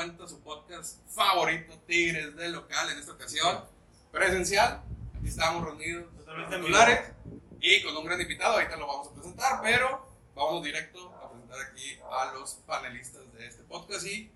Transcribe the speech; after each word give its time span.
cuenta 0.00 0.26
su 0.26 0.40
podcast 0.40 1.06
favorito, 1.14 1.76
Tigres 1.86 2.34
del 2.34 2.52
Local, 2.52 2.90
en 2.90 2.98
esta 3.00 3.12
ocasión 3.12 3.62
presencial. 4.10 4.80
Aquí 5.14 5.28
estamos 5.28 5.62
reunidos 5.62 6.06
titulares 6.48 7.12
y 7.60 7.82
con 7.82 7.94
un 7.98 8.06
gran 8.06 8.18
invitado, 8.18 8.54
ahorita 8.54 8.78
lo 8.78 8.86
vamos 8.86 9.08
a 9.08 9.12
presentar, 9.12 9.60
pero 9.62 10.08
vamos 10.34 10.64
directo 10.64 11.14
a 11.22 11.30
presentar 11.30 11.60
aquí 11.60 11.98
a 12.10 12.32
los 12.32 12.54
panelistas 12.66 13.30
de 13.34 13.46
este 13.46 13.62
podcast 13.64 14.06
y 14.06 14.32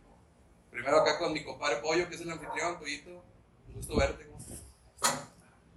primero 0.70 0.98
acá 0.98 1.18
con 1.18 1.32
mi 1.32 1.42
compadre 1.42 1.76
Pollo, 1.76 2.10
que 2.10 2.16
es 2.16 2.20
el 2.20 2.30
anfitrión, 2.30 2.78
Pollito, 2.78 3.24
un 3.68 3.74
gusto 3.74 3.96
verte. 3.96 4.26
¿cómo 4.26 4.38
estás? 4.38 4.64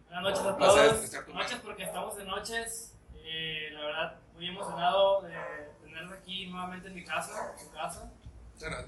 Buenas 0.09 0.21
noches 0.21 0.45
a 0.45 0.57
todos. 0.57 1.25
tu 1.25 1.33
Noches 1.33 1.59
porque 1.63 1.83
estamos 1.83 2.17
de 2.17 2.25
noches. 2.25 2.93
Eh, 3.23 3.69
la 3.71 3.85
verdad, 3.85 4.19
muy 4.33 4.49
emocionado 4.49 5.21
de 5.21 5.37
tenerlo 5.81 6.13
aquí 6.13 6.47
nuevamente 6.47 6.89
en 6.89 6.95
mi 6.95 7.05
casa, 7.05 7.53
en 7.53 7.65
su 7.65 7.71
casa. 7.71 8.11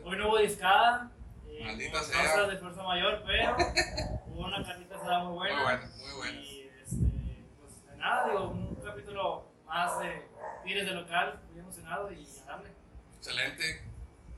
Hoy 0.04 0.18
no 0.18 0.28
hubo 0.30 0.38
discada. 0.40 1.12
eh, 1.48 1.64
Maldita 1.64 2.02
sea. 2.04 2.24
causas 2.24 2.48
de 2.50 2.58
fuerza 2.58 2.84
mayor, 2.84 3.24
pero 3.26 3.56
hubo 4.28 4.46
una 4.46 4.64
carnita 4.66 4.96
asada 4.96 5.24
muy 5.26 5.34
buena. 5.38 5.56
Muy 5.56 5.64
buena, 5.64 5.92
muy 5.98 6.14
buena. 6.18 6.40
Y 6.42 6.70
este, 6.82 7.46
pues 7.60 7.86
de 7.86 7.98
nada, 7.98 8.28
digo, 8.30 8.50
un 8.50 8.76
capítulo 8.84 9.46
más 9.66 10.00
de 10.00 10.28
Tigres 10.64 10.86
de 10.88 10.92
local, 10.94 11.40
muy 11.52 11.60
emocionado 11.60 12.12
y 12.12 12.28
a 12.42 12.46
darle. 12.46 12.70
Excelente. 13.18 13.86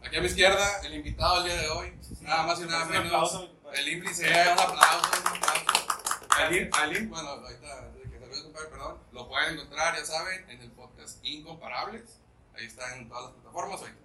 Aquí 0.03 0.17
a 0.17 0.19
mi 0.21 0.27
izquierda, 0.27 0.81
el 0.83 0.95
invitado 0.95 1.43
del 1.43 1.51
día 1.53 1.61
de 1.61 1.69
hoy, 1.69 1.93
nada 2.21 2.43
más 2.43 2.59
y 2.59 2.65
nada 2.65 2.83
Un 2.85 2.89
menos. 2.89 3.05
aplauso. 3.05 3.51
El 3.73 4.13
sea 4.13 4.53
un 4.53 4.59
aplauso, 4.59 5.11
un 5.21 5.37
aplauso. 5.37 6.27
Al 6.37 6.51
Im- 6.53 6.69
Al 6.73 6.97
Im- 6.97 7.09
bueno, 7.09 7.29
ahorita, 7.29 7.91
que 8.11 8.19
salió 8.19 8.43
compadre, 8.43 8.67
perdón, 8.69 8.97
lo 9.13 9.27
pueden 9.29 9.53
encontrar, 9.53 9.95
ya 9.95 10.03
saben, 10.03 10.49
en 10.49 10.61
el 10.61 10.71
podcast 10.71 11.23
Incomparables. 11.23 12.19
Ahí 12.53 12.65
está 12.65 12.95
en 12.97 13.07
todas 13.07 13.25
las 13.25 13.33
plataformas, 13.35 13.79
ahorita 13.81 13.99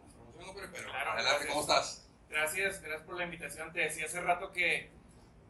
pero 0.55 0.69
Claro, 0.69 1.11
adelante, 1.13 1.23
gracias. 1.45 1.49
¿cómo 1.49 1.61
estás? 1.61 2.09
Gracias, 2.29 2.81
gracias 2.83 3.03
por 3.07 3.17
la 3.17 3.25
invitación. 3.25 3.73
Te 3.73 3.81
decía 3.81 4.07
hace 4.07 4.21
rato 4.21 4.53
que 4.53 4.91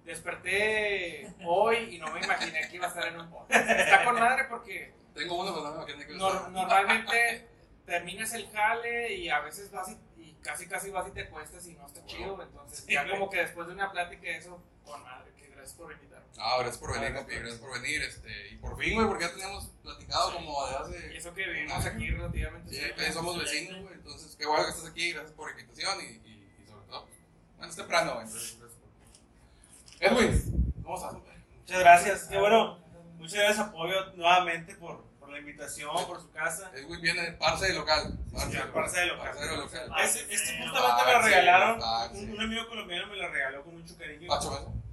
desperté 0.05 1.33
hoy 1.45 1.95
y 1.97 1.99
no 1.99 2.11
me 2.13 2.21
imaginé 2.21 2.69
que 2.69 2.77
iba 2.77 2.87
a 2.87 2.89
estar 2.89 3.07
en 3.09 3.21
un 3.21 3.31
podcast. 3.31 3.69
Está 3.71 4.05
con 4.05 4.15
madre 4.19 4.45
porque 4.49 4.95
Tengo 5.15 5.41
uno, 5.41 5.53
pero 5.55 5.65
no 5.65 5.71
me 5.71 5.77
imagino 5.93 6.07
que 6.07 6.15
nor- 6.15 6.49
normalmente 6.51 7.49
terminas 7.85 8.33
el 8.35 8.49
jale 8.51 9.15
y 9.15 9.29
a 9.29 9.41
veces 9.41 9.71
vas 9.71 9.89
y, 9.91 10.23
y 10.23 10.35
casi 10.43 10.69
casi 10.69 10.91
vas 10.91 11.09
y 11.09 11.13
te 11.13 11.29
cuestas 11.29 11.67
y 11.67 11.75
no 11.75 11.87
está 11.87 12.05
chido. 12.07 12.41
Entonces 12.43 12.85
Sí, 12.87 12.93
ya 12.93 13.09
como 13.09 13.31
que 13.31 13.39
después 13.39 13.67
de 13.67 13.73
una 13.75 13.91
plática 13.91 14.29
eso, 14.31 14.63
con 14.85 15.03
madre, 15.03 15.33
gracias 15.67 15.79
por 15.79 15.93
invitarme. 15.93 16.27
Ah, 16.39 16.57
gracias 16.59 16.79
por 16.79 16.93
venir, 16.93 17.11
Ah, 17.13 17.15
compi, 17.17 17.35
gracias. 17.35 17.61
por 17.61 17.81
venir. 17.81 18.03
Este, 18.03 18.49
y 18.51 18.57
por 18.57 18.79
fin, 18.79 18.95
güey, 18.95 19.07
porque 19.09 19.25
ya 19.25 19.31
teníamos 19.33 19.65
platicado 19.83 20.33
como 20.35 20.67
de 20.67 20.73
Y 20.73 20.77
hace. 20.77 21.17
eso 21.17 21.35
que 21.35 21.45
vivimos 21.47 21.85
aquí 21.87 22.11
relativamente 22.11 22.71
Sí, 22.75 22.81
cerca. 22.81 23.13
somos 23.13 23.39
vecinos, 23.39 23.83
güey. 23.83 23.95
Entonces, 23.95 24.37
qué 24.37 24.47
bueno 24.47 24.65
que 24.65 24.71
estás 24.71 24.87
aquí, 24.91 25.13
gracias 25.13 25.33
por 25.33 25.47
la 25.55 25.61
invitación 25.61 25.99
y, 26.01 26.05
y, 26.29 26.63
y 26.63 26.67
sobre 26.69 26.87
todo, 26.87 27.07
pues, 27.07 27.19
bueno, 27.57 27.71
es 27.71 27.77
temprano, 27.77 28.15
güey. 28.15 28.27
Entonces, 28.27 28.59
gracias 28.61 28.81
por. 28.81 30.19
Edwin, 30.19 30.75
¿cómo 30.83 30.97
estás? 30.97 31.13
Muchas 31.15 31.79
gracias. 31.81 32.25
Qué 32.25 32.39
bueno. 32.39 32.79
Muchas 33.19 33.39
gracias, 33.39 33.59
Apoyo, 33.67 34.13
nuevamente 34.15 34.75
por, 34.77 35.03
por 35.19 35.31
la 35.31 35.39
invitación, 35.39 35.91
por 36.07 36.21
su 36.21 36.31
casa. 36.33 36.71
Edwin 36.75 37.01
viene 37.01 37.23
de 37.23 37.33
Parce 37.33 37.67
de 37.67 37.73
local. 37.75 38.19
Sí, 38.37 38.53
de 38.53 38.61
Parce 38.67 39.01
de 39.01 39.07
local. 39.07 39.31
Parce 39.33 39.47
de 39.49 39.57
local. 39.57 39.89
Ah, 39.91 40.05
Este, 40.05 40.21
este 40.21 40.37
sí, 40.37 40.55
justamente 40.63 41.03
me 41.07 41.11
ah, 41.11 41.17
lo 41.17 41.23
sí, 41.23 41.29
regalaron. 41.31 41.81
ah, 41.83 42.09
sí. 42.13 42.19
Un, 42.25 42.31
un 42.33 42.41
amigo 42.43 42.69
colombiano 42.69 43.07
me 43.09 43.17
lo 43.17 43.29
regaló 43.31 43.65
con 43.65 43.81
mucho 43.81 43.97
cariño. 43.97 44.29
¿Pacho? 44.29 44.51
Sí, 44.51 44.86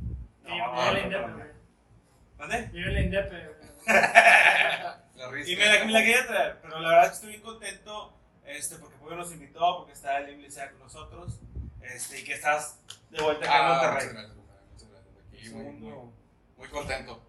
No, 0.44 0.49
vive 0.94 1.08
no, 1.09 2.47
la. 2.47 2.58
Vive 2.72 2.91
la 2.91 2.99
Indepe. 3.02 3.53
Y 5.45 5.55
me 5.55 5.66
la, 5.66 5.85
me 5.85 5.91
la 5.94 6.00
quería 6.00 6.27
traer, 6.27 6.59
pero 6.61 6.80
la 6.81 6.89
verdad 6.89 7.03
es 7.05 7.09
que 7.11 7.16
estoy 7.16 7.30
bien 7.30 7.41
contento 7.41 8.18
este, 8.45 8.75
porque 8.75 8.97
Pollo 8.97 9.16
nos 9.16 9.31
invitó, 9.31 9.78
porque 9.78 9.94
está 9.94 10.18
el 10.19 10.31
Iglesia 10.38 10.69
con 10.72 10.79
nosotros 10.79 11.40
este, 11.81 12.19
y 12.19 12.23
que 12.25 12.34
estás 12.34 12.79
de 13.09 13.22
vuelta 13.23 13.45
acá 13.45 13.56
en 13.57 13.63
Ah, 13.63 13.68
muchas 13.69 13.84
Monterrey. 13.94 14.09
gracias, 14.13 14.35
compadre, 14.35 14.62
muchas 14.73 14.90
gracias. 14.90 15.16
Aquí, 15.31 15.50
muy, 15.51 15.66
un- 15.66 15.79
muy, 15.79 16.12
muy 16.57 16.68
contento. 16.68 17.23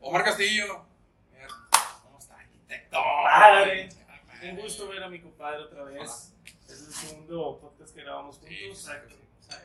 Omar 0.00 0.24
Castillo. 0.24 0.84
¿Cómo 2.02 2.18
está, 2.18 2.34
arquitecto? 2.36 2.98
Padre. 3.24 3.88
Un 4.42 4.56
gusto 4.56 4.88
ver 4.88 5.02
a 5.02 5.08
mi 5.08 5.20
compadre 5.20 5.62
otra 5.62 5.84
vez. 5.84 6.34
Es 6.66 6.86
el 6.86 6.92
segundo 6.92 7.58
podcast 7.60 7.94
que 7.94 8.02
grabamos 8.02 8.36
juntos. 8.38 8.56
Sí, 8.56 8.64
exacto. 8.66 9.14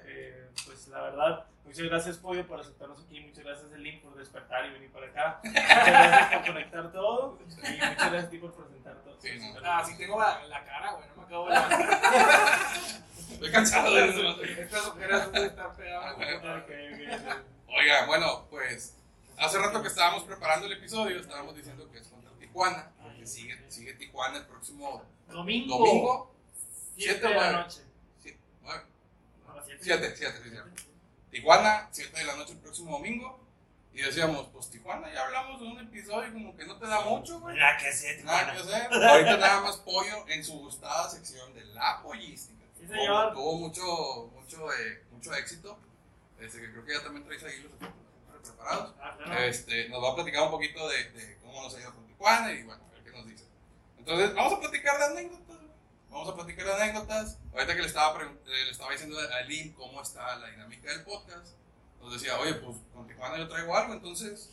Eh, 0.05 0.49
pues 0.65 0.87
la 0.87 0.99
verdad, 1.01 1.45
muchas 1.63 1.85
gracias 1.85 2.17
Pollo 2.17 2.47
por 2.47 2.59
aceptarnos 2.59 2.99
aquí, 3.05 3.19
muchas 3.19 3.43
gracias 3.43 3.71
Elin 3.71 4.01
por 4.01 4.15
despertar 4.15 4.65
y 4.65 4.71
venir 4.71 4.91
para 4.91 5.05
acá, 5.05 5.39
muchas 5.43 5.63
gracias 5.85 6.33
por 6.33 6.45
conectar 6.47 6.91
todo 6.91 7.37
y 7.39 7.43
muchas 7.45 7.95
gracias 7.95 8.23
a 8.25 8.29
ti 8.31 8.37
por 8.39 8.53
presentar 8.55 8.95
todo. 9.03 9.15
Sí, 9.21 9.29
no. 9.39 9.59
Ah, 9.63 9.83
sí 9.85 9.95
tengo 9.95 10.19
la, 10.19 10.43
la 10.47 10.65
cara, 10.65 10.91
güey, 10.93 11.07
no 11.09 11.15
me 11.17 11.23
acabo 11.23 11.47
de. 11.49 11.55
Estoy 13.33 13.51
cansado 13.51 13.93
de 13.93 14.09
eso. 14.09 14.41
Estas 14.41 14.87
ojeras 14.87 15.31
de 15.31 15.45
estar 15.45 15.67
Ah, 15.67 15.73
pegadas. 15.75 16.15
güey. 16.15 16.33
Ok, 16.35 16.43
ok, 16.43 17.29
ok. 17.29 17.43
Oiga, 17.77 18.05
bueno, 18.07 18.47
pues 18.49 18.97
hace 19.37 19.59
rato 19.59 19.81
que 19.83 19.87
estábamos 19.89 20.23
preparando 20.23 20.65
el 20.65 20.73
episodio, 20.73 21.19
estábamos 21.19 21.55
diciendo 21.55 21.87
que 21.91 21.99
es 21.99 22.07
contra 22.07 22.31
Tijuana, 22.39 22.91
sigue, 23.27 23.59
sigue 23.69 23.93
Tijuana 23.93 24.37
el 24.39 24.45
próximo 24.45 25.03
Domingo. 25.27 25.77
domingo. 25.77 26.31
7 26.97 27.13
7 27.13 27.19
de 27.19 27.27
o 27.27 27.29
la 27.39 27.51
9. 27.51 27.63
noche. 27.63 27.81
7, 28.21 28.39
No, 29.47 29.63
siete. 29.65 29.83
7, 29.83 30.13
7, 30.17 30.39
sí, 30.43 30.49
cierto. 30.49 30.69
Tijuana, 31.31 31.89
7 31.91 32.17
de 32.17 32.23
la 32.23 32.35
noche 32.35 32.53
el 32.53 32.59
próximo 32.59 32.91
domingo. 32.91 33.39
Y 33.93 34.01
decíamos, 34.01 34.47
pues 34.51 34.69
Tijuana, 34.69 35.11
ya 35.13 35.23
hablamos 35.25 35.61
de 35.61 35.67
un 35.67 35.79
episodio 35.79 36.33
como 36.33 36.55
que 36.57 36.65
no 36.65 36.77
te 36.77 36.85
da 36.85 37.01
mucho, 37.01 37.39
güey. 37.39 37.57
Nada 37.57 37.77
que 37.77 37.85
Nada 38.23 38.51
Tijuana. 38.51 38.53
que 38.53 38.59
hacer. 38.59 38.93
Ahorita 39.03 39.37
nada 39.37 39.61
más 39.61 39.77
pollo 39.77 40.27
en 40.27 40.43
su 40.43 40.59
gustada 40.59 41.09
sección 41.09 41.53
de 41.53 41.63
la 41.65 42.01
pollística. 42.03 42.65
Sí, 42.77 42.87
señor. 42.87 43.33
Tuvo 43.33 43.57
mucho, 43.57 44.31
mucho, 44.35 44.73
eh, 44.73 45.03
mucho 45.11 45.33
éxito. 45.33 45.79
Este, 46.39 46.59
que 46.59 46.71
creo 46.71 46.85
que 46.85 46.93
ya 46.93 47.03
también 47.03 47.23
traes 47.25 47.43
ahí 47.45 47.61
los 47.63 47.71
preparados. 48.43 48.93
Ah, 49.01 49.15
claro. 49.17 49.39
Este, 49.43 49.87
nos 49.87 50.03
va 50.03 50.11
a 50.11 50.15
platicar 50.15 50.43
un 50.43 50.51
poquito 50.51 50.87
de, 50.89 51.09
de 51.11 51.37
cómo 51.37 51.63
nos 51.63 51.73
ha 51.75 51.79
ido 51.79 51.93
con 51.95 52.05
Tijuana 52.05 52.51
y 52.51 52.63
bueno, 52.63 52.83
a 52.83 52.93
ver 52.93 53.03
qué 53.03 53.11
nos 53.11 53.25
dice. 53.27 53.45
Entonces, 54.05 54.35
vamos 54.35 54.53
a 54.53 54.59
platicar 54.59 54.99
de 54.99 55.05
anécdotas. 55.05 55.57
Vamos 56.11 56.29
a 56.29 56.35
platicar 56.35 56.65
de 56.67 56.73
anécdotas. 56.73 57.39
Ahorita 57.53 57.75
que 57.75 57.81
le 57.81 57.87
estaba, 57.87 58.21
eh, 58.21 58.35
le 58.45 58.69
estaba 58.71 58.91
diciendo 58.91 59.17
a 59.19 59.41
Lynn 59.41 59.73
cómo 59.73 59.99
está 59.99 60.35
la 60.35 60.47
dinámica 60.47 60.91
del 60.91 61.03
podcast, 61.03 61.55
nos 61.99 62.13
decía, 62.13 62.37
oye, 62.37 62.53
pues 62.53 62.77
con 62.93 63.07
Tijuana 63.07 63.37
yo 63.39 63.47
traigo 63.47 63.75
algo, 63.75 63.93
entonces, 63.93 64.51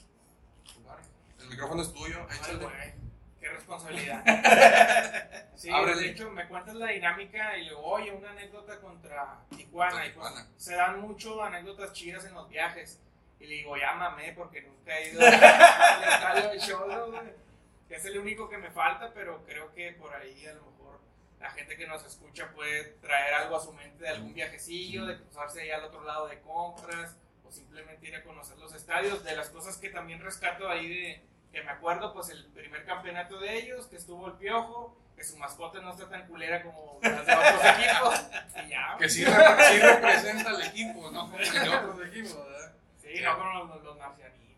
el 1.38 1.48
micrófono 1.48 1.82
es 1.82 1.92
tuyo, 1.92 2.26
échale. 2.30 2.94
qué 3.40 3.48
responsabilidad. 3.50 4.24
Sí, 5.54 5.70
Ábrele. 5.70 6.00
de 6.00 6.10
hecho, 6.10 6.30
me 6.30 6.48
cuentas 6.48 6.74
la 6.74 6.86
dinámica 6.86 7.56
y 7.58 7.66
luego, 7.66 7.84
oye, 7.84 8.10
una 8.10 8.30
anécdota 8.30 8.80
contra 8.80 9.38
Tijuana. 9.50 9.90
Contra 9.92 10.06
y 10.06 10.12
pues, 10.12 10.28
Tijuana. 10.28 10.48
se 10.56 10.74
dan 10.74 11.00
mucho 11.00 11.40
anécdotas 11.44 11.92
chidas 11.92 12.24
en 12.24 12.34
los 12.34 12.48
viajes. 12.48 12.98
Y 13.38 13.46
le 13.46 13.54
digo, 13.56 13.76
mamé 13.96 14.32
porque 14.32 14.62
nunca 14.62 14.98
he 14.98 15.10
ido 15.10 15.20
al 15.24 15.34
estadio 15.34 16.48
del 16.48 16.60
Cholo, 16.60 17.12
güey. 17.12 17.51
Es 17.96 18.04
el 18.06 18.18
único 18.18 18.48
que 18.48 18.58
me 18.58 18.70
falta, 18.70 19.12
pero 19.14 19.44
creo 19.44 19.72
que 19.74 19.92
por 19.92 20.14
ahí 20.14 20.46
a 20.46 20.54
lo 20.54 20.62
mejor 20.70 21.00
la 21.40 21.50
gente 21.50 21.76
que 21.76 21.86
nos 21.86 22.04
escucha 22.04 22.50
puede 22.54 22.84
traer 23.00 23.34
algo 23.34 23.56
a 23.56 23.60
su 23.60 23.72
mente 23.72 24.04
de 24.04 24.08
algún 24.10 24.32
viajecillo, 24.34 25.04
de 25.06 25.16
cruzarse 25.18 25.62
allá 25.62 25.76
al 25.76 25.84
otro 25.84 26.02
lado 26.04 26.26
de 26.28 26.40
compras, 26.40 27.16
o 27.44 27.50
simplemente 27.52 28.08
ir 28.08 28.16
a 28.16 28.22
conocer 28.22 28.56
los 28.58 28.72
estadios. 28.74 29.22
De 29.24 29.36
las 29.36 29.50
cosas 29.50 29.76
que 29.76 29.90
también 29.90 30.20
rescato 30.20 30.68
ahí 30.68 30.88
de 30.88 31.22
que 31.52 31.62
me 31.62 31.70
acuerdo, 31.70 32.14
pues 32.14 32.30
el 32.30 32.46
primer 32.46 32.84
campeonato 32.86 33.38
de 33.38 33.56
ellos, 33.58 33.86
que 33.86 33.96
estuvo 33.96 34.26
el 34.28 34.34
Piojo, 34.34 34.96
que 35.16 35.22
su 35.24 35.36
mascota 35.36 35.80
no 35.80 35.90
está 35.92 36.08
tan 36.08 36.26
culera 36.26 36.62
como 36.62 36.98
las 37.02 37.26
de 37.26 37.32
otros 37.34 37.62
equipos. 37.78 38.64
Y 38.64 38.68
ya. 38.70 38.96
Que 38.98 39.08
sí, 39.10 39.24
re- 39.24 39.64
sí 39.68 39.78
representa 39.80 40.50
al 40.50 40.62
equipo, 40.62 41.10
¿no? 41.10 41.20
Como 41.30 41.36
el 41.38 41.52
de 41.52 41.68
otros 41.68 42.06
equipos, 42.06 42.36
¿verdad? 42.48 42.72
Sí, 43.02 43.20
no 43.20 43.36
como 43.38 43.52
los, 43.74 43.82
los 43.84 43.98
marcianitos. 43.98 44.51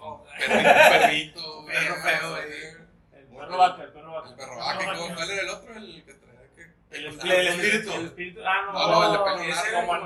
Oh, 0.00 0.24
Perrito, 0.38 0.90
perrito, 0.90 1.66
Perro 1.66 1.94
perro 2.02 2.02
feo, 2.02 2.36
eh. 2.38 2.76
El 3.12 3.26
perro 3.26 3.58
vaca, 3.58 3.82
el 3.82 3.92
perro 3.92 4.08
El 4.08 4.22
vaca. 4.22 4.36
perro 4.36 4.56
vaca, 4.58 4.82
¿y 5.10 5.14
¿cuál 5.14 5.30
era 5.30 5.42
el 5.42 5.48
otro? 5.48 5.76
El 5.76 6.04
que 6.04 6.14
traía 6.14 6.54
que. 6.54 6.62
El, 6.90 7.04
el- 7.06 7.30
el 7.30 7.46
espíritu. 7.48 7.92
el 7.92 8.00
El 8.00 8.06
espíritu. 8.06 8.40
Ah, 8.46 8.62
no, 8.66 8.72
No, 8.72 8.88
no, 8.90 9.04
el 9.06 9.12
de 9.12 9.18
como 9.18 9.96
el 9.96 10.02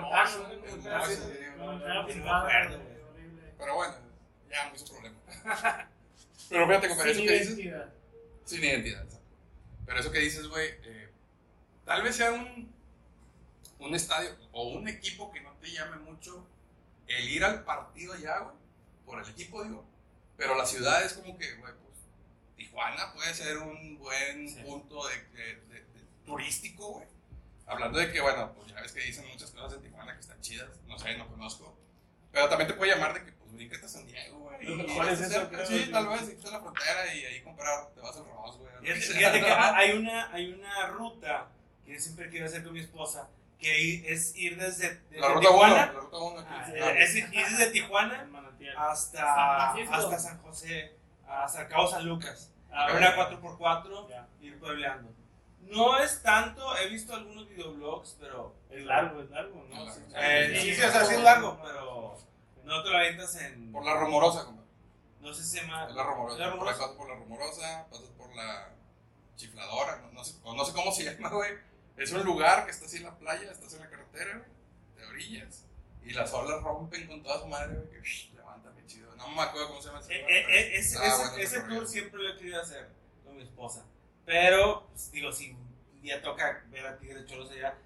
El 1.76 2.68
güey. 2.68 2.90
Pero 3.58 3.74
bueno, 3.74 3.94
ya 4.50 4.68
no 4.68 4.74
hizo 4.74 4.86
problema. 4.86 5.16
Pero 6.48 6.66
fíjate, 6.66 6.88
compadre, 6.88 7.10
eso 7.12 7.20
Sin 7.20 7.28
que 7.28 7.32
dices. 7.34 7.48
identidad. 7.58 7.92
Sin 8.44 8.64
identidad. 8.64 9.04
Pero 9.86 10.00
eso 10.00 10.10
que 10.10 10.18
dices, 10.20 10.46
güey, 10.48 10.68
eh, 10.84 11.10
tal 11.84 12.02
vez 12.02 12.16
sea 12.16 12.32
un, 12.32 12.72
un 13.78 13.94
estadio 13.94 14.30
o 14.52 14.68
un 14.70 14.88
equipo 14.88 15.30
que 15.30 15.40
no 15.42 15.52
te 15.60 15.70
llame 15.70 15.96
mucho 15.96 16.46
el 17.06 17.28
ir 17.28 17.44
al 17.44 17.62
partido 17.64 18.14
allá, 18.14 18.38
güey, 18.40 18.56
por 19.10 19.22
el 19.22 19.28
equipo, 19.30 19.62
digo. 19.64 19.84
Pero 20.36 20.54
la 20.54 20.64
ciudad 20.66 21.04
es 21.04 21.12
como 21.14 21.36
que, 21.36 21.54
güey, 21.56 21.72
pues, 21.84 21.98
Tijuana 22.56 23.12
puede 23.12 23.34
ser 23.34 23.58
un 23.58 23.98
buen 23.98 24.48
Sí. 24.48 24.60
punto 24.62 25.06
de, 25.08 25.14
de- 25.36 25.54
de- 25.66 25.80
turístico, 26.24 26.92
güey. 26.92 27.06
Hablando 27.66 27.98
de 27.98 28.10
que, 28.12 28.20
bueno, 28.20 28.52
pues 28.54 28.68
ya 28.68 28.80
ves 28.80 28.92
que 28.92 29.00
dicen 29.00 29.26
muchas 29.28 29.50
cosas 29.50 29.74
en 29.74 29.82
Tijuana 29.82 30.14
que 30.14 30.20
están 30.20 30.40
chidas, 30.40 30.68
no 30.86 30.98
sé, 30.98 31.16
no 31.16 31.26
conozco. 31.28 31.76
Pero 32.32 32.48
también 32.48 32.68
te 32.68 32.74
puede 32.74 32.92
llamar 32.92 33.14
de 33.14 33.24
que, 33.24 33.32
pues, 33.32 33.52
bríncate 33.52 33.84
a 33.84 33.88
San 33.88 34.06
Diego, 34.06 34.38
güey. 34.38 34.76
Mejor 34.76 35.08
es 35.08 35.20
eso, 35.20 35.48
Sí, 35.66 35.88
tal 35.90 36.08
vez, 36.08 36.36
y 36.42 36.46
a 36.46 36.50
la 36.52 36.60
frontera 36.60 37.14
y 37.14 37.24
ahí 37.24 37.42
comprar, 37.42 37.88
te 37.94 38.00
vas 38.00 38.16
al 38.16 38.24
Ross, 38.26 38.58
güey. 38.58 38.70
Fíjate, 39.00 39.40
que 39.40 39.46
hay 39.50 39.98
una, 39.98 40.32
hay 40.32 40.52
una 40.52 40.86
ruta 40.88 41.48
que 41.84 41.98
siempre 41.98 42.30
quiero 42.30 42.46
hacer 42.46 42.62
con 42.62 42.72
mi 42.72 42.80
esposa, 42.80 43.28
que 43.60 44.12
es 44.12 44.34
ir 44.36 44.58
desde, 44.58 44.96
desde 45.10 45.20
La 45.20 45.28
ruta 45.28 45.50
1, 45.50 45.50
Tijuana, 45.50 45.76
la 45.86 45.92
ruta 45.92 46.16
1 46.18 46.40
aquí. 46.40 46.48
Ah, 46.80 46.90
es 46.96 47.14
ir 47.16 47.30
desde 47.30 47.70
Tijuana 47.70 48.28
hasta, 48.76 49.18
San 49.76 49.92
hasta 49.94 50.18
San 50.18 50.38
José, 50.42 50.96
hasta 51.28 51.68
Cabo 51.68 51.86
San 51.88 52.06
Lucas. 52.06 52.50
Ah, 52.72 52.88
una 52.96 53.14
4x4 53.16 54.08
Ya. 54.08 54.26
ir 54.40 54.58
puebleando. 54.58 55.12
No 55.60 55.98
es 55.98 56.22
tanto, 56.22 56.76
he 56.78 56.88
visto 56.88 57.14
algunos 57.14 57.48
videoblogs, 57.48 58.16
pero. 58.18 58.54
Es 58.70 58.84
largo, 58.84 59.20
es 59.20 59.30
largo, 59.30 59.64
¿no? 59.68 59.84
Largo. 59.84 60.00
Eh, 60.16 60.48
sí, 60.54 60.60
sí, 60.60 60.74
sí, 60.74 60.74
sí, 60.74 60.82
o 60.82 60.90
sea, 60.90 61.04
sí 61.04 61.14
es 61.14 61.20
largo, 61.22 61.60
pero 61.62 62.18
no 62.64 62.82
te 62.82 62.90
lo 62.90 62.96
avientas 62.96 63.36
en. 63.36 63.70
Por 63.72 63.84
la 63.84 63.94
rumorosa, 63.94 64.44
compadre. 64.46 64.68
No 65.20 65.34
sé 65.34 65.44
si 65.44 65.50
se 65.50 65.60
llama. 65.62 65.86
Es 65.88 65.94
la 65.94 66.02
rumorosa. 66.02 66.38
¿La 66.38 66.44
Por 66.44 66.52
ahí 66.52 66.58
rumorosa? 66.58 66.78
pasas 66.80 66.96
por 66.96 67.08
la 67.08 67.14
rumorosa, 67.16 67.86
pasas 67.90 68.08
por 68.16 68.34
la 68.34 68.68
chifladora, 69.36 69.96
no, 69.98 70.12
no 70.12 70.24
sé, 70.24 70.34
no 70.44 70.64
sé 70.64 70.72
cómo 70.72 70.92
se 70.92 71.04
llama, 71.04 71.28
güey. 71.30 71.50
Es 72.02 72.12
un 72.12 72.24
lugar 72.24 72.64
que 72.64 72.70
está 72.70 72.86
así 72.86 72.96
en 72.98 73.04
la 73.04 73.16
playa, 73.18 73.50
estás 73.52 73.74
en 73.74 73.80
la 73.80 73.90
carretera, 73.90 74.38
güey, 74.38 74.50
de 74.96 75.06
orillas. 75.06 75.66
Y 76.02 76.12
las 76.12 76.32
olas 76.32 76.62
rompen 76.62 77.06
con 77.06 77.22
toda 77.22 77.40
su 77.40 77.46
madre, 77.46 77.74
güey, 77.76 77.90
que 77.90 78.00
shh, 78.00 78.32
levanta, 78.34 78.72
qué 78.74 78.86
chido. 78.86 79.14
No 79.16 79.28
me 79.28 79.42
acuerdo 79.42 79.68
cómo 79.68 79.80
se 79.82 79.88
llama 79.88 80.00
ese 80.00 80.14
Eh, 80.14 80.20
lugar, 80.20 80.32
eh, 80.32 80.44
eh, 80.48 80.76
está 80.78 81.06
ese- 81.06 81.16
bueno 81.16 81.36
ese 81.36 81.60
tour 81.60 81.86
siempre 81.86 82.22
lo 82.22 82.30
he 82.30 82.36
querido 82.38 82.60
hacer 82.62 82.88
con 83.24 83.36
mi 83.36 83.42
esposa. 83.42 83.84
Pero, 84.24 84.86
pues, 84.88 85.10
digo, 85.12 85.30
si 85.32 85.50
un 85.50 86.00
día 86.02 86.22
toca 86.22 86.64
ver 86.70 86.86
a 86.86 86.98
Tigre 86.98 87.26
Cholos 87.26 87.50
allá, 87.50 87.76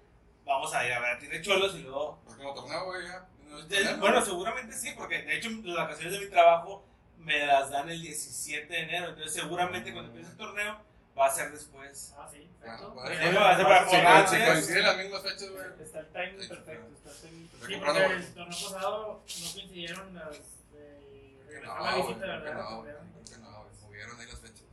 vamos 0.45 0.73
a 0.73 0.85
ir 0.87 0.93
a 0.93 0.99
ver 1.01 1.09
a 1.15 1.19
Tigre 1.19 1.41
Cholos 1.41 1.75
y 1.75 1.79
luego. 1.83 2.21
Próximo 2.23 2.53
torneo, 2.53 2.85
güey, 2.85 3.03
ya. 3.07 3.27
No 3.49 3.59
es 3.59 3.67
de- 3.69 3.95
bueno, 3.95 4.23
seguramente 4.23 4.75
sí, 4.77 4.93
porque 4.97 5.21
de 5.23 5.37
hecho 5.37 5.49
las 5.63 5.75
vacaciones 5.75 6.13
de 6.19 6.25
mi 6.25 6.31
trabajo 6.31 6.85
me 7.17 7.45
las 7.45 7.69
dan 7.69 7.89
el 7.89 8.01
17 8.01 8.67
de 8.71 8.79
enero. 8.81 9.09
Entonces, 9.09 9.33
seguramente 9.33 9.91
cuando 9.91 10.11
empiece 10.11 10.31
el 10.31 10.37
torneo 10.37 10.79
va 11.17 11.25
a 11.27 11.31
ser 11.31 11.51
después. 11.51 12.13
Ah, 12.17 12.27
sí, 12.31 12.49
Bueno, 12.59 12.93
perfecto. 12.93 12.93
pues, 12.95 13.17
Sí, 13.29 13.35
va 13.35 13.49
a 13.51 13.55
ser 13.55 13.65
para 13.65 13.85
co- 13.85 13.91
si 14.31 14.35
¿sí? 14.37 14.45
coinciden 14.45 14.83
las 14.83 14.97
mismas 14.97 15.21
fechas, 15.23 15.49
güey. 15.51 15.65
Está 15.81 15.99
el 15.99 16.07
timing 16.07 16.47
perfecto, 16.47 16.87
está 16.95 17.09
el 17.11 17.17
timing 17.21 17.45
Estoy 17.53 17.73
Sí, 17.73 17.79
perfecto. 17.79 17.85
porque 17.85 18.15
el 18.15 18.33
torneo 18.33 18.57
pasado 18.71 19.07
no 19.07 19.19
coincidieron 19.23 20.15
las. 20.15 20.37
Que 20.71 21.51
regresar 21.61 21.77
no, 21.77 21.85
la 21.85 21.91
güey, 21.95 22.07
visita, 22.07 22.25
¿verdad? 22.25 22.53
no, 22.69 22.83
que 22.83 23.37
no, 23.37 23.65
movieron 23.83 24.19
ahí 24.19 24.27
las 24.27 24.39
fechas. 24.39 24.63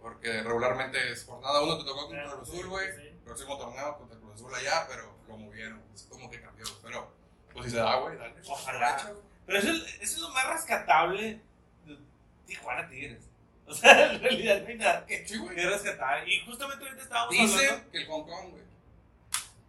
Porque 0.00 0.42
regularmente 0.42 1.12
es 1.12 1.24
jornada 1.24 1.62
1 1.62 1.78
te 1.78 1.84
tocó 1.84 2.00
contra 2.06 2.24
Ah, 2.28 2.32
Cruz 2.36 2.48
Azul, 2.48 2.68
güey. 2.68 3.14
Próximo 3.24 3.58
torneo 3.58 3.96
contra 3.98 4.18
Cruz 4.18 4.34
Azul 4.34 4.54
allá, 4.54 4.86
pero 4.88 5.14
lo 5.28 5.36
movieron. 5.38 5.82
Es 5.94 6.02
como 6.04 6.30
que 6.30 6.40
cambió. 6.40 6.66
Pero, 6.82 7.10
pues 7.52 7.64
si 7.66 7.70
se 7.72 7.78
da, 7.78 7.96
güey, 7.96 8.16
dale. 8.18 8.34
Ojalá. 8.48 9.12
Pero 9.46 9.58
eso, 9.58 9.70
es- 9.72 9.94
eso 10.00 10.02
es 10.16 10.18
lo 10.18 10.28
más 10.30 10.46
rescatable 10.50 11.40
de 11.86 11.98
Tijuana 12.46 12.88
Tigres. 12.88 13.24
O 13.66 13.74
sea, 13.74 14.12
en 14.12 14.20
realidad 14.20 14.60
no 14.62 14.68
hay 14.68 14.76
nada 14.76 15.06
que, 15.06 15.26
Sí, 15.26 15.40
que 15.54 15.66
rescatar. 15.66 16.28
Y 16.28 16.40
justamente 16.44 16.84
ahorita 16.84 17.02
estábamos 17.02 17.34
hablando. 17.34 17.60
Dicen 17.62 17.90
que 17.90 17.98
el 17.98 18.06
Hong 18.08 18.24
Kong, 18.24 18.50
güey, 18.50 18.64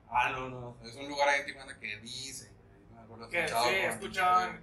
Ah, 0.09 0.29
no, 0.29 0.49
no. 0.49 0.77
es 0.83 0.95
un 0.95 1.07
lugar 1.09 1.27
ahí 1.29 1.39
en 1.41 1.45
Tijuana 1.47 1.77
que 1.79 1.97
dicen, 1.97 2.53
güey. 2.55 3.19
No 3.19 3.29
Que 3.29 3.47
sí, 3.47 3.53
en- 3.55 3.99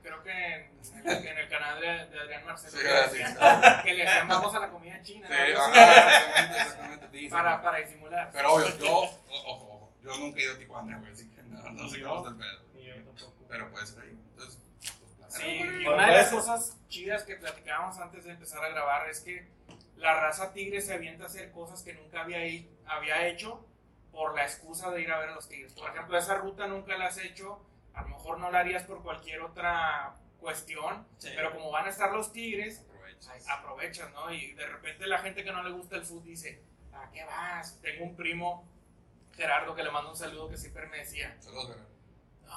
creo 0.02 0.22
que 0.22 0.30
en, 0.30 0.70
en- 1.06 1.26
en 1.26 1.38
el 1.38 1.48
canal 1.48 1.80
de, 1.80 1.86
de 2.06 2.20
Adrián 2.20 2.44
Marcelo, 2.44 2.76
Sí, 2.76 2.82
que, 2.82 2.88
ah, 2.90 3.08
sí, 3.10 3.18
decían 3.18 3.82
que 3.82 3.94
le 3.94 4.06
hacían 4.06 4.28
vamos 4.28 4.54
a 4.54 4.58
la 4.60 4.68
comida 4.70 5.02
china 5.02 5.26
Sí, 5.28 5.52
¿no? 5.54 5.60
ajá, 5.60 6.08
exactamente, 6.08 6.56
exactamente, 6.60 7.08
dicen. 7.16 7.30
para, 7.30 7.62
para 7.62 7.78
disimular. 7.78 8.30
Pero 8.32 8.52
obvio, 8.52 8.78
yo, 8.78 8.92
ojo, 8.98 9.20
ojo, 9.30 9.92
yo 10.02 10.16
nunca 10.18 10.38
he 10.40 10.42
ido 10.44 10.54
a 10.54 10.58
Tijuana, 10.58 10.98
güey, 10.98 11.12
así 11.12 11.30
que 11.30 11.42
no, 11.44 11.70
no 11.70 11.88
sé 11.88 12.02
cómo 12.02 12.16
está 12.18 12.28
el 12.30 12.36
pedo. 12.36 12.62
Ni 12.74 12.84
yo 12.84 12.94
tampoco. 12.96 13.32
Pero 13.48 13.70
puede 13.70 13.86
ser 13.86 14.02
ahí. 14.02 14.18
Sí, 15.32 15.62
una 15.86 16.06
de 16.08 16.12
las 16.16 16.30
cosas 16.30 16.78
chidas 16.88 17.24
que 17.24 17.36
platicábamos 17.36 17.98
antes 17.98 18.24
de 18.24 18.32
empezar 18.32 18.64
a 18.64 18.68
grabar 18.68 19.08
es 19.08 19.20
que 19.20 19.48
la 19.96 20.20
raza 20.20 20.52
tigre 20.52 20.80
se 20.80 20.94
avienta 20.94 21.24
a 21.24 21.26
hacer 21.26 21.50
cosas 21.52 21.82
que 21.82 21.94
nunca 21.94 22.22
había, 22.22 22.38
había 22.86 23.26
hecho 23.28 23.64
por 24.10 24.34
la 24.34 24.42
excusa 24.44 24.90
de 24.90 25.00
ir 25.02 25.10
a 25.10 25.18
ver 25.18 25.30
a 25.30 25.34
los 25.34 25.48
tigres. 25.48 25.72
Por 25.72 25.90
ejemplo, 25.90 26.18
esa 26.18 26.34
ruta 26.36 26.66
nunca 26.66 26.96
la 26.98 27.06
has 27.06 27.18
hecho, 27.18 27.64
a 27.94 28.02
lo 28.02 28.08
mejor 28.08 28.38
no 28.38 28.50
la 28.50 28.60
harías 28.60 28.82
por 28.82 29.02
cualquier 29.02 29.40
otra 29.42 30.14
cuestión, 30.38 31.06
Sí. 31.18 31.30
pero 31.34 31.52
como 31.52 31.70
van 31.70 31.86
a 31.86 31.90
estar 31.90 32.12
los 32.12 32.32
tigres, 32.32 32.80
Aprovecha. 32.90 33.32
ay, 33.32 33.40
aprovechas, 33.48 34.10
¿no? 34.12 34.30
Y 34.32 34.52
de 34.52 34.66
repente 34.66 35.06
la 35.06 35.18
gente 35.18 35.44
que 35.44 35.52
no 35.52 35.62
le 35.62 35.70
gusta 35.70 35.96
el 35.96 36.04
fútbol 36.04 36.24
dice, 36.24 36.62
¿a 36.92 37.10
qué 37.10 37.24
vas? 37.24 37.80
Tengo 37.80 38.04
un 38.04 38.16
primo, 38.16 38.68
Gerardo, 39.34 39.74
que 39.74 39.82
le 39.84 39.90
mando 39.90 40.10
un 40.10 40.16
saludo 40.16 40.48
que 40.50 40.56
siempre 40.58 40.86
me 40.88 40.98
decía, 40.98 41.34
Saludos, 41.40 41.68
güey. 41.68 41.91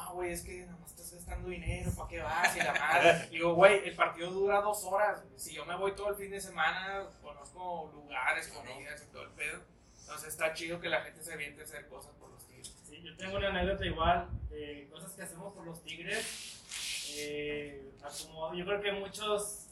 No, 0.04 0.14
güey, 0.14 0.32
es 0.32 0.42
que 0.44 0.66
nada 0.66 0.78
más 0.80 0.90
estás 0.92 1.14
gastando 1.14 1.50
dinero, 1.50 1.92
¿para 1.96 2.10
qué 2.10 2.20
vas? 2.22 2.56
Y 2.56 2.60
la 2.60 2.74
madre. 2.74 3.28
Digo, 3.32 3.54
güey, 3.54 3.88
el 3.88 3.96
partido 3.96 4.32
dura 4.32 4.62
dos 4.62 4.84
horas. 4.84 5.24
Si 5.38 5.54
yo 5.54 5.66
me 5.66 5.76
voy 5.76 5.94
todo 5.96 6.10
el 6.10 6.16
fin 6.16 6.32
de 6.32 6.42
semana, 6.42 7.06
conozco 7.22 7.92
lugares, 7.94 8.48
comidas 8.50 9.04
y 9.04 9.12
todo 9.12 9.24
el 9.24 9.30
pedo. 9.32 9.62
Entonces 10.02 10.30
está 10.30 10.54
chido 10.54 10.80
que 10.80 10.90
la 10.90 11.02
gente 11.02 11.24
se 11.24 11.34
aviente 11.34 11.62
a 11.62 11.64
hacer 11.64 11.88
cosas 11.88 12.14
por 12.16 12.30
los 12.30 12.46
tigres. 12.48 12.76
Sí, 12.88 13.02
yo 13.02 13.16
tengo 13.18 13.38
una 13.38 13.50
anécdota 13.50 13.86
igual 13.86 14.28
de 14.50 14.88
cosas 14.92 15.14
que 15.14 15.24
hacemos 15.24 15.54
por 15.54 15.66
los 15.66 15.82
tigres. 15.84 16.62
Eh, 17.18 17.92
acomodo- 18.04 18.54
yo 18.54 18.66
creo 18.66 18.82
que 18.82 18.92
muchos 18.92 19.68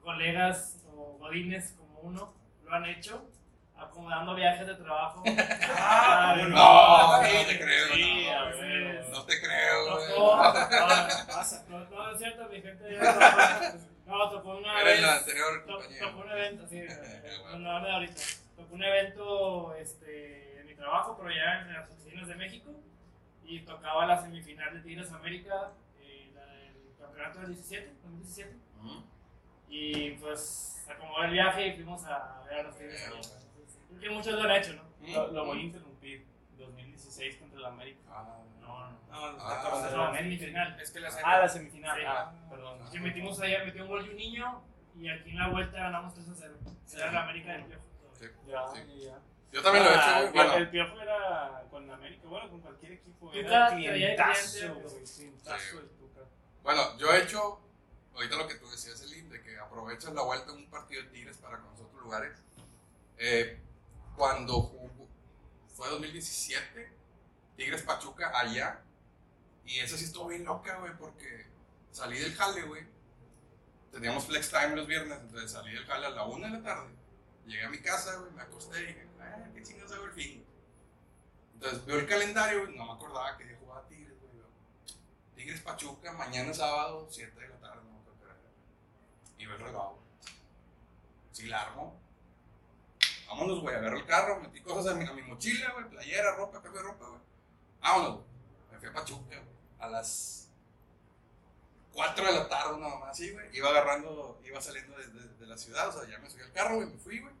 colegas 0.00 0.76
o 0.94 1.18
godines 1.18 1.72
como 1.72 1.98
uno 2.00 2.32
lo 2.64 2.72
han 2.72 2.86
hecho, 2.86 3.24
acomodando 3.78 4.34
viajes 4.34 4.66
de 4.66 4.74
trabajo. 4.76 5.22
Ah, 5.76 6.34
Ay. 6.36 6.42
No, 6.50 7.22
Sí, 7.24 7.34
no 7.36 7.46
te 7.48 7.58
creo, 7.60 7.86
sí, 7.94 8.26
no. 8.26 8.38
a 8.38 8.44
ver. 8.44 9.06
No 9.10 9.24
te 9.24 9.40
creo. 9.40 9.84
Tocó, 10.08 10.36
no, 10.36 10.52
no, 11.68 11.80
no, 11.80 11.90
no 11.90 12.10
es 12.12 12.18
cierto, 12.18 12.48
mi 12.48 12.60
gente 12.62 12.94
ya 12.94 13.12
tocó, 13.14 13.78
no, 14.06 14.30
tocó 14.30 14.56
una 14.58 14.74
Era 14.80 14.84
vez, 14.84 15.02
la 15.02 15.14
anterior 15.16 15.66
to- 15.66 15.78
tocó 16.00 16.20
un 16.20 16.30
evento, 16.30 16.66
sí, 16.68 16.82
no, 17.52 17.58
no, 17.58 17.80
no 17.80 17.88
ahorita, 17.88 18.22
tocó 18.56 18.74
un 18.74 18.82
evento 18.84 19.74
este, 19.74 20.60
en 20.60 20.66
mi 20.66 20.74
trabajo, 20.74 21.16
pero 21.18 21.30
ya 21.30 21.60
en 21.62 21.74
las 21.74 21.90
oficinas 21.90 22.28
de 22.28 22.34
México, 22.36 22.70
y 23.44 23.60
tocaba 23.60 24.06
la 24.06 24.20
semifinal 24.20 24.74
de 24.74 24.80
Tigres 24.80 25.12
América, 25.12 25.72
eh, 26.00 26.30
la 26.34 26.44
del 26.46 26.94
campeonato 27.00 27.40
del 27.40 27.48
17, 27.54 27.92
2017, 28.02 28.56
Ujú. 28.78 29.04
y 29.68 30.10
pues 30.12 30.86
acomodó 30.90 31.24
el 31.24 31.30
viaje 31.32 31.66
y 31.68 31.74
fuimos 31.74 32.04
a 32.04 32.42
ver 32.48 32.60
a 32.60 32.62
los 32.64 32.76
Tigres 32.76 33.00
Bueno. 33.08 33.14
América. 33.24 33.47
Que 34.00 34.10
muchos 34.10 34.34
lo 34.34 34.42
han 34.42 34.50
hecho, 34.52 34.74
¿no? 34.74 34.82
Lo, 35.12 35.28
lo 35.32 35.44
voy 35.46 35.58
a 35.58 35.62
interrumpir. 35.62 36.26
2016 36.56 37.36
contra 37.36 37.58
el 37.60 37.64
América. 37.66 38.00
Ah, 38.08 38.24
No, 38.60 38.90
no. 38.90 38.98
No, 39.08 39.32
no, 39.32 39.38
Ah, 39.40 39.88
no. 39.90 39.96
la 40.12 40.16
semifinal. 40.18 40.80
Es 40.80 40.90
que 40.90 41.00
la 41.00 41.08
Ah, 41.24 41.38
la 41.38 41.48
semifinal. 41.48 41.96
Sí. 41.98 42.04
Ah, 42.06 42.32
perdón. 42.50 42.78
Que 42.92 43.00
metimos 43.00 43.40
allá, 43.40 43.64
metió 43.64 43.82
un 43.82 43.88
gol 43.88 44.06
y 44.06 44.10
un 44.10 44.16
niño, 44.16 44.62
y 44.96 45.08
aquí 45.08 45.30
en 45.30 45.38
la 45.38 45.48
vuelta 45.48 45.78
ganamos 45.78 46.14
3 46.14 46.28
a 46.28 46.34
0. 46.34 46.54
Era 46.94 47.12
la 47.12 47.22
América 47.24 47.52
del 47.52 47.64
Piojo. 47.64 47.82
sí, 48.18 48.26
Ya, 48.46 48.66
sí. 48.74 49.00
ya. 49.04 49.18
Yo 49.52 49.62
también 49.62 49.84
lo 49.84 49.90
he 49.90 49.94
Ah, 49.94 50.20
hecho, 50.20 50.26
el. 50.26 50.32
Piojo- 50.32 50.32
Bueno, 50.34 50.54
El 50.56 50.70
piojo 50.70 51.00
era 51.00 51.64
con 51.70 51.90
América, 51.90 52.28
bueno, 52.28 52.50
con 52.50 52.60
cualquier 52.60 52.92
equipo. 52.92 53.32
Era 53.32 53.68
clientazo, 53.68 54.50
cliente, 54.58 54.82
güey. 54.82 55.04
Clientazo 55.04 55.58
Sí, 55.58 55.76
el 55.78 55.88
Tuca. 55.96 56.20
bueno, 56.62 56.98
yo 56.98 57.12
he 57.14 57.22
hecho, 57.22 57.60
ahorita 58.14 58.36
lo 58.36 58.46
que 58.48 58.56
tú 58.56 58.68
decías, 58.70 59.00
Elin, 59.02 59.30
de 59.30 59.40
que 59.42 59.58
aprovechas 59.58 60.12
la 60.12 60.22
vuelta 60.22 60.52
en 60.52 60.58
un 60.58 60.70
partido 60.70 61.02
de 61.02 61.08
Tigres 61.08 61.38
para 61.38 61.58
conocer 61.60 61.86
otros 61.86 62.02
lugares. 62.02 62.42
Eh, 63.16 63.58
cuando 64.18 64.60
jugó, 64.60 65.08
fue 65.74 65.88
2017, 65.88 66.92
Tigres 67.56 67.82
Pachuca 67.82 68.36
allá, 68.38 68.82
y 69.64 69.78
eso 69.78 69.96
sí 69.96 70.06
estuvo 70.06 70.28
bien 70.28 70.44
loca, 70.44 70.76
güey, 70.78 70.92
porque 70.98 71.46
salí 71.92 72.18
del 72.18 72.34
jale, 72.34 72.62
güey. 72.62 72.84
Teníamos 73.92 74.26
flex 74.26 74.50
time 74.50 74.74
los 74.74 74.86
viernes, 74.86 75.18
entonces 75.20 75.52
salí 75.52 75.72
del 75.72 75.86
jale 75.86 76.06
a 76.06 76.10
la 76.10 76.24
una 76.24 76.48
de 76.48 76.58
la 76.58 76.62
tarde. 76.62 76.90
Llegué 77.46 77.64
a 77.64 77.70
mi 77.70 77.78
casa, 77.78 78.16
güey, 78.16 78.32
me 78.32 78.42
acosté 78.42 78.82
y 78.82 78.86
dije, 78.86 79.08
ah, 79.20 79.48
qué 79.54 79.62
chingados 79.62 79.92
hago 79.92 80.04
el 80.04 80.12
fin. 80.12 80.44
Entonces 81.54 81.86
veo 81.86 81.98
el 81.98 82.06
calendario, 82.06 82.64
güey, 82.64 82.76
no 82.76 82.86
me 82.86 82.92
acordaba 82.92 83.38
que 83.38 83.56
jugaba 83.56 83.86
Tigres, 83.86 84.16
güey. 84.20 84.44
Tigres 85.36 85.60
Pachuca, 85.60 86.12
mañana 86.12 86.52
sábado, 86.52 87.06
7 87.08 87.40
de 87.40 87.48
la 87.48 87.56
tarde, 87.56 87.82
no 87.84 87.92
me 87.92 88.00
acuerdo. 88.00 88.34
Y 89.38 89.46
veo 89.46 89.56
el 89.56 89.62
reloj. 89.62 89.96
Sí, 91.30 91.46
la 91.46 91.62
armo. 91.62 92.07
Vámonos, 93.28 93.60
güey, 93.60 93.76
agarré 93.76 93.98
el 93.98 94.06
carro, 94.06 94.40
metí 94.40 94.60
cosas 94.62 94.92
a 94.92 94.94
mi, 94.96 95.22
mochila, 95.22 95.72
güey, 95.72 95.88
playera, 95.90 96.34
ropa, 96.36 96.62
cambio 96.62 96.80
de 96.80 96.88
ropa, 96.88 97.06
güey. 97.06 97.20
Vámonos, 97.80 98.14
güey. 98.14 98.26
Me 98.72 98.78
fui 98.78 98.88
a 98.88 98.92
Pachuca, 98.92 99.36
güey, 99.36 99.56
a 99.78 99.88
las 99.88 100.48
4 101.92 102.24
de 102.24 102.32
la 102.32 102.48
tarde, 102.48 102.74
una 102.74 102.88
mamá 102.88 103.10
así, 103.10 103.30
güey. 103.30 103.56
Iba 103.56 103.68
agarrando, 103.68 104.40
iba 104.44 104.60
saliendo 104.60 104.96
de 104.96 105.46
la 105.46 105.58
ciudad, 105.58 105.88
o 105.88 105.92
sea, 105.92 106.08
ya 106.08 106.18
me 106.18 106.30
subí 106.30 106.42
al 106.42 106.52
carro, 106.52 106.76
güey, 106.76 106.88
me 106.88 106.98
fui, 106.98 107.20
güey. 107.20 107.34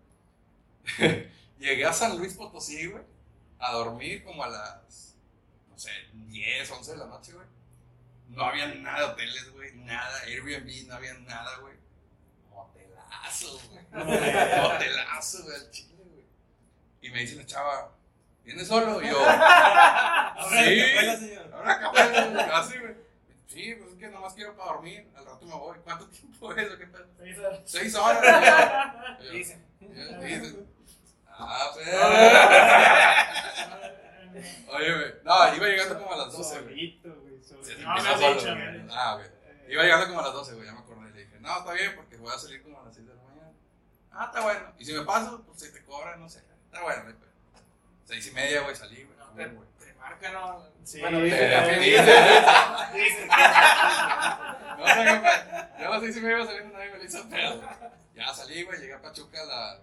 Llegué 1.58 1.86
a 1.86 1.92
San 1.92 2.18
Luis 2.18 2.34
Potosí, 2.34 2.86
güey, 2.86 3.02
a 3.58 3.72
dormir 3.72 4.24
como 4.24 4.44
a 4.44 4.48
las, 4.48 5.16
no 5.70 5.78
sé, 5.78 5.90
10, 6.12 6.70
11 6.70 6.92
de 6.92 6.98
la 6.98 7.06
noche, 7.06 7.32
güey. 7.32 7.46
No 8.28 8.44
había 8.44 8.66
nada 8.74 8.98
de 8.98 9.12
hoteles, 9.12 9.52
güey, 9.52 9.74
nada, 9.76 10.20
Airbnb, 10.26 10.86
no 10.86 10.94
había 10.94 11.14
nada, 11.14 11.56
güey. 11.60 11.74
Motelazo, 13.28 13.60
güey. 13.70 13.84
Motelazo, 14.62 15.42
güey, 15.44 15.56
al 15.56 15.70
chile, 15.70 15.94
güey. 16.10 16.24
Y 17.02 17.10
me 17.10 17.20
dice 17.20 17.36
la 17.36 17.46
chava, 17.46 17.92
¿vienes 18.44 18.66
solo? 18.68 19.02
Y 19.02 19.08
yo, 19.08 19.18
Ahora 19.20 20.64
Sí. 20.64 20.76
la 20.76 20.86
cajuela, 20.94 21.16
señor. 21.16 21.50
Ahora 21.54 21.80
cabrón, 21.80 22.38
así, 22.52 22.78
güey. 22.78 22.94
Sí, 23.46 23.74
pues 23.76 23.94
que 23.94 24.08
nomás 24.08 24.34
quiero 24.34 24.54
para 24.56 24.72
dormir, 24.72 25.08
al 25.16 25.24
rato 25.24 25.46
me 25.46 25.54
voy. 25.54 25.78
¿Cuánto 25.82 26.06
tiempo 26.08 26.52
es 26.54 26.70
o 26.72 26.78
qué 26.78 26.86
pedo? 26.86 27.06
Seis 27.18 27.38
horas. 27.38 27.60
Seis 27.64 27.94
horas. 27.94 29.18
Yo, 29.24 29.30
Dicen. 29.32 29.64
ya, 29.80 30.18
dicen. 30.18 30.68
Ah, 31.28 31.70
pero. 31.74 31.98
Oye, 34.76 34.92
güey. 34.94 35.14
No, 35.24 35.54
iba 35.54 35.66
llegando 35.66 35.98
como 35.98 36.12
a 36.12 36.16
las 36.18 36.32
12, 36.32 36.60
güey. 36.62 37.00
No, 37.04 37.92
has 37.94 38.20
dicho. 38.20 38.54
Ah, 38.92 39.14
güey. 39.16 39.28
Iba 39.72 39.82
llegando 39.82 40.06
como 40.08 40.20
a 40.20 40.24
las 40.24 40.32
12, 40.34 40.54
güey, 40.54 40.66
ya 40.66 40.72
me 40.72 40.78
acordé. 40.80 41.10
Le 41.10 41.20
dije, 41.24 41.40
no, 41.40 41.58
está 41.58 41.72
bien, 41.72 41.94
porque 41.96 42.16
voy 42.18 42.32
a 42.34 42.38
salir 42.38 42.62
como 42.62 42.80
a 42.80 42.84
las 42.84 42.94
6 42.94 43.06
de 43.06 43.07
la 43.07 43.07
mañana. 43.07 43.07
Ah, 44.20 44.24
está 44.26 44.40
bueno. 44.40 44.72
Y 44.78 44.84
si 44.84 44.92
me 44.94 45.02
paso, 45.04 45.42
pues 45.46 45.60
se 45.60 45.70
te 45.70 45.80
cobra, 45.84 46.16
no 46.16 46.28
sé. 46.28 46.40
Está 46.66 46.82
bueno, 46.82 47.02
güey. 47.04 47.14
pero 47.14 47.30
Seis 48.04 48.26
y 48.26 48.30
media, 48.32 48.62
güey, 48.62 48.74
salí, 48.74 49.04
güey. 49.04 49.16
No, 49.16 49.26
te, 49.34 49.46
güey. 49.46 49.68
te 49.78 49.94
marca, 49.94 50.32
¿no? 50.32 50.66
Sí, 50.82 51.00
Bueno, 51.00 51.20
dice, 51.20 51.48
dice, 51.48 51.78
dice. 51.78 52.02
dice. 52.94 53.28
No 54.78 54.86
sé, 54.86 54.94
compa. 54.94 55.78
Ya 55.78 55.86
a 55.86 55.90
las 55.90 56.00
seis 56.02 56.16
y 56.16 56.20
media 56.20 56.36
iba 56.36 56.46
saliendo, 56.46 56.72
nadie 56.78 56.90
me 56.90 56.98
lo 56.98 57.04
hizo 57.04 57.28
pedo. 57.28 57.62
Ya 58.14 58.34
salí, 58.34 58.62
güey, 58.64 58.80
llegué 58.80 58.94
a 58.94 59.02
Pachuca 59.02 59.40
a 59.40 59.44
las 59.44 59.80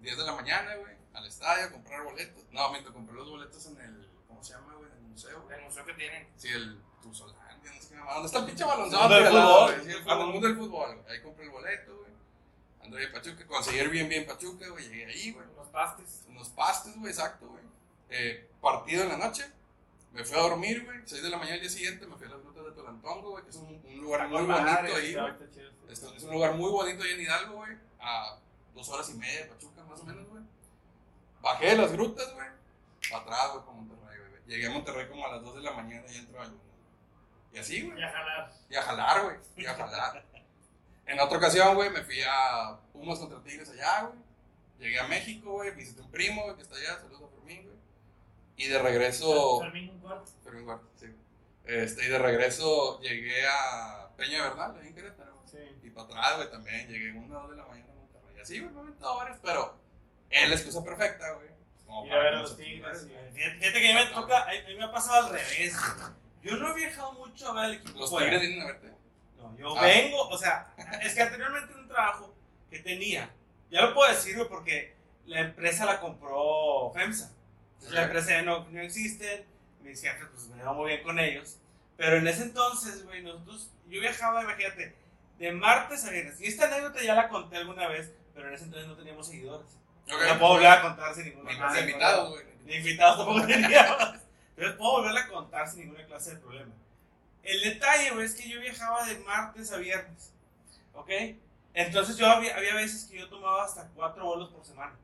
10 0.00 0.16
de 0.18 0.24
la 0.24 0.32
mañana, 0.32 0.74
güey, 0.76 0.94
al 1.12 1.26
estadio 1.26 1.66
a 1.66 1.70
comprar 1.70 2.02
boletos. 2.04 2.44
No, 2.52 2.70
miento, 2.70 2.92
compré 2.92 3.14
los 3.16 3.28
boletos 3.30 3.66
en 3.66 3.80
el, 3.80 4.08
¿cómo 4.28 4.42
se 4.42 4.52
llama, 4.54 4.74
güey? 4.74 4.90
En 4.90 4.96
el 4.98 5.02
museo, 5.04 5.42
güey. 5.42 5.58
El 5.58 5.64
museo 5.64 5.84
que 5.84 5.94
tienen. 5.94 6.28
Sí, 6.36 6.48
el 6.48 6.80
Tuzolandia, 7.02 7.72
no 7.72 7.82
sé 7.82 7.88
qué 7.90 7.94
mamá. 7.96 8.12
¿Dónde 8.14 8.26
está 8.26 8.38
el 8.38 8.44
pinche 8.46 8.64
baloncesto? 8.64 9.00
Mundo 9.08 9.14
del 9.16 9.26
fútbol. 9.32 9.74
Sí, 9.82 9.90
el, 9.90 9.96
el 10.20 10.26
mundo 10.26 10.46
del 10.48 10.56
fútbol, 10.56 10.96
güey. 11.02 11.14
Ahí 11.16 11.22
compré 11.22 11.44
el 11.44 11.50
boleto, 11.50 11.96
güey. 11.98 12.03
André 12.84 13.04
en 13.04 13.12
Pachuca, 13.12 13.46
conseguí 13.46 13.86
bien, 13.88 14.08
bien 14.08 14.26
Pachuca, 14.26 14.68
güey. 14.68 14.88
Llegué 14.88 15.06
ahí, 15.06 15.32
güey. 15.32 15.46
Los 15.56 15.68
pastes. 15.68 16.24
Unos 16.28 16.48
pastes, 16.50 16.94
güey, 16.98 17.10
exacto, 17.12 17.46
güey. 17.48 17.62
Eh, 18.10 18.48
partido 18.60 19.02
en 19.04 19.08
la 19.08 19.16
noche. 19.16 19.44
Me 20.12 20.22
fui 20.24 20.36
a 20.38 20.42
dormir, 20.42 20.84
güey. 20.84 20.98
6 21.04 21.22
de 21.22 21.30
la 21.30 21.38
mañana 21.38 21.54
al 21.56 21.60
día 21.62 21.70
siguiente 21.70 22.06
me 22.06 22.16
fui 22.16 22.26
a 22.26 22.30
las 22.30 22.40
grutas 22.42 22.64
de 22.66 22.72
Tolantongo, 22.72 23.30
güey, 23.30 23.42
que 23.44 23.50
es 23.50 23.56
un, 23.56 23.82
un 23.84 23.96
lugar 24.00 24.28
muy 24.28 24.42
bonito 24.42 24.96
ahí. 24.96 25.12
Esto- 25.88 26.14
Es 26.14 26.22
un 26.22 26.30
lugar 26.32 26.54
muy 26.54 26.70
bonito 26.70 27.02
ahí 27.02 27.12
en 27.12 27.20
Hidalgo, 27.22 27.54
güey. 27.56 27.76
A 28.00 28.38
dos 28.74 28.88
horas 28.90 29.08
y 29.10 29.14
media 29.14 29.40
de 29.40 29.46
Pachuca, 29.46 29.82
más 29.84 30.00
o 30.00 30.04
menos, 30.04 30.28
güey. 30.28 30.42
Bajé 31.40 31.66
de 31.66 31.76
las 31.76 31.92
grutas, 31.92 32.32
güey. 32.34 32.46
Para 33.10 33.22
atrás, 33.22 33.50
güey, 33.52 33.64
para 33.64 33.76
Monterrey, 33.76 34.18
güey. 34.18 34.42
Llegué 34.46 34.66
a 34.66 34.70
Monterrey 34.70 35.08
como 35.08 35.26
a 35.26 35.32
las 35.32 35.42
2 35.42 35.54
de 35.56 35.62
la 35.62 35.72
mañana 35.72 36.04
y 36.12 36.16
entro 36.16 36.40
al 36.40 36.52
Y 37.52 37.58
así, 37.58 37.82
güey. 37.82 37.98
Y 37.98 38.02
a 38.04 38.10
jalar. 38.12 38.52
Y 38.70 38.74
a 38.76 38.82
jalar, 38.82 39.22
güey. 39.24 39.36
Y 39.56 39.66
a 39.66 39.74
jalar. 39.74 40.24
En 41.14 41.20
otra 41.20 41.38
ocasión, 41.38 41.74
güey, 41.76 41.90
me 41.90 42.02
fui 42.02 42.20
a 42.28 42.76
Pumas 42.92 43.18
contra 43.20 43.40
Tigres 43.42 43.70
allá, 43.70 44.02
güey. 44.02 44.18
Llegué 44.80 44.98
a 44.98 45.06
México, 45.06 45.52
güey. 45.52 45.70
Visité 45.74 46.00
un 46.02 46.10
primo, 46.10 46.42
güey, 46.42 46.56
que 46.56 46.62
está 46.62 46.74
allá. 46.76 46.96
Saludos 47.00 47.22
a 47.30 47.36
Fermín, 47.36 47.62
güey. 47.64 47.76
Y 48.56 48.66
de 48.68 48.78
regreso. 48.82 49.60
Fermín 49.60 49.90
un 49.90 50.00
cuarto. 50.00 50.32
Fermín 50.42 50.68
Huerta, 50.68 50.84
sí. 50.96 51.06
Este, 51.64 52.04
y 52.04 52.08
de 52.08 52.18
regreso 52.18 53.00
llegué 53.00 53.46
a 53.46 54.08
Peña 54.16 54.42
Bernal, 54.42 54.76
ahí 54.80 54.88
en 54.88 54.94
Querétaro. 54.94 55.40
Sí. 55.46 55.58
Y 55.82 55.90
para 55.90 56.06
atrás, 56.06 56.36
güey, 56.36 56.50
también. 56.50 56.88
Llegué 56.88 57.12
a 57.12 57.14
una 57.22 57.38
o 57.38 57.42
dos 57.42 57.50
de 57.50 57.56
la 57.56 57.64
mañana 57.66 57.92
a 57.92 57.94
Monterrey. 57.94 58.40
Así, 58.42 58.58
güey, 58.60 58.72
me 58.74 58.80
aventado 58.80 59.16
varias, 59.16 59.38
pero 59.42 59.78
es 60.30 60.48
la 60.48 60.54
excusa 60.56 60.84
perfecta, 60.84 61.32
güey. 61.34 61.48
Como 61.86 62.08
para 62.08 62.20
a 62.20 62.24
ver 62.24 62.34
los 62.34 62.56
tigres. 62.56 63.06
y- 63.08 63.34
Fíjate 63.34 63.80
que 63.80 63.92
a 63.92 63.94
mí 63.98 64.04
me 64.04 64.06
toca, 64.14 64.42
a 64.42 64.52
mí 64.52 64.74
me 64.76 64.84
ha 64.84 64.90
pasado 64.92 65.26
al 65.26 65.32
revés. 65.32 65.76
Yo 66.42 66.56
no 66.56 66.72
he 66.72 66.74
viajado 66.74 67.12
mucho 67.12 67.48
a 67.48 67.54
ver 67.54 67.64
el 67.70 67.76
equipo 67.80 67.98
Los 68.00 68.10
tigres 68.16 68.40
vienen 68.40 68.60
a 68.62 68.66
verte. 68.66 68.92
No, 69.52 69.58
yo 69.58 69.76
Ah. 69.78 69.82
vengo, 69.82 70.28
o 70.28 70.38
sea, 70.38 70.74
es 71.02 71.14
que 71.14 71.22
anteriormente 71.22 71.72
en 71.72 71.80
un 71.80 71.88
trabajo 71.88 72.34
que 72.70 72.78
tenía, 72.80 73.30
ya 73.70 73.82
lo 73.82 73.94
puedo 73.94 74.10
decir, 74.12 74.36
porque 74.48 74.94
la 75.26 75.40
empresa 75.40 75.84
la 75.84 76.00
compró 76.00 76.90
FEMSA. 76.94 77.30
Entonces, 77.74 77.92
La 77.94 78.04
empresa 78.04 78.30
ya 78.30 78.42
no, 78.42 78.66
no 78.70 78.80
existe, 78.80 79.46
mis 79.82 80.00
jefes, 80.00 80.26
pues 80.32 80.48
me 80.48 80.56
llevo 80.56 80.74
muy 80.74 80.88
bien 80.90 81.02
con 81.02 81.18
ellos. 81.18 81.58
Pero 81.96 82.16
en 82.16 82.26
ese 82.26 82.42
entonces, 82.44 83.04
güey, 83.04 83.22
nosotros, 83.22 83.70
yo 83.88 84.00
viajaba, 84.00 84.42
imagínate, 84.42 84.96
de 85.38 85.52
martes 85.52 86.04
a 86.04 86.10
viernes. 86.10 86.40
Y 86.40 86.46
esta 86.46 86.66
anécdota 86.66 87.02
ya 87.02 87.14
la 87.14 87.28
conté 87.28 87.56
alguna 87.58 87.88
vez, 87.88 88.12
pero 88.34 88.48
en 88.48 88.54
ese 88.54 88.64
entonces 88.64 88.88
no 88.88 88.96
teníamos 88.96 89.26
seguidores. 89.26 89.66
Ok. 90.06 90.20
No 90.28 90.38
puedo 90.38 90.52
volver 90.54 90.66
a 90.68 90.82
contar 90.82 91.14
sin 91.14 91.24
ninguna 91.26 91.50
Ni 91.52 91.56
clase 91.58 91.74
de 91.76 91.90
invitados, 91.90 92.30
güey. 92.30 92.44
Ni 92.64 92.74
invitados 92.76 93.16
tampoco 93.18 93.46
teníamos. 93.46 93.98
Entonces 94.56 94.76
puedo 94.78 94.92
volverla 94.92 95.20
a 95.20 95.28
contar 95.28 95.68
sin 95.68 95.80
ninguna 95.80 96.06
clase 96.06 96.30
de 96.34 96.36
problema. 96.40 96.72
El 97.44 97.60
detalle, 97.60 98.10
güey, 98.10 98.24
es 98.24 98.34
que 98.34 98.48
yo 98.48 98.60
viajaba 98.60 99.06
de 99.06 99.18
martes 99.18 99.70
a 99.72 99.76
viernes. 99.76 100.32
¿Ok? 100.94 101.10
Entonces 101.74 102.16
yo 102.16 102.26
había, 102.26 102.56
había 102.56 102.74
veces 102.74 103.04
que 103.04 103.18
yo 103.18 103.28
tomaba 103.28 103.64
hasta 103.64 103.88
cuatro 103.94 104.24
vuelos 104.24 104.50
por 104.50 104.64
semana. 104.64 104.94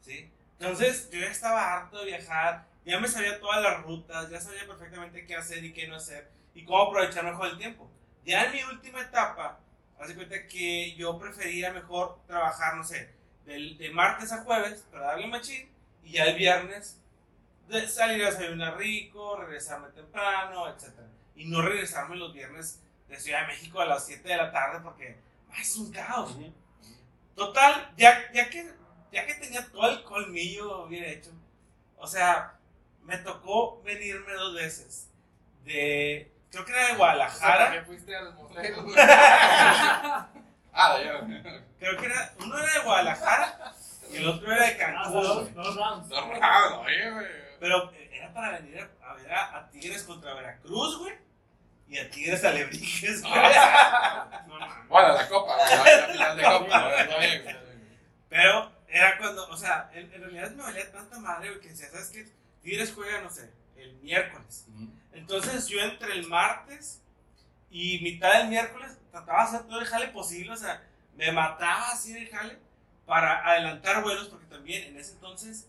¿Sí? 0.00 0.30
Entonces 0.58 1.08
yo 1.10 1.20
ya 1.20 1.30
estaba 1.30 1.74
harto 1.74 1.98
de 1.98 2.06
viajar. 2.06 2.66
Ya 2.84 3.00
me 3.00 3.08
sabía 3.08 3.40
todas 3.40 3.62
las 3.62 3.82
rutas. 3.82 4.30
Ya 4.30 4.40
sabía 4.40 4.66
perfectamente 4.66 5.26
qué 5.26 5.36
hacer 5.36 5.64
y 5.64 5.72
qué 5.72 5.88
no 5.88 5.96
hacer. 5.96 6.30
Y 6.54 6.64
cómo 6.64 6.82
aprovechar 6.82 7.24
mejor 7.24 7.48
el 7.48 7.58
tiempo. 7.58 7.90
Ya 8.24 8.44
en 8.44 8.52
mi 8.52 8.62
última 8.62 9.00
etapa, 9.00 9.60
hace 9.98 10.14
cuenta 10.14 10.46
que 10.46 10.94
yo 10.96 11.18
prefería 11.18 11.72
mejor 11.72 12.18
trabajar, 12.26 12.76
no 12.76 12.84
sé, 12.84 13.10
del, 13.44 13.78
de 13.78 13.90
martes 13.90 14.32
a 14.32 14.42
jueves 14.42 14.84
para 14.90 15.06
darle 15.06 15.28
machín. 15.28 15.70
Y 16.02 16.12
ya 16.12 16.24
el 16.24 16.36
viernes 16.36 17.00
salir 17.88 18.24
a 18.24 18.30
desayunar 18.30 18.76
rico, 18.76 19.36
regresarme 19.36 19.88
temprano, 19.88 20.68
etc. 20.68 20.92
Y 21.36 21.44
no 21.46 21.62
regresarme 21.62 22.16
los 22.16 22.32
viernes 22.32 22.82
de 23.08 23.20
Ciudad 23.20 23.42
de 23.42 23.48
México 23.48 23.80
a 23.80 23.84
las 23.86 24.06
7 24.06 24.26
de 24.28 24.36
la 24.36 24.50
tarde 24.50 24.80
porque 24.82 25.16
ay, 25.52 25.62
es 25.62 25.76
un 25.76 25.92
caos. 25.92 26.34
Total, 27.34 27.92
ya, 27.96 28.32
ya, 28.32 28.48
que, 28.48 28.72
ya 29.12 29.26
que 29.26 29.34
tenía 29.34 29.64
todo 29.70 29.90
el 29.90 30.02
colmillo 30.02 30.86
bien 30.88 31.04
hecho, 31.04 31.30
o 31.98 32.06
sea, 32.06 32.54
me 33.02 33.18
tocó 33.18 33.82
venirme 33.82 34.32
dos 34.32 34.54
veces. 34.54 35.10
De, 35.64 36.32
creo 36.50 36.64
que 36.64 36.72
era 36.72 36.86
de 36.88 36.94
Guadalajara. 36.96 37.66
¿Para 37.66 37.72
qué 37.80 37.84
fuiste 37.86 38.16
al 38.16 38.34
motel? 38.34 38.74
Ah, 40.78 40.98
güey. 40.98 41.42
Creo 41.78 41.96
que 41.96 42.04
era, 42.06 42.34
uno 42.38 42.58
era 42.58 42.70
de 42.72 42.78
Guadalajara 42.80 43.72
y 44.12 44.16
el 44.16 44.28
otro 44.28 44.52
era 44.52 44.66
de 44.66 44.72
Ah, 44.72 44.76
Cancún. 45.04 45.22
dos, 45.22 45.54
dos 45.54 45.74
rounds. 45.76 46.08
No, 46.08 46.20
no. 46.34 46.84
Pero 47.58 47.90
era 48.12 48.34
para 48.34 48.58
venir 48.58 48.80
a, 48.80 49.10
a 49.10 49.14
ver 49.14 49.32
a, 49.32 49.56
a 49.56 49.70
Tigres 49.70 50.02
contra 50.02 50.34
Veracruz, 50.34 50.98
güey. 50.98 51.14
Y 51.88 51.98
a 51.98 52.10
Tigres 52.10 52.44
Alebrijes, 52.44 53.22
no. 53.22 53.30
Bueno, 54.88 55.14
la 55.14 55.28
copa. 55.28 55.56
La 55.56 56.08
final 56.12 56.36
de 56.36 56.42
copa. 56.42 56.92
Pero 58.28 58.72
era 58.88 59.18
cuando, 59.18 59.48
o 59.48 59.56
sea, 59.56 59.90
en, 59.94 60.12
en 60.12 60.20
realidad 60.20 60.50
me 60.50 60.62
valía 60.62 60.90
tanta 60.90 61.18
madre, 61.20 61.50
güey, 61.50 61.60
que 61.60 61.68
decía, 61.68 61.88
¿sabes 61.90 62.10
qué? 62.10 62.26
Tigres 62.62 62.92
juega, 62.94 63.20
no 63.20 63.30
sé, 63.30 63.50
el 63.76 63.94
miércoles. 63.96 64.66
Entonces 65.12 65.68
yo 65.68 65.80
entre 65.80 66.12
el 66.12 66.26
martes 66.26 67.00
y 67.70 68.00
mitad 68.00 68.38
del 68.38 68.48
miércoles 68.48 68.98
trataba 69.10 69.42
de 69.42 69.44
hacer 69.48 69.62
todo 69.68 69.80
el 69.80 69.86
jale 69.86 70.08
posible, 70.08 70.52
o 70.52 70.56
sea, 70.56 70.82
me 71.14 71.30
mataba 71.32 71.92
así 71.92 72.12
de 72.12 72.26
jale 72.26 72.58
para 73.06 73.46
adelantar 73.46 74.02
vuelos, 74.02 74.28
porque 74.28 74.46
también 74.46 74.84
en 74.84 74.98
ese 74.98 75.12
entonces 75.12 75.68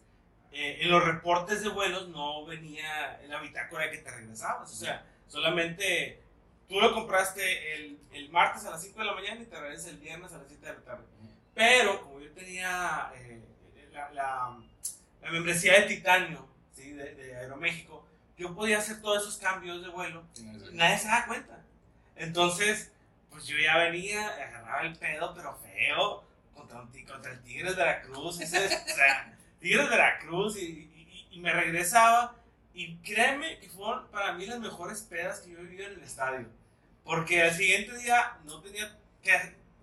eh, 0.52 0.80
en 0.82 0.90
los 0.92 1.04
reportes 1.04 1.62
de 1.64 1.70
vuelos 1.70 2.10
no 2.10 2.46
venía 2.46 3.20
en 3.22 3.30
la 3.30 3.40
bitácora 3.40 3.86
de 3.86 3.92
que 3.92 3.98
te 4.00 4.12
regresabas, 4.12 4.72
o 4.72 4.76
sea, 4.76 5.06
solamente 5.28 6.22
tú 6.68 6.80
lo 6.80 6.94
compraste 6.94 7.76
el, 7.76 8.00
el 8.12 8.30
martes 8.30 8.66
a 8.66 8.72
las 8.72 8.82
5 8.84 9.00
de 9.00 9.06
la 9.06 9.14
mañana 9.14 9.42
y 9.42 9.46
te 9.46 9.60
regresas 9.60 9.88
el 9.88 9.98
viernes 9.98 10.32
a 10.34 10.38
las 10.40 10.48
7 10.48 10.66
de 10.66 10.74
la 10.74 10.80
tarde. 10.82 11.04
Pero 11.54 12.02
como 12.02 12.20
yo 12.20 12.32
tenía 12.32 13.12
eh, 13.16 13.42
la, 13.94 14.12
la- 14.12 14.58
la 15.22 15.32
membresía 15.32 15.74
de 15.74 15.82
titanio 15.88 16.48
¿sí? 16.74 16.92
de, 16.92 17.16
de 17.16 17.36
Aeroméxico, 17.36 18.06
yo 18.38 18.54
podía 18.56 18.78
hacer 18.78 19.02
todos 19.02 19.24
esos 19.24 19.38
cambios 19.38 19.82
de 19.82 19.90
vuelo 19.90 20.24
nadie 20.74 20.98
se 21.00 21.08
da 21.08 21.26
cuenta. 21.26 21.60
Entonces, 22.16 22.92
pues 23.30 23.46
yo 23.48 23.58
ya 23.58 23.78
venía, 23.78 24.28
agarraba 24.28 24.82
el 24.82 24.96
pedo, 24.98 25.34
pero 25.36 25.58
feo, 25.58 26.24
contra, 26.56 26.82
un 26.82 27.06
contra 27.06 27.32
el 27.32 27.42
Tigres 27.44 27.76
de 27.76 27.84
Veracruz, 27.84 28.40
ese, 28.42 28.66
o 28.66 28.70
sea, 28.70 29.36
Tigres 29.60 29.84
de 29.86 29.90
Veracruz, 29.90 30.58
y, 30.58 30.62
y- 30.66 31.28
y 31.32 31.40
me 31.40 31.52
regresaba. 31.54 32.36
Y 32.80 32.98
créeme 32.98 33.58
que 33.60 33.70
fueron 33.70 34.08
para 34.10 34.34
mí 34.34 34.46
las 34.46 34.60
mejores 34.60 35.02
pedas 35.02 35.40
que 35.40 35.52
yo 35.52 35.58
he 35.60 35.64
vivido 35.64 35.88
en 35.88 35.94
el 35.94 36.04
estadio. 36.04 36.48
Porque 37.04 37.42
al 37.42 37.52
siguiente 37.54 37.98
día 37.98 38.38
no 38.46 38.62
tenía 38.62 38.96
que, 39.24 39.32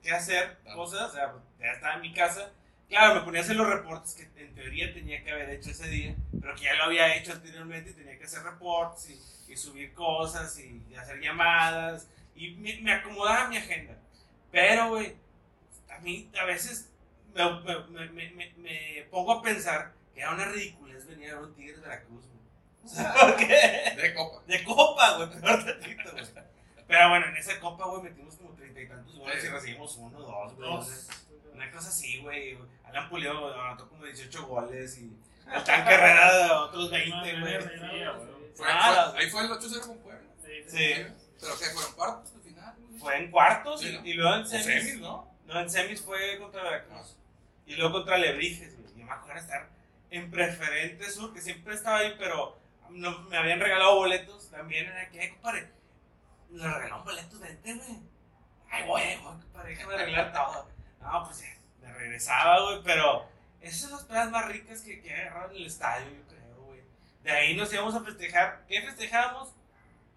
que 0.03 0.13
hacer 0.13 0.59
Claro. 0.63 0.79
cosas, 0.79 1.11
o 1.11 1.13
sea, 1.15 1.35
ya 1.59 1.73
estaba 1.73 1.95
en 1.95 2.03
mi 2.03 2.15
casa. 2.15 2.53
Claro, 2.89 3.17
me 3.17 3.21
ponía 3.23 3.41
a 3.41 3.45
hacer 3.45 3.57
los 3.57 3.67
reportes 3.67 4.15
que 4.15 4.23
en 4.41 4.55
teoría 4.55 4.93
tenía 4.95 5.25
que 5.25 5.33
haber 5.33 5.51
hecho 5.51 5.71
ese 5.71 5.89
día, 5.89 6.15
pero 6.41 6.55
que 6.55 6.63
ya 6.65 6.75
lo 6.75 6.85
había 6.85 7.17
hecho 7.17 7.33
anteriormente 7.33 7.91
y 7.91 7.95
tenía 7.95 8.17
que 8.19 8.25
hacer 8.25 8.43
reportes 8.45 9.11
y, 9.11 9.53
y 9.53 9.57
subir 9.57 9.93
cosas 9.95 10.57
y, 10.59 10.85
y 10.89 10.95
hacer 10.95 11.21
llamadas 11.21 12.09
y 12.37 12.51
me, 12.53 12.81
me 12.83 12.93
acomodaba 12.93 13.49
mi 13.49 13.57
agenda. 13.57 13.99
Pero, 14.53 14.91
güey, 14.91 15.17
a 15.91 15.99
mí 16.01 16.31
a 16.41 16.45
veces 16.45 16.91
me, 17.35 17.43
me, 18.31 18.53
me, 18.57 19.07
pongo 19.11 19.33
a 19.33 19.43
pensar 19.43 19.93
que 20.15 20.21
era 20.21 20.33
una 20.35 20.45
ridiculez 20.47 21.07
venir 21.07 21.31
a 21.31 21.35
ver 21.37 21.45
un 21.45 21.55
Tigres 21.55 21.77
de 21.77 21.89
Veracruz, 21.89 22.25
¿por 23.21 23.37
qué? 23.37 23.95
De 24.01 24.15
copa. 24.15 24.43
De 24.47 24.65
copa, 24.65 25.17
güey, 25.17 25.31
peor 25.41 25.65
tantito, 25.65 26.13
güey. 26.13 26.25
Pero 26.87 27.09
bueno, 27.09 27.27
en 27.27 27.37
esa 27.37 27.59
copa, 27.61 27.87
güey, 27.87 28.03
metimos 28.03 28.35
como 28.37 28.51
treinta 28.55 28.81
y 28.81 28.89
tantos 28.89 29.17
goles 29.17 29.43
y 29.45 29.49
recibimos 29.49 29.97
uno, 29.97 30.19
dos, 30.21 30.55
güey. 30.55 30.69
Dos. 30.71 31.09
Una 31.53 31.71
cosa 31.71 31.89
así, 31.89 32.19
güey. 32.19 32.59
Alan 32.85 33.09
Pulido 33.09 33.61
anotó 33.63 33.89
como 33.89 34.05
18 34.05 34.47
goles 34.47 34.99
y 34.99 35.17
el 35.55 35.65
Tan 35.65 35.85
Carrera 35.85 36.61
otros 36.63 36.91
20, 36.91 37.33
No, 37.35 37.41
güey. 37.47 37.55
Ah, 38.65 39.13
ahí 39.17 39.29
fue 39.31 39.43
el 39.43 39.51
8-0 39.51 39.87
con 39.87 39.99
Puebla. 39.99 40.21
Sí, 40.45 40.51
sí. 40.69 40.77
Sí. 40.77 41.07
Pero 41.41 41.59
que 41.59 41.65
fueron 41.67 41.93
cuartos 41.95 42.35
de 42.35 42.41
final. 42.41 42.75
fue 42.99 43.17
en 43.19 43.31
cuartos 43.31 43.81
Sí, 43.81 43.89
y- 43.89 43.93
¿no? 43.99 44.07
y, 44.07 44.13
luego 44.15 44.35
en 44.37 44.47
semis. 44.47 44.65
semis, 44.65 45.01
¿no? 45.01 45.31
No, 45.47 45.61
en 45.61 45.71
semis 45.71 46.01
fue 46.03 46.39
contra 46.39 46.63
Veracruz. 46.63 47.17
Y 47.67 47.75
luego 47.77 47.93
contra 47.95 48.19
Lebrijes, 48.19 48.79
güey. 48.79 48.95
Yo 48.97 49.05
me 49.05 49.13
acuerdo 49.13 49.41
estar 49.41 49.69
en 50.11 50.31
Preferente 50.31 51.11
Sur, 51.11 51.33
que 51.35 51.41
siempre 51.41 51.75
estaba 51.75 51.99
ahí, 51.99 52.15
pero 52.19 52.59
no, 52.91 53.21
me 53.23 53.37
habían 53.37 53.61
regalado 53.61 53.97
boletos. 53.97 54.51
También 54.51 54.87
era 54.87 55.09
que, 55.11 55.21
"Ay, 55.21 55.31
compadre, 55.31 55.69
nos 56.51 56.63
regalaron 56.63 57.05
boletos, 57.05 57.41
vente, 57.41 57.75
güey. 57.75 57.99
Ay, 58.71 58.87
güey, 58.87 59.17
güey, 59.19 59.35
compadre, 59.41 59.71
déjame 59.71 59.95
arreglar 59.95 60.33
todo. 60.33 60.69
No, 61.01 61.25
pues 61.25 61.41
ya, 61.41 61.57
me 61.81 61.93
regresaba, 61.93 62.61
güey, 62.63 62.83
pero 62.83 63.27
esas 63.61 63.81
son 63.83 63.93
las 63.93 64.05
pedas 64.05 64.31
más 64.31 64.47
ricas 64.47 64.83
que, 64.83 65.01
que 65.01 65.15
agarrado 65.15 65.51
en 65.51 65.57
el 65.57 65.67
estadio, 65.67 66.07
yo 66.11 66.23
creo, 66.29 66.63
güey. 66.65 66.81
De 67.23 67.31
ahí 67.31 67.57
nos 67.57 67.73
íbamos 67.73 67.95
a 67.95 68.01
festejar. 68.01 68.65
¿Qué 68.69 68.83
festejábamos? 68.83 69.53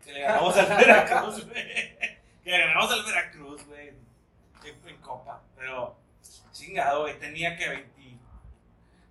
Que 0.03 0.13
le 0.13 0.21
ganamos 0.21 0.55
al 0.57 0.67
Veracruz, 0.67 1.45
güey. 1.45 1.97
Que 2.43 2.51
le 2.51 2.59
ganamos 2.59 2.91
al 2.91 3.03
Veracruz, 3.03 3.65
güey. 3.65 3.89
En, 3.89 4.89
en 4.89 4.97
Copa. 5.01 5.41
Pero, 5.55 5.97
chingado, 6.51 7.01
güey. 7.01 7.19
Tenía 7.19 7.57
que 7.57 7.67
20. 7.67 8.19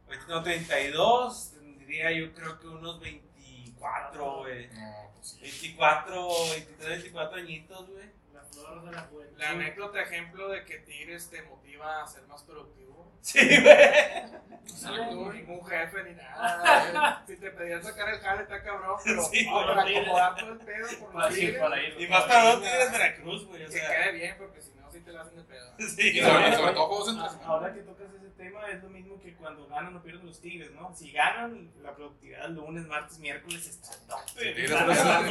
Ahorita 0.07 0.27
tengo 0.27 0.43
32. 0.43 1.53
Tendría 1.55 2.13
yo 2.13 2.33
creo 2.35 2.59
que 2.59 2.67
unos 2.67 3.01
24, 3.81 4.39
güey. 4.39 4.69
No, 4.69 5.11
pues 5.15 5.29
sí. 5.29 5.41
24, 5.41 6.29
23, 6.51 6.89
24 6.89 7.37
añitos, 7.39 7.89
güey. 7.91 8.07
La 8.33 8.43
flor 8.45 8.85
de 8.85 8.93
la 8.93 9.03
juventud. 9.03 9.39
La 9.39 9.51
anécdota 9.51 10.03
ejemplo 10.03 10.49
de 10.49 10.65
que 10.65 10.79
Tigres 10.79 11.31
te 11.31 11.43
motiva 11.43 12.03
a 12.03 12.07
ser 12.07 12.27
más 12.27 12.43
productivo. 12.43 13.13
Sí, 13.23 13.39
güey. 13.61 13.73
Exacto, 13.73 15.05
No, 15.15 15.25
güey. 15.25 15.39
ningún 15.39 15.65
jefe 15.67 16.03
ni 16.05 16.15
nada. 16.15 17.25
si 17.27 17.37
te 17.37 17.51
pedían 17.51 17.83
sacar 17.83 18.09
el 18.11 18.21
jale, 18.21 18.43
está 18.43 18.63
cabrón, 18.63 18.97
pero 19.05 19.23
Sí, 19.25 19.47
ah, 19.51 19.65
para 19.67 19.83
güey. 19.83 19.97
acomodar 19.97 20.35
todo 20.37 20.53
el 20.53 20.59
pedo 20.59 20.87
por 21.01 21.15
los 21.15 21.35
Tigres. 21.35 21.61
para 21.61 21.83
ir. 21.83 22.01
Y 22.01 22.07
más 22.09 22.25
para 22.25 22.45
no 22.55 22.61
tienes 22.61 22.93
Veracruz, 22.93 23.47
güey. 23.47 23.63
O 23.65 23.67
Que 23.67 23.73
sea, 23.73 23.89
quede 23.89 24.13
bien, 24.13 24.35
porque 24.39 24.61
si 24.61 24.71
no, 24.75 24.76
sí 24.97 25.05
te 25.05 25.13
la 25.13 25.23
hacen 25.23 25.37
de 25.37 25.43
pedo. 25.45 25.73
sí, 25.79 26.09
Y 26.09 26.21
sobre, 26.21 26.57
sobre 26.57 26.73
todo 26.73 26.87
juegos 26.87 27.09
entre 27.09 27.29
semana. 27.29 27.47
Ahora 27.47 27.75
que 27.75 27.81
tocas 27.81 28.07
ese 28.15 28.31
tema, 28.31 28.67
es 28.69 28.83
lo 28.83 28.89
mismo 28.89 29.21
que 29.21 29.35
cuando 29.35 29.67
ganan 29.69 29.97
o 29.97 30.03
pierden 30.03 30.27
los 30.27 30.41
Tigres, 30.41 30.71
¿no? 30.73 30.95
Si 30.95 31.13
ganan, 31.13 31.71
la 31.83 31.95
productividad 31.95 32.49
lunes, 32.49 32.87
martes, 32.87 33.19
miércoles 33.19 33.67
está. 33.67 33.93
Sí, 34.27 34.53
Tigres 34.55 34.71
está, 34.71 34.93
está, 34.93 35.23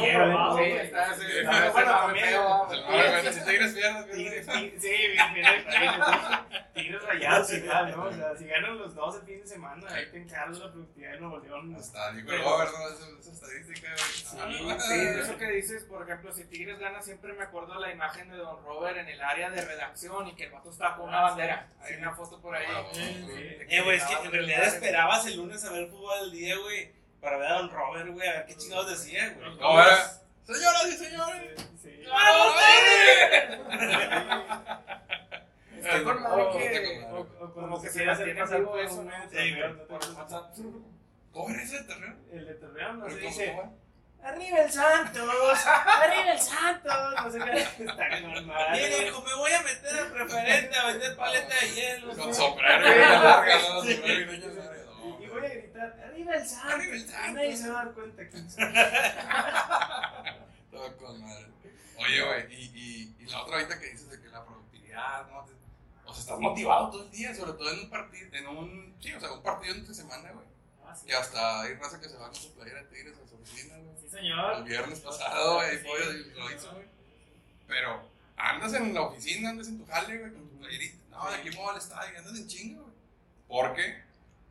Tigres 6.74 7.02
rayados 7.02 7.52
igual, 7.52 7.96
¿no? 7.96 8.04
O 8.04 8.12
sea, 8.12 8.36
si 8.36 8.46
ganan 8.46 8.78
los 8.78 8.94
dos 8.94 9.16
el 9.16 9.22
fin 9.22 9.40
de 9.40 9.46
semana, 9.46 9.86
ahí 9.90 10.06
te 10.10 10.18
encargo 10.18 10.58
la 10.58 10.72
productividad 10.72 11.12
de 11.12 11.20
Nuevo 11.20 11.38
León. 11.38 11.74
Hasta 11.74 12.12
digo, 12.12 12.32
no. 12.32 12.62
Esa, 12.62 13.32
estadística. 13.32 13.96
Sí, 13.96 14.94
eso 14.94 15.38
que 15.38 15.50
dices, 15.52 15.84
por 15.84 16.02
ejemplo, 16.02 16.32
si 16.32 16.44
Tigres 16.44 16.78
gana, 16.78 17.02
siempre 17.02 17.32
me 17.32 17.44
acuerdo 17.44 17.78
la 17.80 17.90
imagen 17.90 18.28
de 18.30 18.36
Don 18.36 18.62
Robert 18.64 18.98
en 18.98 19.08
el 19.08 19.20
área 19.20 19.50
de 19.50 19.55
redacción 19.62 20.26
y 20.28 20.34
que 20.34 20.44
el 20.44 20.50
vato 20.52 20.70
está 20.70 20.94
con 20.96 21.08
una 21.08 21.18
Ah, 21.20 21.22
bandera. 21.30 21.68
sí. 21.84 21.92
Hay 21.92 21.98
una 22.00 22.14
foto 22.14 22.40
por 22.40 22.54
ahí. 22.54 22.66
Ah, 22.68 22.82
Sí, 22.92 23.02
sí. 23.02 23.56
Eh, 23.68 23.82
güey, 23.82 23.96
es 23.96 24.04
que 24.04 24.14
en 24.14 24.32
realidad 24.32 24.62
esperabas 24.64 25.26
el 25.26 25.36
lunes 25.36 25.64
a 25.64 25.72
ver 25.72 25.88
fútbol 25.88 26.18
al 26.18 26.30
día, 26.32 26.56
güey. 26.58 26.92
Para 27.20 27.38
ver 27.38 27.48
a 27.50 27.54
Don 27.58 27.70
Robert, 27.70 28.08
güey, 28.10 28.28
a 28.28 28.32
ver 28.32 28.46
qué 28.46 28.56
chingados 28.56 28.88
decía, 28.90 29.34
güey. 29.38 29.58
¿Cómo 29.58 29.80
era? 29.80 29.96
Señoras 30.44 30.86
y 30.88 30.92
señores. 30.96 31.68
Sí. 31.82 32.02
Madre 32.08 33.58
que- 35.72 35.78
está 35.78 36.02
con 36.04 36.26
O, 36.26 37.52
Como 37.54 37.82
que 37.82 37.90
se 37.90 38.04
mantiene 38.06 38.44
por 38.64 38.80
eso, 38.80 39.02
¿no? 39.04 39.10
Sí. 39.30 39.56
¿Cómo 41.32 41.50
era 41.50 41.62
ese 41.62 41.82
terreno? 41.84 42.16
El 42.32 42.46
de 42.46 42.54
Torreón, 42.54 42.98
no 43.00 43.04
¿Pero 43.06 43.16
se 43.18 43.22
dice. 43.26 43.56
¡Arriba 44.22 44.58
el 44.60 44.70
Santos! 44.72 45.66
¡Arriba 45.66 46.32
el 46.32 46.40
Santos! 46.40 46.95
No 47.26 47.32
sé 47.32 47.38
qué. 47.40 47.84
Está 47.84 48.20
normal. 48.20 48.68
Mire, 48.72 49.06
hijo, 49.08 49.20
me 49.22 49.34
voy 49.34 49.50
a 49.52 49.62
meter 49.62 49.98
a 49.98 50.12
preferente 50.12 50.76
a 50.78 50.86
vender 50.86 51.16
paleta 51.16 51.54
de 51.60 51.74
hielo. 51.74 52.14
Con 52.16 52.32
sombrero 52.34 52.86
y 55.20 55.26
voy 55.26 55.44
a 55.44 55.48
gritar, 55.48 56.00
¡Arriba 56.06 56.34
el 56.36 56.46
Santos! 56.46 56.72
Arriba 56.72 56.94
el 56.94 57.08
Santos. 57.08 57.34
Nadie 57.34 57.56
se 57.56 57.68
va 57.70 57.80
a 57.80 57.84
dar 57.84 57.94
cuenta 57.94 58.28
que 58.28 58.40
Todo 60.70 60.96
con 60.96 61.20
madre. 61.20 61.46
Oye, 61.98 62.22
güey, 62.22 62.54
y, 62.54 62.70
y, 62.74 63.16
y 63.18 63.26
la 63.26 63.42
otra 63.42 63.56
ahorita 63.56 63.80
que 63.80 63.86
dices 63.86 64.08
de 64.10 64.20
que 64.20 64.28
la 64.28 64.44
productividad, 64.44 65.26
¿no? 65.28 65.38
O 66.04 66.12
sea, 66.12 66.20
estás 66.20 66.38
motivado 66.38 66.90
todo 66.90 67.02
el 67.04 67.10
día, 67.10 67.34
sobre 67.34 67.52
todo 67.54 67.70
en 67.72 67.80
un 67.80 67.90
partido, 67.90 68.28
en 68.32 68.46
un, 68.46 68.94
sí, 69.00 69.12
o 69.12 69.18
sea, 69.20 69.32
un 69.32 69.42
partido 69.42 69.74
entre 69.74 69.92
semana, 69.94 70.30
güey. 70.32 70.46
Ah, 70.86 70.94
sí. 70.94 71.06
Que 71.06 71.14
hasta 71.16 71.62
hay 71.62 71.74
raza 71.74 72.00
que 72.00 72.08
se 72.08 72.16
va 72.16 72.26
con 72.26 72.34
su 72.36 72.54
playera 72.54 72.82
de 72.82 72.88
tigres 72.88 73.18
a 73.18 73.26
su 73.28 73.34
oficina, 73.36 73.74
güey. 73.78 73.96
Sí, 74.00 74.08
señor. 74.08 74.54
El 74.58 74.64
viernes 74.64 75.00
pasado, 75.00 75.54
güey, 75.56 75.78
Sí. 75.78 75.84
pollo 75.84 76.04
lo 76.12 76.50
hizo, 76.52 76.70
güey. 76.72 76.86
Pero 77.66 78.08
andas 78.36 78.72
en 78.74 78.94
la 78.94 79.02
oficina, 79.02 79.50
andas 79.50 79.68
en 79.68 79.78
tu 79.78 79.86
jale, 79.86 80.18
güey, 80.18 80.32
con 80.32 80.48
tu 80.48 80.58
playerita. 80.58 80.96
No, 81.10 81.30
de 81.30 81.36
aquí 81.36 81.50
me 81.50 81.56
voy 81.56 81.70
al 81.70 81.78
estadio, 81.78 82.18
andas 82.18 82.36
en 82.36 82.46
chinga, 82.48 82.80
güey. 82.80 82.94
Porque 83.48 84.02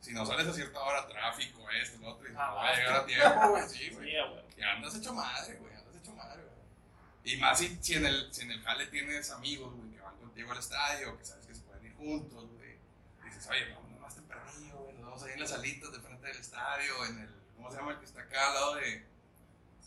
si 0.02 0.14
no 0.14 0.26
sales 0.26 0.48
a 0.48 0.54
cierta 0.54 0.80
hora, 0.80 1.08
tráfico, 1.08 1.70
esto, 1.72 2.00
lo 2.00 2.10
otro, 2.10 2.30
y 2.30 2.34
no 2.34 2.40
Ah, 2.42 2.54
va 2.54 2.70
a 2.70 2.76
llegar 2.76 2.96
a 2.96 3.06
tiempo, 3.06 3.50
güey, 3.50 3.64
sí, 3.70 3.90
güey. 3.90 4.12
Sí. 4.12 4.16
Y 4.58 4.62
andas 4.64 4.96
hecho 4.96 5.14
madre, 5.14 5.56
güey, 5.56 5.74
andas 5.74 5.96
hecho 5.96 6.14
madre, 6.14 6.44
güey. 6.44 7.34
Y 7.34 7.38
más 7.38 7.58
si, 7.60 7.78
si, 7.82 7.94
en 7.96 8.06
el, 8.06 8.34
si 8.34 8.42
en 8.44 8.52
el 8.52 8.62
jale 8.62 8.88
tienes 8.88 9.30
amigos, 9.32 9.74
güey, 9.74 9.92
que 9.92 10.02
van 10.02 10.16
contigo 10.18 10.52
al 10.52 10.60
estadio, 10.60 11.18
que 11.18 11.26
sabes 11.26 11.46
que 11.48 11.56
se 11.56 11.62
pueden 11.62 11.86
ir 11.86 11.94
juntos, 11.96 12.48
güey. 12.52 12.78
Dices, 13.24 13.48
oye, 13.50 13.74
vamos 13.74 14.00
más 14.00 14.16
tempranillo, 14.16 14.78
güey, 14.78 14.96
nos 14.96 15.06
vamos 15.06 15.24
ahí 15.24 15.34
en 15.34 15.40
las 15.40 15.50
salitas 15.50 15.92
de 15.92 16.00
frente 16.00 16.28
del 16.28 16.38
estadio, 16.38 17.06
en 17.06 17.20
el, 17.20 17.30
¿cómo 17.56 17.72
se 17.72 17.78
llama? 17.78 17.92
El 17.94 18.00
que 18.00 18.06
está 18.06 18.22
acá 18.22 18.48
al 18.48 18.54
lado 18.54 18.76
de, 18.76 19.06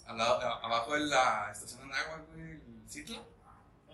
al 0.07 0.19
lado, 0.19 0.41
abajo 0.65 0.95
de 0.95 1.01
la 1.01 1.51
estación 1.53 1.89
de 1.89 1.97
agua, 1.97 2.25
güey, 2.33 2.59
Citla. 2.89 3.23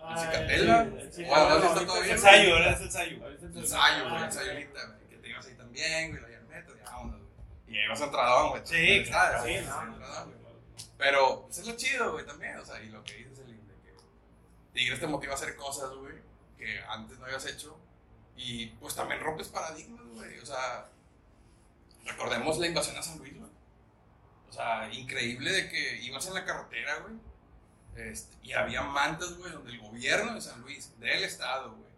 Ah, 0.01 0.17
Cicatela. 0.17 0.85
sé 0.85 1.11
si 1.13 1.23
está 1.23 1.35
ahorita 1.51 1.85
todo 1.85 2.01
bien. 2.01 2.15
Ensayo, 2.15 2.53
¿verdad? 2.55 2.73
Es 2.73 2.81
ensayo. 2.81 3.23
Ahorita 3.23 3.45
ensayo, 3.45 4.03
güey, 4.09 4.15
Ah, 4.15 4.25
el 4.25 4.31
sí. 4.31 4.37
ensayolita, 4.39 4.85
güey, 4.85 5.07
que 5.09 5.17
te 5.17 5.29
ibas 5.29 5.45
ahí 5.47 5.53
también, 5.55 6.09
güey, 6.11 6.21
lo 6.21 6.29
ya. 6.29 6.35
Y 7.67 7.77
ahí 7.77 7.87
vas 7.89 8.01
a 8.01 8.05
entradón, 8.05 8.49
güey. 8.51 8.61
Sí, 8.65 9.03
claro, 9.09 9.43
Sí. 9.43 9.55
Pero 10.97 11.43
pues, 11.43 11.57
es 11.57 11.67
lo 11.67 11.75
chido, 11.75 12.11
güey, 12.13 12.25
también. 12.25 12.57
O 12.57 12.65
sea, 12.65 12.81
y 12.81 12.87
lo 12.89 13.03
que 13.03 13.15
dices, 13.15 13.39
el 13.39 13.47
de 13.67 13.73
que 13.83 13.93
Tigres 14.73 14.99
te 14.99 15.07
motiva 15.07 15.33
a 15.33 15.35
hacer 15.35 15.55
cosas, 15.55 15.89
güey, 15.95 16.15
que 16.57 16.79
antes 16.87 17.17
no 17.19 17.25
habías 17.25 17.45
hecho. 17.45 17.77
Y 18.37 18.67
pues 18.67 18.95
también 18.95 19.19
rompes 19.21 19.47
paradigmas, 19.49 20.05
güey. 20.13 20.39
O 20.39 20.45
sea, 20.45 20.87
recordemos 22.05 22.57
la 22.59 22.67
invasión 22.67 22.97
a 22.97 23.01
San 23.03 23.17
Luis, 23.17 23.37
güey. 23.37 23.51
O 24.49 24.53
sea, 24.53 24.89
increíble 24.93 25.51
de 25.51 25.69
que 25.69 25.97
ibas 26.03 26.25
en 26.27 26.33
la 26.35 26.45
carretera, 26.45 26.99
güey. 26.99 27.15
Este, 27.95 28.35
y 28.43 28.53
había 28.53 28.81
mantas, 28.83 29.33
güey, 29.37 29.51
donde 29.51 29.71
el 29.71 29.79
gobierno 29.79 30.35
de 30.35 30.41
San 30.41 30.61
Luis, 30.61 30.97
del 30.99 31.23
estado, 31.23 31.75
güey, 31.75 31.89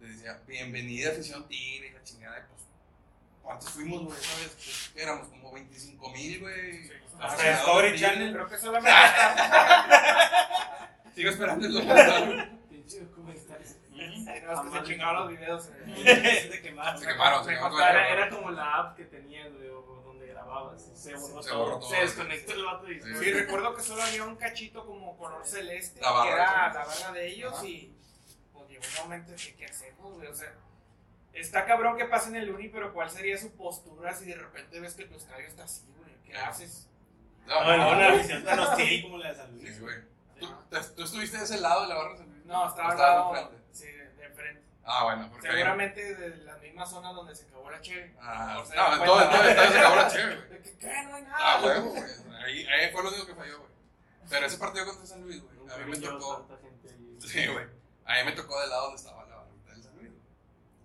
te 0.00 0.06
decía, 0.06 0.40
bienvenida 0.46 1.10
afición 1.10 1.46
Tigre, 1.48 1.88
y 1.88 1.92
la 1.92 2.02
chingada, 2.02 2.38
y 2.38 2.42
pues, 2.48 2.62
¿cuántos 3.42 3.70
fuimos, 3.70 4.02
güey? 4.04 4.18
¿Sabes? 4.20 4.48
Pues, 4.54 4.90
¿qué 4.94 5.02
éramos 5.02 5.28
como 5.28 5.52
25 5.52 6.10
mil, 6.10 6.40
güey. 6.40 6.82
Sí, 6.84 6.90
Hasta 7.20 7.26
Aficionados 7.26 7.58
Discovery. 7.64 7.98
Channel. 8.00 8.32
Creo 8.32 8.48
que 8.48 8.58
solamente. 8.58 8.90
Sigo 11.14 11.30
esperando 11.30 11.66
el 11.66 11.74
documental. 11.74 12.58
Pinche 12.70 13.00
documental. 13.00 13.58
No, 13.92 14.52
es 14.52 14.60
que 14.72 14.78
se 14.78 14.84
chingaron 14.84 15.28
los 15.28 15.38
videos. 15.38 15.68
eh. 15.86 16.48
Se 16.52 16.62
quemaron. 16.62 16.98
Se 17.00 17.06
quemaron, 17.06 17.44
se 17.44 17.50
quemaron. 17.54 17.80
era, 17.80 18.08
era 18.08 18.30
como 18.30 18.50
la 18.50 18.74
app 18.76 18.96
que 18.96 19.04
tenía, 19.04 19.46
güey, 19.48 19.68
Se 20.94 21.14
borró 21.14 21.42
Se 21.42 21.50
todo. 21.50 21.58
borró 21.64 21.78
todo. 21.80 21.90
Se 21.90 21.96
desconectó 21.96 22.52
el 22.52 22.64
vato 22.64 22.90
y 22.90 23.00
Sí. 23.02 23.14
Sí, 23.18 23.32
recuerdo 23.32 23.74
que 23.74 23.82
solo 23.82 24.02
había 24.02 24.24
un 24.24 24.36
cachito 24.36 24.86
como 24.86 25.16
color 25.16 25.44
celeste, 25.46 26.00
La 26.00 26.10
barra, 26.12 26.24
que 26.28 26.32
era 26.34 26.46
sí. 26.46 26.78
la 26.78 26.84
barra 26.84 27.12
de 27.12 27.26
ellos 27.28 27.52
Ajá. 27.54 27.66
y 27.66 27.96
pues 28.52 28.68
llegó 28.68 28.82
un 28.98 29.02
momento 29.04 29.30
en 29.32 29.36
que 29.38 29.54
¿qué 29.56 29.66
hacemos, 29.66 30.14
güey? 30.14 30.28
O 30.28 30.34
sea, 30.34 30.52
está 31.32 31.64
cabrón 31.64 31.96
que 31.96 32.04
pase 32.06 32.28
en 32.28 32.36
el 32.36 32.50
uni, 32.50 32.68
pero 32.68 32.92
¿cuál 32.92 33.10
sería 33.10 33.38
su 33.38 33.50
postura 33.52 34.14
si 34.14 34.26
de 34.26 34.36
repente 34.36 34.78
ves 34.80 34.94
que 34.94 35.04
tu 35.06 35.16
estadio 35.16 35.46
está 35.46 35.64
así, 35.64 35.84
güey? 35.98 36.12
¿Qué 36.24 36.36
haces? 36.36 36.88
No, 37.46 37.76
no, 37.76 37.90
una 37.92 38.08
afición 38.08 38.44
tan 38.44 38.58
hostil 38.60 39.02
como 39.02 39.18
la 39.18 39.28
de 39.30 39.34
San 39.36 39.52
Luis. 39.56 39.74
Sí, 39.74 39.80
güey. 39.80 39.96
¿Tú, 40.38 40.48
tú 40.96 41.02
estuviste 41.04 41.38
de 41.38 41.44
ese 41.44 41.60
lado 41.60 41.82
de 41.82 41.88
la 41.88 41.94
barra 41.96 42.12
de 42.12 42.18
San 42.18 42.28
Luis? 42.30 42.44
No, 42.46 42.62
¿O 42.64 42.68
estaba 42.68 42.90
al 42.92 42.98
lado, 42.98 43.36
enfrente? 43.36 43.64
sí, 43.72 43.86
de 43.86 44.24
enfrente. 44.24 44.62
Ah, 44.84 45.04
bueno, 45.04 45.28
porque. 45.30 45.48
Seguramente 45.48 46.14
de 46.14 46.36
la 46.44 46.56
misma 46.56 46.86
zona 46.86 47.12
donde 47.12 47.34
se 47.34 47.46
acabó 47.46 47.70
la 47.70 47.80
cheve. 47.80 48.14
Ah, 48.20 48.58
O 48.60 48.66
sea, 48.66 48.76
no, 48.88 48.94
en 48.96 49.04
todo, 49.04 49.22
en 49.22 49.30
todo 49.30 49.42
el 49.42 49.48
estadio 49.48 49.70
se 49.72 49.78
acabó 49.78 49.96
la 49.96 50.08
chévere, 50.08 50.36
güey. 50.36 50.48
De 50.62 50.78
¿qué? 50.78 51.02
No 51.04 51.14
hay 51.14 51.22
nada. 51.22 51.36
Ah, 51.38 51.60
huevo, 51.62 51.90
güey. 51.90 52.02
Ahí, 52.44 52.66
ahí 52.66 52.92
fue 52.92 53.02
lo 53.02 53.08
único 53.10 53.26
que 53.26 53.34
falló, 53.34 53.58
güey. 53.58 53.72
Pero 54.28 54.46
ese 54.46 54.58
partido 54.58 54.86
contra 54.86 55.06
San 55.06 55.22
Luis, 55.22 55.40
güey. 55.42 55.72
A 55.72 55.76
mí 55.78 55.90
me 55.90 55.96
tocó. 55.98 56.46
tanta 56.48 56.62
gente 56.62 56.88
ahí. 56.88 57.18
Sí, 57.20 57.46
güey. 57.46 57.66
A 58.04 58.14
mí 58.14 58.24
me 58.24 58.32
tocó 58.32 58.60
del 58.60 58.70
lado 58.70 58.82
donde 58.84 58.96
estaba 58.96 59.24
la 59.26 59.36
barrita 59.36 59.72
del 59.72 59.82
San 59.82 59.94
Luis, 59.96 60.08
güey. 60.10 60.22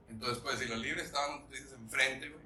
Entonces, 0.10 0.38
pues, 0.44 0.60
si 0.60 0.66
los 0.66 0.78
libres 0.80 1.06
estaban, 1.06 1.48
tú 1.48 1.54
dices, 1.54 1.74
enfrente, 1.74 2.30
güey. 2.30 2.46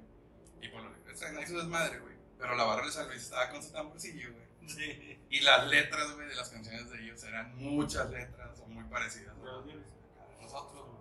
Y 0.62 0.68
pues 0.68 0.84
los 0.84 0.96
libres 0.96 1.22
ahí 1.22 1.46
su 1.46 1.56
desmadre, 1.58 1.98
güey. 1.98 2.14
Pero 2.38 2.56
la 2.56 2.64
barra 2.64 2.82
del 2.82 2.92
San 2.92 3.08
Luis 3.08 3.22
estaba 3.22 3.50
con 3.50 3.62
su 3.62 3.72
tamborcillo, 3.72 4.32
güey. 4.32 4.42
Sí. 4.68 5.18
Y 5.28 5.40
las 5.40 5.66
letras, 5.68 6.12
güey, 6.14 6.28
de 6.28 6.34
las 6.34 6.48
canciones 6.50 6.88
de 6.90 7.02
ellos 7.02 7.22
eran 7.24 7.54
muchas 7.56 8.10
letras, 8.10 8.56
son 8.58 8.72
muy 8.74 8.84
parecidas. 8.84 9.36
Los 9.38 9.66
libres. 9.66 9.86
nosotros, 10.40 10.88
güey. 10.88 10.91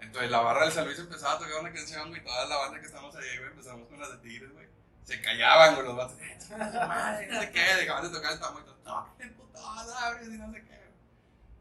Entonces 0.00 0.30
la 0.30 0.40
barra 0.40 0.64
del 0.64 0.72
San 0.72 0.84
Luis 0.86 0.98
empezaba 0.98 1.34
a 1.34 1.38
tocar 1.38 1.60
una 1.60 1.72
canción, 1.72 2.08
güey, 2.08 2.22
toda 2.24 2.46
la 2.46 2.56
banda 2.56 2.80
que 2.80 2.86
estamos 2.86 3.14
ahí, 3.16 3.36
güey, 3.38 3.50
empezamos 3.50 3.88
con 3.88 4.00
las 4.00 4.10
de 4.10 4.18
Tigres, 4.18 4.52
güey. 4.52 4.66
Se 5.04 5.20
callaban, 5.20 5.74
güey, 5.74 5.86
los 5.86 5.96
vatos. 5.96 6.16
"Eh, 6.20 6.38
Madre, 6.86 7.26
no 7.28 7.40
sé 7.40 7.50
qué, 7.52 7.60
dejaban 7.76 8.02
de 8.04 8.10
tocar 8.10 8.32
el 8.32 8.40
tambor 8.40 8.64
toquen 8.84 9.34
putada, 9.34 10.14
güey, 10.14 10.34
y 10.34 10.38
no 10.38 10.52
sé 10.52 10.62
qué. 10.64 10.80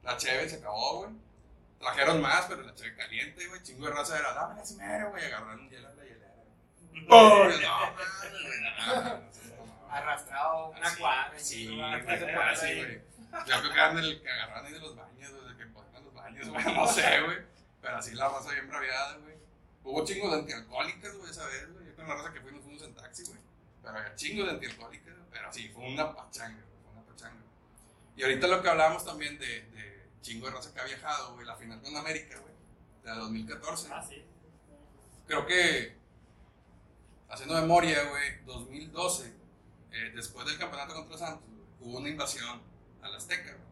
La 0.03 0.17
cheve 0.17 0.49
se 0.49 0.55
acabó, 0.57 0.99
güey. 1.03 1.11
Trajeron 1.79 2.21
más, 2.21 2.45
pero 2.47 2.61
la 2.63 2.73
cheve 2.75 2.95
caliente, 2.95 3.47
güey. 3.47 3.61
Chingo 3.63 3.85
de 3.87 3.93
raza 3.93 4.17
era, 4.17 4.33
dame 4.33 4.55
la 4.55 4.65
cimero, 4.65 5.09
güey. 5.11 5.25
Agarraron 5.25 5.59
un 5.61 5.69
hielo 5.69 5.89
en 5.89 5.97
la 5.97 6.03
hielera. 6.03 6.33
¡Oh! 7.09 7.43
No, 7.43 7.43
güey, 7.45 9.29
Arrastrado 9.89 10.67
una 10.69 10.95
cuadra. 10.97 11.33
Sí, 11.39 11.67
güey, 11.67 12.01
güey. 12.05 13.01
Yo 13.45 13.59
creo 13.59 13.61
que 13.61 13.69
eran 13.71 13.95
del 13.95 14.21
que 14.21 14.29
agarraron 14.31 14.65
ahí 14.65 14.73
de 14.73 14.79
los 14.79 14.95
baños, 14.95 15.31
desde 15.33 15.57
que 15.57 15.65
ponían 15.67 16.03
los 16.05 16.13
baños, 16.13 16.49
güey. 16.49 16.63
No 16.75 16.87
sé, 16.87 17.21
güey. 17.21 17.37
Pero 17.81 17.97
así 17.97 18.13
la 18.13 18.29
raza 18.29 18.51
bien 18.51 18.67
braviada, 18.67 19.17
güey. 19.17 19.35
Hubo 19.83 20.05
chingos 20.05 20.31
de 20.31 20.37
antialcohólicas, 20.39 21.15
güey, 21.17 21.31
esa 21.31 21.45
vez, 21.47 21.73
güey. 21.73 21.85
Yo 21.87 21.95
con 21.95 22.07
la 22.07 22.15
raza 22.15 22.33
que 22.33 22.41
fuimos, 22.41 22.63
fuimos 22.63 22.83
en 22.83 22.93
taxi, 22.95 23.23
güey. 23.23 23.39
Pero 23.81 23.97
había 23.97 24.15
chingos 24.15 24.45
de 24.47 24.51
antialcohólicas. 24.53 25.15
Pero 25.31 25.53
sí, 25.53 25.69
fue 25.69 25.87
una 25.87 26.13
pachanga, 26.13 26.61
güey. 26.61 26.83
Fue 26.83 26.91
una 26.91 27.03
pachanga. 27.03 27.41
Y 28.15 28.23
ahorita 28.23 28.47
lo 28.47 28.61
que 28.61 28.69
hablábamos 28.69 29.05
también 29.05 29.39
de, 29.39 29.61
de 29.71 30.09
chingo 30.21 30.47
de 30.47 30.53
raza 30.53 30.73
que 30.73 30.81
ha 30.81 30.85
viajado, 30.85 31.33
güey. 31.33 31.45
La 31.45 31.55
final 31.55 31.81
con 31.81 31.95
América, 31.95 32.37
güey. 32.39 32.53
De 33.03 33.09
la 33.09 33.15
2014. 33.15 33.89
Ah, 33.91 34.05
sí. 34.07 34.23
Creo 35.25 35.45
que, 35.45 35.95
haciendo 37.29 37.53
memoria, 37.55 38.03
güey, 38.09 38.43
2012, 38.45 39.33
eh, 39.91 40.11
después 40.15 40.45
del 40.45 40.57
campeonato 40.57 40.95
contra 40.95 41.17
Santos, 41.17 41.47
güey, 41.47 41.67
hubo 41.81 41.99
una 41.99 42.09
invasión 42.09 42.61
al 43.01 43.15
Azteca, 43.15 43.53
güey. 43.53 43.69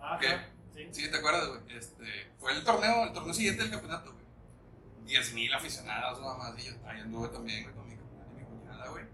Ah, 0.00 0.18
¿Qué? 0.20 0.53
Sí. 0.74 0.88
Sí, 0.90 1.10
¿te 1.10 1.16
acuerdas, 1.16 1.48
güey? 1.48 1.78
Este, 1.78 2.32
fue 2.38 2.52
el 2.52 2.64
torneo, 2.64 3.04
el 3.04 3.12
torneo 3.12 3.34
siguiente 3.34 3.62
del 3.62 3.70
campeonato, 3.70 4.12
güey. 4.12 4.24
10.000 5.06 5.54
aficionados, 5.54 6.20
nada 6.20 6.36
más, 6.38 6.58
y 6.58 6.66
yo 6.66 6.72
ahí 6.86 7.00
anduve 7.00 7.28
también, 7.28 7.64
güey, 7.64 7.74
con 7.74 7.88
mi 7.88 7.96
cuñada 7.96 8.26
y 8.32 8.36
mi 8.36 8.44
cuñada, 8.44 8.88
güey. 8.88 9.04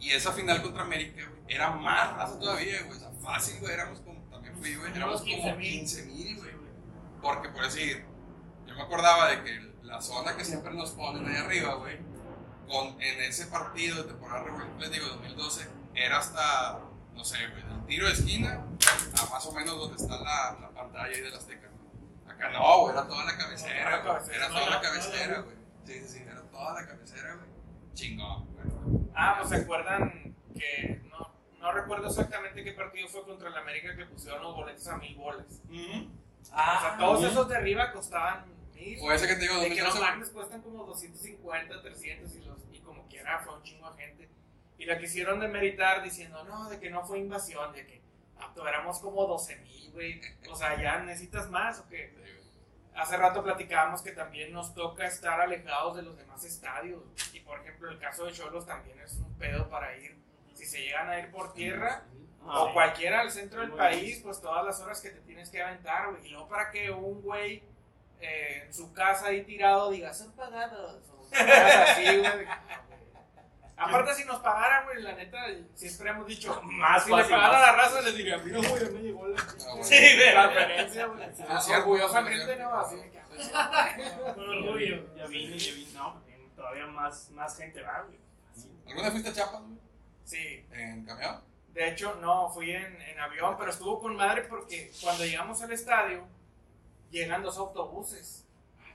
Y 0.00 0.10
esa 0.10 0.32
final 0.32 0.62
contra 0.62 0.82
América, 0.82 1.22
güey, 1.28 1.42
era 1.54 1.70
más 1.70 2.16
raza 2.16 2.38
todavía, 2.38 2.82
güey. 2.82 2.96
O 2.96 3.00
sea, 3.00 3.10
fácil, 3.22 3.60
güey, 3.60 3.72
éramos 3.72 4.00
como, 4.00 4.20
también 4.30 4.56
fui, 4.56 4.74
güey, 4.74 4.92
éramos 4.92 5.22
Unos 5.22 5.36
como 5.36 5.58
15,000. 5.58 6.36
15.000, 6.36 6.36
güey. 6.38 6.52
Porque, 7.20 7.48
por 7.48 7.62
decir, 7.64 8.04
yo 8.66 8.74
me 8.74 8.82
acordaba 8.82 9.28
de 9.28 9.42
que 9.42 9.68
la 9.82 10.00
zona 10.00 10.36
que 10.36 10.44
siempre 10.44 10.72
nos 10.72 10.90
ponen 10.92 11.26
ahí 11.26 11.36
arriba, 11.36 11.74
güey, 11.74 11.98
con, 12.68 13.00
en 13.00 13.20
ese 13.22 13.46
partido 13.46 14.02
de 14.02 14.04
temporada 14.04 14.44
regular, 14.44 14.68
les 14.78 14.90
digo, 14.90 15.06
2012, 15.06 15.66
era 15.94 16.18
hasta, 16.18 16.80
no 17.14 17.24
sé, 17.24 17.38
güey, 17.48 17.62
del 17.62 17.86
tiro 17.86 18.06
de 18.06 18.12
esquina 18.12 18.64
a 19.20 19.30
más 19.30 19.46
o 19.46 19.52
menos 19.52 19.76
donde 19.76 19.96
está 19.96 20.16
la, 20.20 20.58
la 20.60 20.67
pantalla 20.92 21.14
ahí 21.14 21.20
de 21.22 21.30
la 21.30 21.36
Azteca. 21.36 21.68
güey. 21.68 22.34
Acá 22.34 22.50
no, 22.50 22.80
güey, 22.80 22.92
era 22.94 23.06
toda 23.06 23.24
la 23.24 23.36
cabecera, 23.38 24.00
güey. 24.02 24.36
Era 24.36 24.48
toda 24.48 24.70
la 24.70 24.80
cabecera, 24.80 25.40
güey. 25.40 25.56
Sí, 25.84 25.92
sí, 26.00 26.08
sí, 26.08 26.18
era 26.26 26.42
toda 26.42 26.74
la 26.80 26.86
cabecera, 26.86 27.34
güey. 27.34 27.48
Chingón, 27.94 28.46
güey. 28.52 29.08
Ah, 29.14 29.36
pues 29.38 29.48
se 29.50 29.56
acuerdan 29.64 30.34
que 30.54 31.00
no, 31.10 31.30
no 31.60 31.72
recuerdo 31.72 32.06
exactamente 32.08 32.62
qué 32.62 32.72
partido 32.72 33.08
fue 33.08 33.24
contra 33.24 33.48
el 33.48 33.56
América 33.56 33.96
que 33.96 34.04
pusieron 34.06 34.42
los 34.42 34.54
boletos 34.54 34.86
a 34.88 34.96
mil 34.98 35.16
bolas. 35.16 35.46
o 35.68 36.44
sea, 36.44 36.96
todos 36.98 37.24
esos 37.24 37.48
de 37.48 37.56
arriba 37.56 37.92
costaban 37.92 38.44
mil. 38.74 38.98
Fue 39.00 39.14
ese 39.14 39.26
que 39.26 39.34
te 39.34 39.40
digo, 39.40 39.54
De 39.58 39.68
que 39.70 39.82
los 39.82 39.94
2012. 39.94 39.98
grandes 40.00 40.30
cuestan 40.30 40.62
como 40.62 40.84
250, 40.84 41.82
300 41.82 42.34
y, 42.36 42.40
los, 42.42 42.58
y 42.72 42.78
como 42.80 43.06
quiera 43.08 43.40
fue 43.40 43.56
un 43.56 43.62
chingo 43.62 43.90
de 43.90 44.02
gente. 44.02 44.28
Y 44.78 44.84
la 44.84 44.96
quisieron 44.98 45.40
demeritar 45.40 46.02
diciendo, 46.04 46.44
no, 46.44 46.68
de 46.70 46.78
que 46.78 46.88
no 46.90 47.04
fue 47.04 47.18
invasión, 47.18 47.72
de 47.72 47.84
que 47.84 48.00
ah, 48.00 48.07
éramos 48.66 48.98
como 49.00 49.26
12 49.26 49.56
mil, 49.56 49.92
güey. 49.92 50.20
O 50.50 50.56
sea, 50.56 50.80
ya 50.80 50.98
necesitas 51.00 51.48
más 51.50 51.80
o 51.80 51.88
qué. 51.88 52.14
Hace 52.94 53.16
rato 53.16 53.44
platicábamos 53.44 54.02
que 54.02 54.12
también 54.12 54.52
nos 54.52 54.74
toca 54.74 55.06
estar 55.06 55.40
alejados 55.40 55.96
de 55.96 56.02
los 56.02 56.16
demás 56.16 56.44
estadios. 56.44 57.02
Y 57.32 57.40
por 57.40 57.60
ejemplo, 57.60 57.90
el 57.90 57.98
caso 57.98 58.24
de 58.24 58.32
Cholos 58.32 58.66
también 58.66 58.98
es 59.00 59.14
un 59.16 59.32
pedo 59.38 59.68
para 59.68 59.96
ir. 59.96 60.16
Si 60.54 60.66
se 60.66 60.80
llegan 60.80 61.08
a 61.08 61.18
ir 61.20 61.30
por 61.30 61.54
tierra 61.54 62.02
Ah, 62.46 62.62
o 62.62 62.72
cualquiera 62.72 63.20
al 63.20 63.30
centro 63.30 63.60
del 63.60 63.72
país, 63.72 64.20
pues 64.22 64.40
todas 64.40 64.64
las 64.64 64.80
horas 64.80 65.00
que 65.00 65.10
te 65.10 65.20
tienes 65.20 65.50
que 65.50 65.62
aventar, 65.62 66.10
güey. 66.10 66.26
Y 66.26 66.30
luego 66.30 66.48
para 66.48 66.70
que 66.70 66.90
un 66.90 67.20
güey 67.20 67.62
eh, 68.20 68.62
en 68.64 68.72
su 68.72 68.92
casa 68.92 69.26
ahí 69.26 69.42
tirado 69.44 69.90
diga, 69.90 70.12
son 70.14 70.32
pagados. 70.32 71.02
O 71.18 71.30
cosas 71.30 71.90
así, 71.90 72.04
güey. 72.04 72.46
Aparte, 73.78 74.14
si 74.14 74.24
nos 74.24 74.40
pagaran, 74.40 74.84
güey, 74.86 75.02
la 75.02 75.12
neta, 75.12 75.38
siempre 75.74 76.10
hemos 76.10 76.26
dicho, 76.26 76.60
Más 76.64 77.04
si 77.04 77.14
le 77.14 77.22
pagara 77.24 77.60
la 77.60 77.72
raza, 77.72 78.00
les 78.02 78.16
diría, 78.16 78.36
mira, 78.38 78.58
güey, 78.58 78.90
me 78.90 79.00
llegó 79.00 79.28
la, 79.28 79.40
Ah. 79.40 79.82
Sí, 79.82 79.96
la 80.34 80.46
referencia, 80.48 81.06
güey. 81.06 81.22
Ah, 81.48 81.60
sí, 81.60 81.72
Orgullosamente. 81.72 82.56
¿no? 82.56 82.74
Así 82.74 82.96
que, 82.96 83.22
Con 84.34 84.48
orgullo. 84.48 85.14
Ya 85.16 85.26
vine, 85.26 85.56
ya 85.58 85.74
vine. 85.74 85.92
No, 85.94 86.14
porque 86.14 86.50
todavía 86.56 86.86
más, 86.86 87.30
más 87.30 87.56
gente 87.56 87.80
va, 87.82 88.02
güey. 88.02 88.18
Así. 88.50 88.68
¿Alguna 88.88 89.02
vez 89.04 89.12
fuiste 89.12 89.30
a 89.30 89.32
Chiapas, 89.32 89.62
güey? 89.62 89.78
Sí, 90.24 90.66
¿En 90.72 91.04
camión? 91.04 91.40
De 91.72 91.88
hecho, 91.88 92.16
no, 92.16 92.48
fui 92.50 92.72
en, 92.72 93.00
en 93.00 93.20
avión, 93.20 93.56
pero 93.56 93.70
estuvo 93.70 94.00
con 94.00 94.16
madre 94.16 94.42
porque 94.42 94.90
cuando 95.00 95.24
llegamos 95.24 95.62
al 95.62 95.70
estadio, 95.72 96.26
llegan 97.10 97.42
dos 97.42 97.56
autobuses 97.58 98.44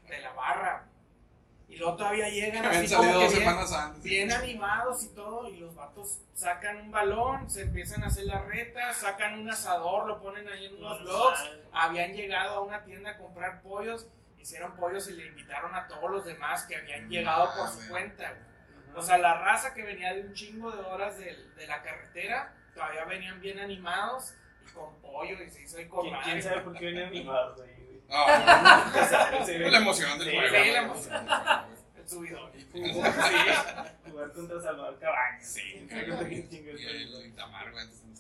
de 0.08 0.20
la 0.20 0.34
barra. 0.34 0.86
Y 1.74 1.78
luego 1.78 1.96
todavía 1.96 2.30
llegan 2.30 2.66
Habían 2.66 2.86
así 2.86 2.96
como 2.96 3.12
que 3.12 3.18
bien, 3.18 3.32
semanas 3.32 3.74
antes. 3.74 4.04
bien 4.04 4.32
animados 4.32 5.04
y 5.04 5.08
todo. 5.10 5.50
Y 5.50 5.58
los 5.58 5.74
vatos 5.74 6.20
sacan 6.36 6.78
un 6.82 6.92
balón, 6.92 7.50
se 7.50 7.64
empiezan 7.64 8.04
a 8.04 8.08
hacer 8.08 8.26
las 8.26 8.46
retas, 8.46 8.98
sacan 8.98 9.40
un 9.40 9.50
asador, 9.50 10.08
lo 10.08 10.22
ponen 10.22 10.48
ahí 10.48 10.68
en 10.68 10.76
unos 10.78 11.02
blogs. 11.02 11.40
Habían 11.72 12.14
llegado 12.14 12.56
a 12.58 12.62
una 12.62 12.84
tienda 12.84 13.12
a 13.12 13.18
comprar 13.18 13.62
pollos, 13.64 14.08
hicieron 14.38 14.76
pollos 14.76 15.08
y 15.10 15.14
le 15.14 15.26
invitaron 15.26 15.74
a 15.74 15.88
todos 15.88 16.12
los 16.12 16.26
demás 16.26 16.66
que 16.66 16.76
habían 16.76 17.10
llegado 17.10 17.50
por 17.58 17.68
su 17.70 17.90
cuenta. 17.90 18.30
güey. 18.30 18.54
O 18.96 19.02
sea, 19.02 19.18
la 19.18 19.40
raza 19.40 19.74
que 19.74 19.82
venía 19.82 20.14
de 20.14 20.22
un 20.22 20.34
chingo 20.34 20.72
de 20.72 20.80
horas 20.80 21.18
de, 21.18 21.36
de 21.56 21.66
la 21.68 21.82
carretera, 21.82 22.54
todavía 22.76 23.06
venían 23.06 23.42
bien 23.42 23.58
animados 23.60 24.36
y 24.64 24.72
con 24.74 24.94
pollo 25.02 25.42
y 25.42 25.50
se 25.50 25.64
hizo 25.64 25.78
ahí 25.78 25.88
con 25.88 26.02
¿Quién, 26.04 26.22
quién 26.24 26.44
sabe 26.44 26.62
por 26.62 26.74
qué 26.78 26.86
venían 26.86 27.08
animados 27.08 27.60
ahí, 27.62 27.93
güey? 28.14 28.46
No, 28.46 29.40
no, 29.40 29.46
Sí, 29.46 29.58
la 29.58 29.78
emoción 29.78 30.20
del 30.20 30.30
Sí, 30.30 30.36
juego. 30.36 30.56
sí, 30.64 30.72
la 30.72 30.80
emoción. 30.80 31.28
El 31.98 32.10
subidón. 32.10 32.52
Sí, 32.74 34.12
jugar 34.12 34.32
contra 34.34 34.62
Salvador 34.62 35.00
Cabañas. 35.00 35.48
Sí, 35.48 35.88
Y 35.90 35.94
el 35.96 37.26
Itamar, 37.28 37.72
güey. 37.72 37.86
Sí, 37.88 38.14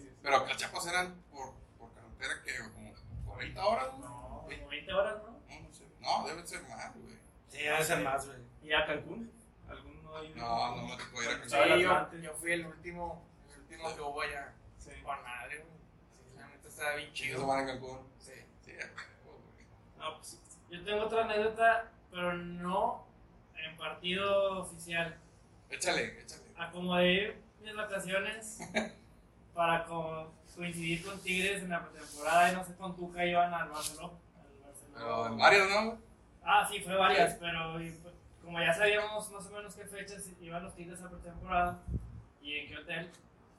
sí. 0.00 0.10
Pero 0.22 0.36
acá 0.36 0.56
Chiapas 0.56 0.86
eran 0.86 1.14
por, 1.30 1.54
por 1.78 1.92
carretera 1.94 2.34
que 2.44 2.58
como 2.72 2.92
40 3.26 3.64
horas, 3.66 3.88
güey. 3.90 4.00
No, 4.00 4.46
como 4.48 4.68
20 4.68 4.92
horas, 4.92 5.14
¿no? 5.22 5.30
No, 5.48 5.60
no 5.60 5.72
sé. 5.72 5.84
No, 6.00 6.24
deben 6.26 6.46
ser 6.46 6.62
más, 6.68 6.94
güey. 6.96 7.16
Sí, 7.48 7.58
debe 7.62 7.84
ser 7.84 7.98
más, 8.02 8.26
güey. 8.26 8.38
¿Y 8.62 8.72
a 8.72 8.86
Cancún? 8.86 9.32
¿Alguno 9.68 10.16
ahí? 10.16 10.32
No, 10.36 10.76
no 10.76 10.86
me 10.88 10.96
tocó 10.96 11.22
ir 11.22 11.28
a 11.28 11.32
Sí, 11.32 11.38
Sí, 11.48 11.56
Cancún. 11.56 12.16
el 12.18 12.22
yo, 12.22 12.34
fui 12.34 12.52
el 12.52 12.66
último, 12.66 13.28
el 13.54 13.60
último 13.60 13.94
que 13.94 14.00
hubo 14.00 14.20
allá. 14.22 14.52
Sí. 14.78 14.90
Con 15.02 15.22
madre, 15.22 15.58
güey. 15.58 15.72
Sí, 16.36 16.52
neta 16.52 16.68
estaba 16.68 16.94
bien 16.96 17.12
Chido 17.12 17.40
se 17.40 17.46
van 17.46 17.60
a 17.60 17.66
Cancún. 17.66 17.98
Sí. 18.18 18.32
Sí. 18.64 18.72
No, 20.02 20.16
pues. 20.18 20.38
Yo 20.70 20.84
tengo 20.84 21.04
otra 21.04 21.24
anécdota, 21.24 21.90
pero 22.10 22.34
no 22.34 23.06
en 23.56 23.76
partido 23.76 24.60
oficial. 24.62 25.16
Échale, 25.70 26.20
échale. 26.20 26.42
Acomodé 26.58 27.38
mis 27.62 27.74
vacaciones 27.74 28.58
para 29.54 29.84
co- 29.84 30.32
coincidir 30.56 31.04
con 31.04 31.18
Tigres 31.22 31.62
en 31.62 31.70
la 31.70 31.82
pretemporada 31.88 32.50
y 32.52 32.56
no 32.56 32.64
sé 32.64 32.74
con 32.74 32.96
Tuca 32.96 33.24
iban 33.24 33.54
al 33.54 33.68
Barcelona. 33.70 34.12
al 34.36 34.66
Barcelona. 34.66 34.94
Pero 34.96 35.26
en 35.26 35.38
varios, 35.38 35.70
¿no? 35.70 35.98
Ah, 36.44 36.66
sí, 36.70 36.80
fue 36.80 36.96
varias, 36.96 37.34
pero 37.34 37.80
y, 37.80 37.90
pues, 37.92 38.14
como 38.42 38.58
ya 38.60 38.74
sabíamos 38.74 39.30
más 39.30 39.46
o 39.46 39.50
menos 39.50 39.74
qué 39.76 39.84
fechas 39.86 40.28
iban 40.40 40.64
los 40.64 40.74
Tigres 40.74 41.00
a 41.02 41.08
pretemporada 41.08 41.78
y 42.42 42.56
en 42.58 42.68
qué 42.68 42.78
hotel, 42.78 43.10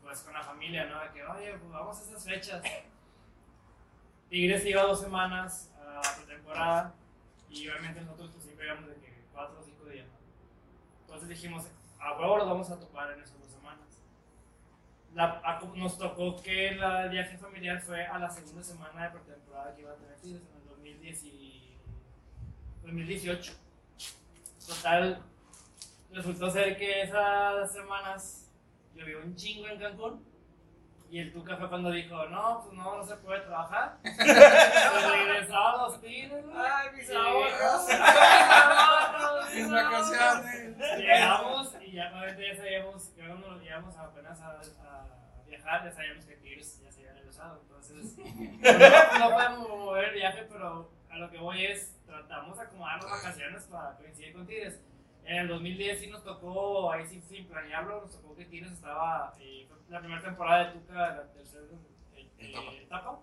pues 0.02 0.20
con 0.22 0.34
la 0.34 0.44
familia, 0.44 0.86
¿no? 0.86 1.00
De 1.00 1.10
que, 1.12 1.24
oye, 1.24 1.54
pues 1.58 1.72
vamos 1.72 1.98
a 1.98 2.02
esas 2.04 2.26
fechas. 2.26 2.62
Tigres 4.34 4.66
iba 4.66 4.82
dos 4.82 5.00
semanas 5.00 5.70
a 5.80 6.02
pretemporada 6.18 6.96
y 7.52 7.70
obviamente 7.70 8.02
nosotros 8.02 8.32
pues 8.32 8.44
siempre 8.46 8.66
íbamos 8.66 8.88
de 8.90 8.96
que 8.96 9.14
cuatro 9.32 9.60
o 9.60 9.64
cinco 9.64 9.86
días. 9.86 10.08
Entonces 11.02 11.30
dijimos, 11.30 11.66
a 12.00 12.18
huevo 12.20 12.38
los 12.38 12.48
vamos 12.48 12.72
a 12.72 12.80
topar 12.80 13.12
en 13.12 13.22
esas 13.22 13.38
dos 13.40 13.52
semanas. 13.52 13.86
La- 15.14 15.40
a- 15.46 15.62
nos 15.76 16.00
tocó 16.00 16.42
que 16.42 16.72
la- 16.72 17.04
el 17.04 17.12
viaje 17.12 17.38
familiar 17.38 17.80
fue 17.80 18.08
a 18.08 18.18
la 18.18 18.28
segunda 18.32 18.64
semana 18.64 19.04
de 19.04 19.10
pretemporada 19.20 19.76
que 19.76 19.82
iba 19.84 19.92
a 19.92 19.98
tener 19.98 20.16
Tigres 20.20 20.42
en 20.50 20.62
el 20.62 20.68
2010 20.68 21.24
y- 21.26 21.78
2018. 22.82 23.54
Total, 24.66 25.22
resultó 26.12 26.50
ser 26.50 26.76
que 26.76 27.04
esas 27.04 27.72
semanas 27.72 28.50
llovió 28.96 29.20
un 29.22 29.36
chingo 29.36 29.68
en 29.68 29.80
Cancún. 29.80 30.33
Y 31.14 31.20
el 31.20 31.32
Tuca 31.32 31.56
fue 31.58 31.70
cuando 31.70 31.92
dijo, 31.92 32.26
no, 32.30 32.64
pues 32.64 32.76
no, 32.76 32.98
no 32.98 33.04
se 33.06 33.16
puede 33.18 33.42
trabajar. 33.42 34.00
Regresaron 34.04 35.82
los 35.82 36.02
tigres. 36.02 36.44
Ay, 36.56 36.90
mis 36.98 37.12
ahorros. 37.12 37.88
Mis 39.54 39.70
vacaciones. 39.70 40.76
Llegamos 40.98 41.78
y 41.86 41.92
ya 41.92 42.12
obviamente 42.12 42.48
ya 42.48 42.56
sabíamos, 42.58 43.16
ya 43.16 43.28
cuando 43.28 43.60
llegamos 43.60 43.96
apenas 43.96 44.42
a, 44.42 44.54
a 44.54 45.06
viajar, 45.46 45.84
ya 45.86 45.92
sabíamos 45.92 46.26
que 46.26 46.36
Tigres 46.38 46.82
ya 46.82 46.92
se 46.92 47.02
había 47.02 47.14
regresado. 47.14 47.62
Entonces, 47.62 48.18
no, 48.18 49.20
no 49.20 49.36
podemos 49.36 49.70
mover 49.70 50.06
el 50.06 50.16
viaje, 50.16 50.48
pero 50.52 50.90
a 51.12 51.18
lo 51.20 51.30
que 51.30 51.38
voy 51.38 51.64
es, 51.64 51.96
tratamos 52.08 52.58
de 52.58 52.64
acomodar 52.64 53.04
las 53.04 53.12
vacaciones 53.12 53.64
para 53.66 53.96
coincidir 53.98 54.34
con 54.34 54.48
Tigres. 54.48 54.82
En 55.26 55.38
el 55.38 55.48
2010 55.48 56.00
sí 56.00 56.08
nos 56.08 56.24
tocó, 56.24 56.92
ahí 56.92 57.06
sí 57.06 57.22
sin 57.22 57.48
planearlo, 57.48 58.02
nos 58.02 58.12
tocó 58.12 58.36
que 58.36 58.46
Tigres 58.46 58.74
estaba, 58.74 59.34
eh, 59.40 59.66
fue 59.70 59.78
la 59.90 60.00
primera 60.00 60.22
temporada 60.22 60.66
de 60.66 60.80
Tuca, 60.80 60.94
la 61.16 61.32
tercera 61.32 61.64
eh, 62.14 62.30
Etapa. 62.40 62.72
eh, 62.74 62.84
etapa, 62.84 63.20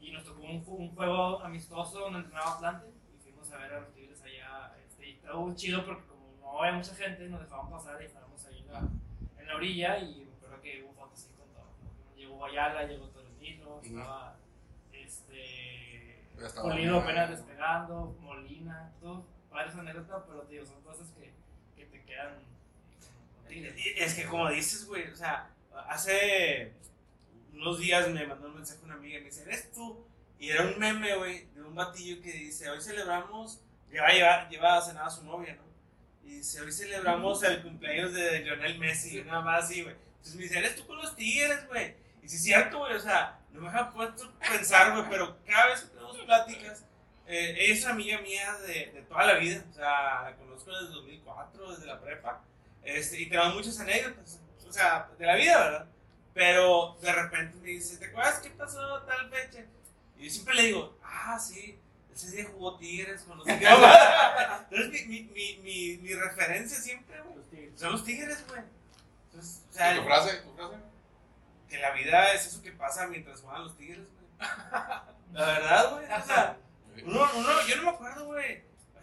y 0.00 0.12
nos 0.12 0.24
tocó 0.24 0.42
un, 0.42 0.64
ju- 0.64 0.78
un 0.78 0.94
juego 0.94 1.40
amistoso 1.40 2.00
donde 2.00 2.20
entrenaba 2.20 2.54
Atlante 2.54 2.86
y 3.14 3.18
fuimos 3.22 3.50
a 3.52 3.58
ver 3.58 3.72
a 3.74 3.80
los 3.80 3.92
Tigres 3.94 4.22
allá. 4.22 4.74
Este, 4.86 5.08
y 5.08 5.12
estuvo 5.14 5.54
chido 5.54 5.84
porque 5.84 6.06
como 6.06 6.34
no 6.40 6.62
había 6.62 6.76
mucha 6.78 6.94
gente, 6.94 7.28
nos 7.28 7.40
dejaban 7.40 7.70
pasar 7.70 8.00
y 8.00 8.06
estábamos 8.06 8.44
ahí 8.46 8.58
en 8.60 8.72
la, 8.72 8.78
en 9.38 9.46
la 9.46 9.54
orilla 9.56 9.98
y 9.98 10.28
acuerdo 10.36 10.60
que 10.62 10.82
hubo 10.82 10.94
fotos 10.94 11.18
así 11.24 11.34
con 11.34 11.48
todo. 11.52 11.66
Llegó 12.16 12.36
Guayala, 12.36 12.84
llegó 12.84 13.06
Tolentino, 13.08 13.76
Ujú. 13.76 13.84
estaba 13.86 14.36
este, 14.92 16.20
estaba 16.42 16.72
apenas 16.74 17.30
despegando, 17.30 18.16
Molina, 18.20 18.92
todo, 19.00 19.26
varias 19.54 19.76
anécdotas, 19.76 20.24
pero 20.26 20.42
te 20.42 20.54
digo, 20.54 20.66
son 20.66 20.82
cosas 20.82 21.06
que, 21.16 21.32
que 21.76 21.86
te 21.86 22.04
quedan 22.04 22.34
Es 23.96 24.14
que 24.14 24.26
como 24.26 24.50
dices, 24.50 24.84
güey, 24.86 25.08
o 25.10 25.16
sea, 25.16 25.48
hace 25.88 26.72
unos 27.52 27.78
días 27.78 28.08
me 28.08 28.26
mandó 28.26 28.48
un 28.48 28.56
mensaje 28.56 28.84
una 28.84 28.94
amiga 28.94 29.18
y 29.18 29.20
me 29.20 29.26
dice, 29.26 29.44
¿eres 29.44 29.72
tú? 29.72 30.04
Y 30.40 30.50
era 30.50 30.64
un 30.64 30.78
meme, 30.78 31.14
güey, 31.16 31.46
de 31.54 31.62
un 31.62 31.74
batillo 31.74 32.20
que 32.20 32.32
dice, 32.32 32.68
hoy 32.68 32.80
celebramos, 32.80 33.60
lleva, 33.90 34.08
lleva, 34.12 34.48
lleva 34.48 34.76
a 34.76 34.82
cenar 34.82 35.06
a 35.06 35.10
su 35.10 35.24
novia, 35.24 35.54
¿no? 35.54 35.62
Y 36.28 36.38
dice, 36.38 36.60
hoy 36.60 36.72
celebramos 36.72 37.42
el 37.44 37.62
cumpleaños 37.62 38.12
de 38.12 38.40
Lionel 38.40 38.78
Messi, 38.78 39.18
y 39.18 39.24
nada 39.24 39.40
más 39.40 39.64
así, 39.64 39.82
güey. 39.82 39.94
Entonces 40.16 40.34
me 40.34 40.42
dice, 40.42 40.58
¿eres 40.58 40.76
tú 40.76 40.86
con 40.86 40.96
los 40.96 41.14
tigres, 41.14 41.66
güey? 41.68 41.94
Y 42.22 42.28
sí 42.28 42.36
es 42.36 42.42
cierto, 42.42 42.78
güey, 42.78 42.94
o 42.94 43.00
sea, 43.00 43.38
no 43.52 43.60
me 43.60 43.68
ha 43.68 43.90
puesto 43.90 44.24
a 44.24 44.52
pensar, 44.52 44.92
güey, 44.92 45.08
pero 45.08 45.38
cada 45.46 45.66
vez 45.66 45.82
que 45.82 45.88
tenemos 45.88 46.18
pláticas, 46.18 46.84
eh, 47.26 47.56
es 47.70 47.82
una 47.84 47.92
amiga 47.94 48.20
mía 48.20 48.54
de, 48.66 48.90
de 48.92 49.02
toda 49.08 49.26
la 49.26 49.34
vida, 49.34 49.62
o 49.70 49.74
sea, 49.74 50.22
la 50.24 50.36
conozco 50.36 50.70
desde 50.72 50.92
2004, 50.92 51.70
desde 51.72 51.86
la 51.86 52.00
prepa, 52.00 52.42
este, 52.82 53.20
y 53.20 53.28
tenemos 53.28 53.54
muchas 53.54 53.78
anécdotas, 53.80 54.40
o 54.68 54.72
sea, 54.72 55.08
de 55.18 55.26
la 55.26 55.36
vida, 55.36 55.58
¿verdad? 55.58 55.86
Pero 56.34 56.96
de 57.00 57.12
repente 57.12 57.56
me 57.58 57.68
dice, 57.68 57.96
¿te 57.96 58.06
acuerdas 58.06 58.40
qué 58.40 58.50
pasó 58.50 59.02
tal 59.02 59.30
fecha? 59.30 59.64
Y 60.18 60.24
yo 60.24 60.30
siempre 60.30 60.54
le 60.56 60.62
digo, 60.64 60.98
ah, 61.02 61.38
sí, 61.38 61.78
ese 62.12 62.30
día 62.36 62.46
jugó 62.52 62.76
Tigres 62.76 63.22
con 63.22 63.38
los 63.38 63.46
Tigres. 63.46 63.68
Entonces 64.70 65.06
mi, 65.06 65.22
mi, 65.22 65.22
mi, 65.32 65.56
mi, 65.62 65.96
mi 65.98 66.14
referencia 66.14 66.76
siempre, 66.78 67.20
güey, 67.22 67.36
Los 67.36 67.50
Tigres. 67.50 67.80
son 67.80 67.92
los 67.92 68.04
Tigres, 68.04 68.44
güey. 68.48 68.60
Entonces, 69.26 69.62
o 69.66 69.70
¿Y 69.70 69.74
sea, 69.74 69.96
tu 69.96 70.02
frase? 70.04 70.36
¿Tu 70.38 70.54
frase? 70.54 70.76
que 71.68 71.78
la 71.78 71.90
vida 71.90 72.32
es 72.32 72.46
eso 72.46 72.62
que 72.62 72.72
pasa 72.72 73.06
mientras 73.08 73.40
juegan 73.40 73.64
los 73.64 73.76
Tigres, 73.76 74.06
güey. 74.12 74.48
La 75.32 75.46
verdad, 75.46 75.92
güey. 75.92 76.04
O 76.04 76.24
sea, 76.26 76.56
uno, 77.02 77.28
uno, 77.36 77.66
yo 77.68 77.76
no 77.76 77.82
me 77.84 77.88
acuerdo, 77.90 78.26
güey. 78.26 78.52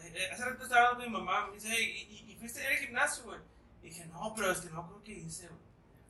Eh, 0.04 0.30
Hace 0.32 0.45
rato 0.45 0.63
estaba 0.63 0.88
hablando 0.89 1.04
con 1.04 1.12
mi 1.13 1.19
mamá, 1.19 1.47
me 1.47 1.54
dice, 1.56 1.80
¿y, 1.82 2.25
y, 2.27 2.32
y 2.32 2.36
fuiste 2.38 2.65
al 2.65 2.75
gimnasio, 2.77 3.23
güey? 3.25 3.39
Y 3.84 3.88
dije, 3.89 4.06
no, 4.08 4.34
pero 4.36 4.51
es 4.51 4.60
que 4.60 4.69
no 4.69 4.88
creo 4.88 5.04
que 5.04 5.12
hice, 5.13 5.47
güey. 5.47 5.60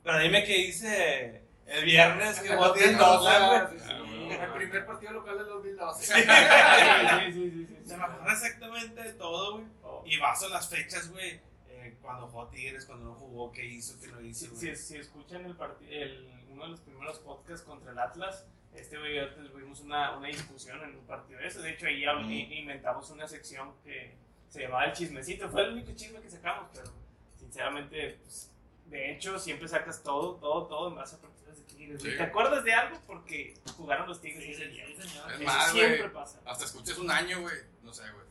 Pero 0.03 0.19
dime 0.19 0.43
qué 0.43 0.57
hice 0.57 1.43
el 1.67 1.85
viernes, 1.85 2.39
que 2.39 2.47
En 2.47 2.51
el 2.53 2.57
jugó 2.57 2.73
Tigres 2.73 2.97
2012, 2.97 3.23
Mazatlán, 3.39 3.67
güey. 3.69 3.79
sí, 3.79 3.85
Ah, 3.91 3.99
bueno. 3.99 4.43
El 4.43 4.51
primer 4.53 4.85
partido 4.85 5.11
local 5.13 5.37
del 5.37 5.47
2012. 5.47 6.05
Sí, 6.13 6.21
sí, 6.21 7.33
sí, 7.33 7.51
sí, 7.51 7.65
sí. 7.67 7.77
Se 7.89 7.97
me 7.97 8.03
acuerda 8.03 8.33
exactamente 8.33 9.03
de 9.03 9.13
todo, 9.13 9.53
güey. 9.57 9.65
Oh. 9.83 10.03
Y 10.05 10.17
baso 10.17 10.49
las 10.49 10.69
fechas, 10.69 11.09
güey. 11.11 11.39
eh, 11.69 11.97
cuando 12.01 12.27
jugó 12.27 12.47
Tigres, 12.47 12.85
cuando 12.85 13.05
no 13.09 13.13
jugó, 13.15 13.51
qué 13.51 13.65
hizo, 13.65 13.99
qué 13.99 14.07
no 14.07 14.21
hizo, 14.21 14.45
Si, 14.45 14.47
güey. 14.67 14.75
si, 14.75 14.83
si 14.83 14.97
escuchan 14.97 15.45
el 15.45 15.55
el, 15.89 16.45
uno 16.49 16.63
de 16.63 16.69
los 16.71 16.81
primeros 16.81 17.19
podcasts 17.19 17.65
contra 17.65 17.91
el 17.91 17.99
Atlas, 17.99 18.45
este 18.75 18.97
güey 18.97 19.19
tuvimos 19.51 19.79
una, 19.81 20.17
una 20.17 20.27
discusión 20.27 20.81
en 20.83 20.95
un 20.97 21.05
partido 21.05 21.39
de 21.39 21.47
eso. 21.47 21.61
De 21.61 21.71
hecho, 21.71 21.85
ahí 21.87 22.05
Mm. 22.05 22.53
inventamos 22.53 23.09
una 23.09 23.27
sección 23.27 23.73
que 23.83 24.15
se 24.49 24.61
llamaba 24.61 24.85
El 24.85 24.93
Chismecito. 24.93 25.49
Fue 25.49 25.63
el 25.63 25.73
único 25.73 25.91
chisme 25.93 26.19
que 26.21 26.29
sacamos, 26.29 26.69
pero 26.73 26.91
sinceramente, 27.37 28.19
pues, 28.23 28.51
de 28.85 29.11
hecho, 29.13 29.39
siempre 29.39 29.67
sacas 29.67 30.03
todo, 30.03 30.35
todo, 30.35 30.67
todo 30.67 30.89
en 30.89 30.95
base 30.95 31.15
a 31.15 31.19
partidas 31.19 31.57
de 31.57 31.63
Tigres. 31.63 32.01
Sí. 32.01 32.09
¿Te 32.17 32.23
acuerdas 32.23 32.63
de 32.63 32.73
algo? 32.73 32.99
Porque 33.07 33.53
jugaron 33.77 34.07
los 34.07 34.19
Tigres 34.21 34.43
Sí, 34.43 34.51
ese 34.51 34.67
día. 34.67 34.85
sí, 34.87 34.95
señor. 35.07 35.31
Es 35.31 35.41
más, 35.41 35.71
siempre 35.71 36.09
pasa. 36.09 36.39
Hasta 36.45 36.65
escuchas 36.65 36.97
un 36.97 37.09
año, 37.09 37.41
güey. 37.41 37.55
No 37.83 37.93
sé, 37.93 38.03
güey. 38.11 38.25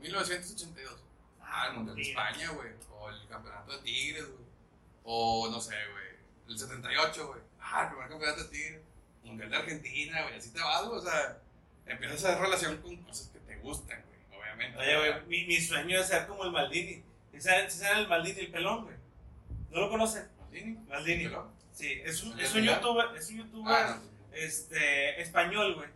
1982. 0.00 1.04
Ah, 1.40 1.68
el 1.68 1.74
Mundial 1.76 1.96
de. 1.96 2.02
España, 2.02 2.50
güey. 2.50 2.70
O 2.92 3.10
el 3.10 3.28
Campeonato 3.28 3.72
de 3.76 3.82
Tigres, 3.82 4.26
güey. 4.26 4.44
O 5.04 5.48
no 5.50 5.60
sé, 5.60 5.74
güey. 5.92 6.06
El 6.48 6.58
78, 6.58 7.26
güey. 7.28 7.40
Ah, 7.60 7.82
el 7.84 7.88
primer 7.90 8.08
Campeonato 8.08 8.44
de 8.44 8.48
Tigres. 8.50 8.82
Mundial 9.24 9.50
de 9.50 9.56
Argentina, 9.56 10.22
güey. 10.22 10.36
Así 10.36 10.52
te 10.52 10.60
vas, 10.60 10.86
güey. 10.86 10.98
O 10.98 11.02
sea, 11.02 11.38
empiezas 11.86 12.24
a 12.24 12.28
hacer 12.30 12.40
relación 12.42 12.76
con 12.82 12.96
cosas 13.04 13.28
que 13.28 13.38
te 13.40 13.56
gustan, 13.58 14.02
güey. 14.06 14.40
Obviamente. 14.40 14.78
Oye, 14.78 14.96
güey, 14.98 15.26
mi, 15.26 15.44
mi 15.46 15.60
sueño 15.60 16.00
es 16.00 16.06
ser 16.08 16.26
como 16.26 16.44
el 16.44 16.52
Maldini. 16.52 17.02
¿Sí 17.32 17.40
¿Saben, 17.40 17.68
el 17.98 18.08
Maldini, 18.08 18.40
el 18.40 18.50
pelón, 18.50 18.84
güey? 18.84 18.96
¿No 19.70 19.80
lo 19.80 19.90
conocen? 19.90 20.28
Maldini. 20.38 20.76
Maldini. 20.88 21.24
¿Pelón? 21.24 21.50
Sí, 21.72 22.00
es 22.04 22.22
un, 22.22 22.32
¿El 22.38 22.44
es 22.44 22.54
un 22.54 22.62
youtuber, 22.64 23.16
es 23.16 23.30
un 23.30 23.36
youtuber 23.38 23.74
Ah, 23.74 24.00
no. 24.02 24.36
este, 24.36 25.20
español, 25.22 25.74
güey. 25.76 25.88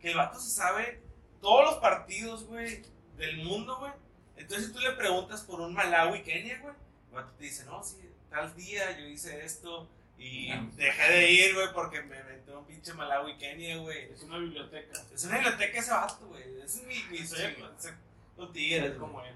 Que 0.00 0.10
el 0.10 0.16
vato 0.16 0.38
se 0.38 0.50
sabe 0.50 1.00
todos 1.40 1.64
los 1.64 1.74
partidos, 1.76 2.44
güey, 2.44 2.82
del 3.16 3.38
mundo, 3.38 3.78
güey. 3.78 3.92
Entonces, 4.36 4.66
si 4.68 4.72
tú 4.72 4.80
le 4.80 4.92
preguntas 4.92 5.42
por 5.42 5.60
un 5.60 5.72
Malawi, 5.72 6.22
Kenia, 6.22 6.58
güey, 6.60 6.74
el 7.08 7.14
vato 7.14 7.32
te 7.38 7.44
dice, 7.44 7.64
no, 7.64 7.82
sí, 7.82 7.96
tal 8.30 8.54
día 8.54 8.96
yo 8.98 9.06
hice 9.06 9.44
esto 9.44 9.88
y 10.22 10.50
Ah. 10.50 10.66
dejé 10.76 11.12
de 11.12 11.30
ir, 11.30 11.54
güey, 11.54 11.68
porque 11.72 12.02
me 12.02 12.22
metió 12.24 12.58
un 12.60 12.66
pinche 12.66 12.92
Malawi, 12.94 13.36
Kenia, 13.36 13.76
güey. 13.78 14.12
Es 14.12 14.22
una 14.22 14.38
biblioteca. 14.38 15.00
Es 15.12 15.24
una 15.24 15.34
biblioteca 15.36 15.78
ese 15.78 15.90
vato, 15.90 16.26
güey. 16.28 16.42
Ese 16.64 16.80
es 16.80 16.86
mi, 16.86 17.02
mi 17.10 17.26
sueño, 17.26 17.70
con 18.36 18.52
tigres, 18.52 18.92
Es 18.92 18.98
como 18.98 19.22
él. 19.24 19.34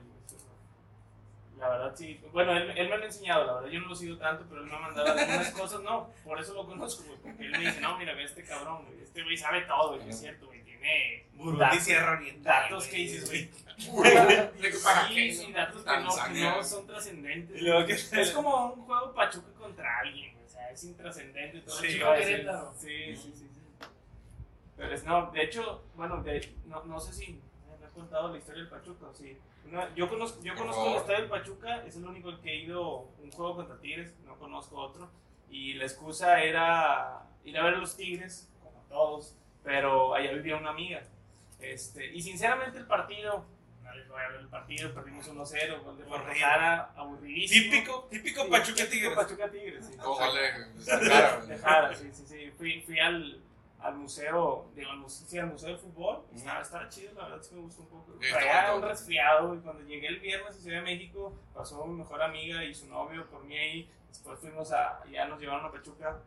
La 1.58 1.70
verdad, 1.70 1.94
sí. 1.96 2.20
Bueno, 2.32 2.54
él, 2.54 2.70
él 2.76 2.88
me 2.90 2.96
lo 2.98 3.02
ha 3.02 3.06
enseñado, 3.06 3.46
la 3.46 3.54
verdad. 3.54 3.68
Yo 3.70 3.80
no 3.80 3.88
lo 3.88 3.94
sigo 3.96 4.18
tanto, 4.18 4.44
pero 4.48 4.60
él 4.62 4.66
me 4.68 4.76
ha 4.76 4.78
mandado 4.78 5.12
algunas 5.12 5.50
cosas. 5.52 5.80
No, 5.82 6.10
por 6.22 6.38
eso 6.38 6.52
lo 6.52 6.66
conozco, 6.66 7.04
güey. 7.04 7.18
Porque 7.20 7.44
él 7.46 7.50
me 7.52 7.58
dice, 7.60 7.80
no, 7.80 7.96
mira, 7.98 8.12
ve 8.14 8.22
a 8.22 8.26
este 8.26 8.44
cabrón, 8.44 8.84
güey. 8.84 9.02
Este 9.02 9.22
güey 9.22 9.36
sabe 9.38 9.62
todo, 9.62 9.96
güey. 9.96 10.10
Es 10.10 10.20
cierto, 10.20 10.46
güey. 10.46 10.62
Tiene 10.64 11.26
Burundi, 11.32 11.60
datos, 11.60 11.82
Sierra 11.82 12.12
Oriental. 12.12 12.62
datos 12.62 12.86
que 12.88 12.96
dices, 12.96 13.26
güey. 13.26 13.48
¿Para 14.84 15.08
Sí, 15.08 15.32
sí, 15.32 15.52
datos 15.52 15.82
que 15.82 15.90
no, 15.98 16.14
que 16.34 16.40
no 16.40 16.62
son 16.64 16.86
trascendentes. 16.86 17.62
Es 18.12 18.30
como 18.32 18.72
un 18.74 18.82
juego 18.84 19.14
Pachuca 19.14 19.48
contra 19.58 19.98
alguien, 20.00 20.35
es 20.76 20.84
intrascendente 20.84 21.60
todo. 21.60 21.76
Sí, 21.76 21.88
Chico 21.88 22.06
Querétaro. 22.14 22.72
sí. 22.78 22.86
Sí, 22.88 23.16
sí, 23.16 23.32
sí, 23.34 23.48
sí. 23.52 23.60
Pero 24.76 24.94
es, 24.94 25.04
no, 25.04 25.30
de 25.32 25.42
hecho, 25.42 25.82
bueno, 25.96 26.22
de, 26.22 26.54
no, 26.66 26.84
no 26.84 27.00
sé 27.00 27.12
si 27.12 27.40
me 27.80 27.86
has 27.86 27.92
contado 27.92 28.30
la 28.30 28.38
historia 28.38 28.62
del 28.62 28.70
Pachuca, 28.70 29.06
sí. 29.14 29.36
Una- 29.68 29.92
yo 29.94 30.08
conozco, 30.08 30.42
yo 30.42 30.54
conozco 30.54 30.86
el 30.90 30.96
estadio 30.96 31.20
del 31.20 31.28
Pachuca, 31.30 31.84
es 31.86 31.96
el 31.96 32.04
único 32.06 32.40
que 32.40 32.50
he 32.52 32.56
ido 32.62 33.08
un 33.22 33.30
juego 33.32 33.56
contra 33.56 33.76
Tigres, 33.78 34.12
no 34.26 34.36
conozco 34.38 34.76
otro. 34.76 35.08
Y 35.50 35.74
la 35.74 35.84
excusa 35.84 36.42
era 36.42 37.22
ir 37.44 37.56
a 37.58 37.64
ver 37.64 37.74
a 37.74 37.78
los 37.78 37.96
Tigres, 37.96 38.48
como 38.62 38.80
todos, 38.88 39.34
pero 39.64 40.14
allá 40.14 40.32
vivía 40.32 40.56
una 40.56 40.70
amiga. 40.70 41.02
Este, 41.60 42.14
y 42.14 42.20
sinceramente 42.20 42.78
el 42.78 42.86
partido, 42.86 43.44
el 43.98 44.48
partido, 44.48 44.92
perdimos 44.94 45.28
1-0, 45.28 45.82
gol 45.82 45.98
de. 45.98 46.04
Guadalajara, 46.04 46.92
aburridísimo. 46.96 47.70
Típico, 47.72 48.04
típico 48.10 48.42
Sí, 48.44 48.50
Pachuca 48.50 48.88
Tigres. 48.90 49.14
Pachuca 49.14 49.50
Tigres, 49.50 49.86
sí. 49.86 49.96
Gol 49.96 50.34
de- 50.34 51.58
Jara, 51.58 51.94
sí, 51.94 52.10
sí, 52.12 52.24
sí. 52.26 52.50
Fui, 52.56 52.80
fui 52.82 52.98
al, 53.00 53.42
al 53.80 53.94
museo, 53.96 54.70
digo, 54.74 54.90
al 54.90 54.98
museo, 54.98 55.26
sí, 55.28 55.38
al 55.38 55.46
museo 55.48 55.70
de 55.70 55.78
fútbol. 55.78 56.16
Ujú. 56.28 56.36
Estaba, 56.36 56.60
estaba 56.62 56.88
chido, 56.88 57.12
la 57.14 57.28
verdad, 57.28 57.42
sí 57.42 57.54
me 57.54 57.60
gustó 57.62 57.82
un 57.82 57.88
poco. 57.88 58.12
Sí, 58.20 58.28
Traía 58.32 58.74
un 58.74 58.82
resfriado 58.82 59.54
y 59.54 59.58
cuando 59.60 59.82
llegué 59.84 60.08
el 60.08 60.20
viernes 60.20 60.50
a 60.50 60.60
Ciudad 60.60 60.78
de 60.78 60.84
México, 60.84 61.34
pasó 61.54 61.84
mi 61.86 61.94
mejor 61.98 62.22
amiga 62.22 62.64
y 62.64 62.74
su 62.74 62.86
novio 62.88 63.26
por 63.30 63.44
mí 63.44 63.56
ahí. 63.56 63.90
Después 64.08 64.38
fuimos 64.40 64.72
a, 64.72 65.02
ya 65.10 65.26
nos 65.26 65.40
llevaron 65.40 65.66
a 65.66 65.72
Pachuca. 65.72 66.18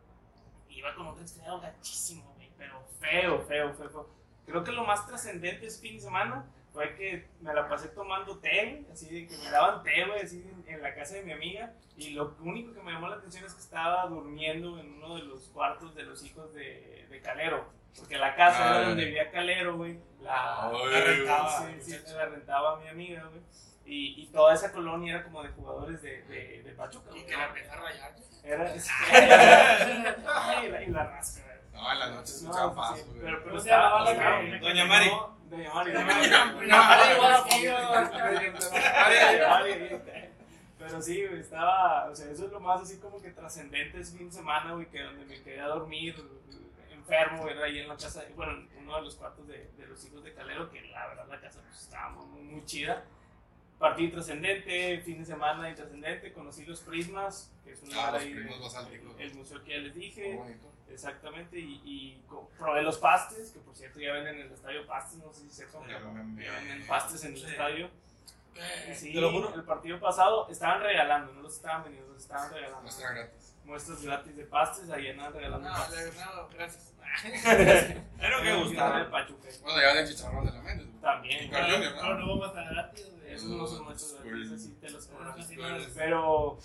Iba 0.68 0.94
con 0.94 1.08
un 1.08 1.18
resfriado 1.18 1.60
gachísimo, 1.60 2.32
güey, 2.36 2.48
pero 2.56 2.80
feo, 3.00 3.40
feo, 3.42 3.74
feo, 3.74 3.90
feo. 3.90 4.08
Creo 4.46 4.64
que 4.64 4.72
lo 4.72 4.84
más 4.84 5.06
trascendente 5.06 5.66
ese 5.66 5.80
fin 5.80 5.96
de 5.96 6.00
semana 6.00 6.44
fue 6.72 6.94
que 6.94 7.26
me 7.40 7.52
la 7.52 7.68
pasé 7.68 7.88
tomando 7.88 8.38
té, 8.38 8.84
así 8.92 9.08
de 9.08 9.26
que 9.26 9.36
me 9.36 9.50
daban 9.50 9.82
té, 9.82 10.04
güey, 10.04 10.22
así 10.22 10.44
en, 10.66 10.82
la 10.82 10.94
casa 10.94 11.14
de 11.14 11.22
mi 11.22 11.32
amiga. 11.32 11.72
Y 11.96 12.10
lo 12.10 12.36
único 12.40 12.72
que 12.72 12.80
me 12.80 12.92
llamó 12.92 13.08
la 13.08 13.16
atención 13.16 13.44
es 13.44 13.54
que 13.54 13.60
estaba 13.60 14.06
durmiendo 14.06 14.78
en 14.78 14.94
uno 14.94 15.16
de 15.16 15.22
los 15.22 15.48
cuartos 15.48 15.94
de 15.94 16.04
los 16.04 16.24
hijos 16.24 16.54
de, 16.54 17.06
de 17.10 17.20
Calero. 17.20 17.68
Porque 17.98 18.16
la 18.16 18.36
casa 18.36 18.62
Ay. 18.62 18.78
era 18.78 18.88
donde 18.88 19.04
vivía 19.04 19.30
Calero, 19.30 19.76
güey. 19.76 19.98
La, 20.20 20.70
la 20.72 21.00
rentaba, 21.00 21.66
sí, 21.80 21.80
sí, 21.80 22.12
la 22.14 22.26
rentaba 22.26 22.76
a 22.76 22.80
mi 22.80 22.88
amiga, 22.88 23.24
güey. 23.24 23.42
Y, 23.84 24.22
y 24.22 24.26
toda 24.26 24.54
esa 24.54 24.70
colonia 24.70 25.16
era 25.16 25.24
como 25.24 25.42
de 25.42 25.48
jugadores 25.48 26.00
de, 26.00 26.22
de, 26.22 26.62
de 26.62 26.72
Pachuca, 26.72 27.10
Y 27.16 27.24
que 27.24 27.36
la 27.36 27.46
empezó 27.48 27.72
a 27.72 27.76
rayar. 27.76 28.14
Era, 28.44 28.74
y, 30.64 30.68
la, 30.68 30.82
y 30.82 30.86
la 30.90 31.04
güey. 31.04 31.49
No, 31.80 31.92
en 31.92 31.98
la 31.98 32.10
noche 32.10 32.32
se 32.32 32.44
No, 32.44 32.50
escuchaba 32.50 32.96
sí, 32.96 33.02
güey. 33.08 33.20
pero, 33.20 33.38
pero 33.38 33.50
¿Cómo 33.50 33.60
se 33.60 33.68
llamaba 33.70 34.04
la 34.04 34.40
que- 34.40 34.58
Doña 34.58 34.84
Mari. 34.86 35.10
Doña 35.50 35.74
Mari. 35.74 35.92
Doña 35.92 36.04
Doña 36.54 36.84
Mari. 39.48 40.00
Pero 40.78 41.02
sí, 41.02 41.26
güey, 41.26 41.40
estaba, 41.40 42.08
o 42.10 42.14
sea, 42.16 42.30
eso 42.30 42.46
es 42.46 42.52
lo 42.52 42.60
más 42.60 42.80
así 42.82 42.98
como 42.98 43.20
que 43.20 43.30
trascendente 43.30 44.00
ese 44.00 44.16
fin 44.16 44.28
de 44.30 44.34
semana, 44.34 44.72
güey, 44.72 44.86
que 44.88 45.02
donde 45.02 45.24
me 45.26 45.42
quedé 45.42 45.60
a 45.60 45.66
dormir 45.66 46.14
enfermo, 46.90 47.46
era 47.48 47.64
ahí 47.66 47.80
en 47.80 47.88
la 47.88 47.96
casa, 47.96 48.22
bueno, 48.34 48.52
en 48.52 48.68
uno 48.86 48.96
de 48.96 49.02
los 49.02 49.14
cuartos 49.16 49.46
de, 49.46 49.70
de 49.76 49.86
los 49.86 50.02
hijos 50.06 50.24
de 50.24 50.32
Calero, 50.32 50.70
que 50.70 50.80
la 50.82 51.06
verdad 51.08 51.26
la 51.28 51.40
casa 51.40 51.60
pues 51.68 51.80
estaba 51.82 52.10
muy, 52.10 52.42
muy 52.42 52.64
chida. 52.64 53.04
partido 53.78 54.12
trascendente, 54.12 55.00
fin 55.04 55.18
de 55.18 55.24
semana 55.26 55.68
intrascendente, 55.68 56.32
conocí 56.32 56.64
los 56.64 56.80
Prismas, 56.80 57.52
que 57.64 57.72
es 57.72 57.82
un 57.82 57.90
Ah, 57.94 58.10
los 58.12 58.22
ahí, 58.22 58.34
basálticos. 58.62 59.14
el 59.18 59.34
museo 59.34 59.62
que 59.64 59.70
ya 59.72 59.78
les 59.78 59.94
Muy 59.94 60.04
dije, 60.04 60.34
bonito. 60.36 60.72
Exactamente, 60.92 61.58
y, 61.58 61.80
y 61.84 62.22
probé 62.58 62.82
los 62.82 62.98
pastes, 62.98 63.50
que 63.50 63.60
por 63.60 63.74
cierto 63.74 64.00
ya 64.00 64.12
venden 64.12 64.36
en 64.36 64.46
el 64.46 64.52
estadio 64.52 64.86
pastes, 64.86 65.18
no 65.18 65.32
sé 65.32 65.42
si 65.42 65.50
sepan, 65.50 65.82
pero 65.86 66.12
venden 66.14 66.86
pastes 66.86 67.24
en 67.24 67.32
el 67.34 67.38
Sí. 67.40 67.46
estadio. 67.46 67.90
Y 68.90 68.94
sí, 68.94 69.12
Te 69.12 69.20
lo 69.20 69.30
juro. 69.30 69.54
el 69.54 69.62
partido 69.64 69.98
pasado 70.00 70.48
estaban 70.50 70.82
regalando, 70.82 71.32
no 71.32 71.42
los 71.42 71.54
estaban 71.54 71.84
vendiendo, 71.84 72.12
los 72.12 72.22
estaban 72.22 72.50
regalando. 72.52 72.82
Muestra 72.82 73.12
gratis. 73.12 73.54
Muestras 73.64 74.02
gratis 74.02 74.36
de 74.36 74.44
pastes, 74.44 74.90
ahí 74.90 75.08
andaban 75.08 75.32
regalando 75.34 75.68
No, 75.68 75.74
pastes. 75.74 76.14
no, 76.16 76.48
gracias. 76.48 76.86
Era 77.44 78.42
que 78.42 78.50
El 78.50 78.64
gustaba. 78.64 79.10
Pachuca. 79.10 79.48
Bueno, 79.62 79.80
ya 79.80 79.94
de 79.94 80.08
chicharrón 80.08 80.46
de 80.46 80.52
la 80.52 80.60
güey. 80.60 80.86
También. 81.00 81.44
Y 81.44 81.50
Carl 81.50 81.72
Jr., 81.72 81.96
No, 81.96 82.02
¿no? 82.02 82.18
no 82.18 82.38
vamos 82.38 82.56
a 82.56 82.62
gratis. 82.70 83.06
Esos 83.26 83.48
no 83.50 83.66
son 83.66 83.84
muchos 83.84 84.16
gratis, 84.22 84.52
así 84.52 84.72
te 84.80 84.90
los 84.90 85.06
cobran. 85.06 85.38
Eso 85.38 85.48
sí 85.48 85.56
no 85.56 85.76
es- 85.76 85.86
Pero 85.94 86.58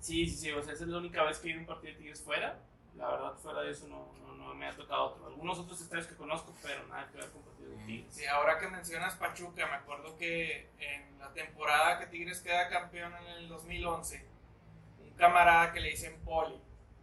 sí, 0.00 0.26
sí, 0.26 0.36
sí, 0.36 0.50
o 0.52 0.62
sea, 0.62 0.72
esa 0.72 0.84
es 0.84 0.90
la 0.90 0.98
única 0.98 1.22
vez 1.24 1.38
que 1.38 1.52
a 1.54 1.58
un 1.58 1.66
partido 1.66 1.92
de 1.92 1.98
Tigres 1.98 2.22
fuera. 2.22 2.58
La 2.96 3.08
verdad, 3.08 3.34
fuera 3.34 3.62
de 3.62 3.70
eso 3.70 3.88
no, 3.88 4.12
no, 4.20 4.34
no 4.34 4.54
me 4.54 4.66
ha 4.66 4.76
tocado 4.76 5.04
otro. 5.04 5.26
Algunos 5.26 5.58
otros 5.58 5.80
estadios 5.80 6.06
que 6.06 6.16
conozco, 6.16 6.54
pero 6.62 6.86
nada 6.88 7.08
que 7.10 7.18
ver 7.18 7.30
con 7.30 7.42
partidos 7.42 7.78
de 7.78 7.84
Tigres. 7.84 8.14
Sí, 8.14 8.26
ahora 8.26 8.58
que 8.58 8.68
mencionas 8.68 9.14
Pachuca, 9.16 9.66
me 9.66 9.74
acuerdo 9.74 10.16
que 10.16 10.70
en 10.78 11.18
la 11.18 11.32
temporada 11.32 11.98
que 11.98 12.06
Tigres 12.06 12.40
queda 12.40 12.68
campeón 12.68 13.14
en 13.16 13.26
el 13.26 13.48
2011, 13.48 14.26
un 15.00 15.10
camarada 15.14 15.72
que 15.72 15.80
le 15.80 15.90
dicen 15.90 16.20
Poli, 16.24 16.60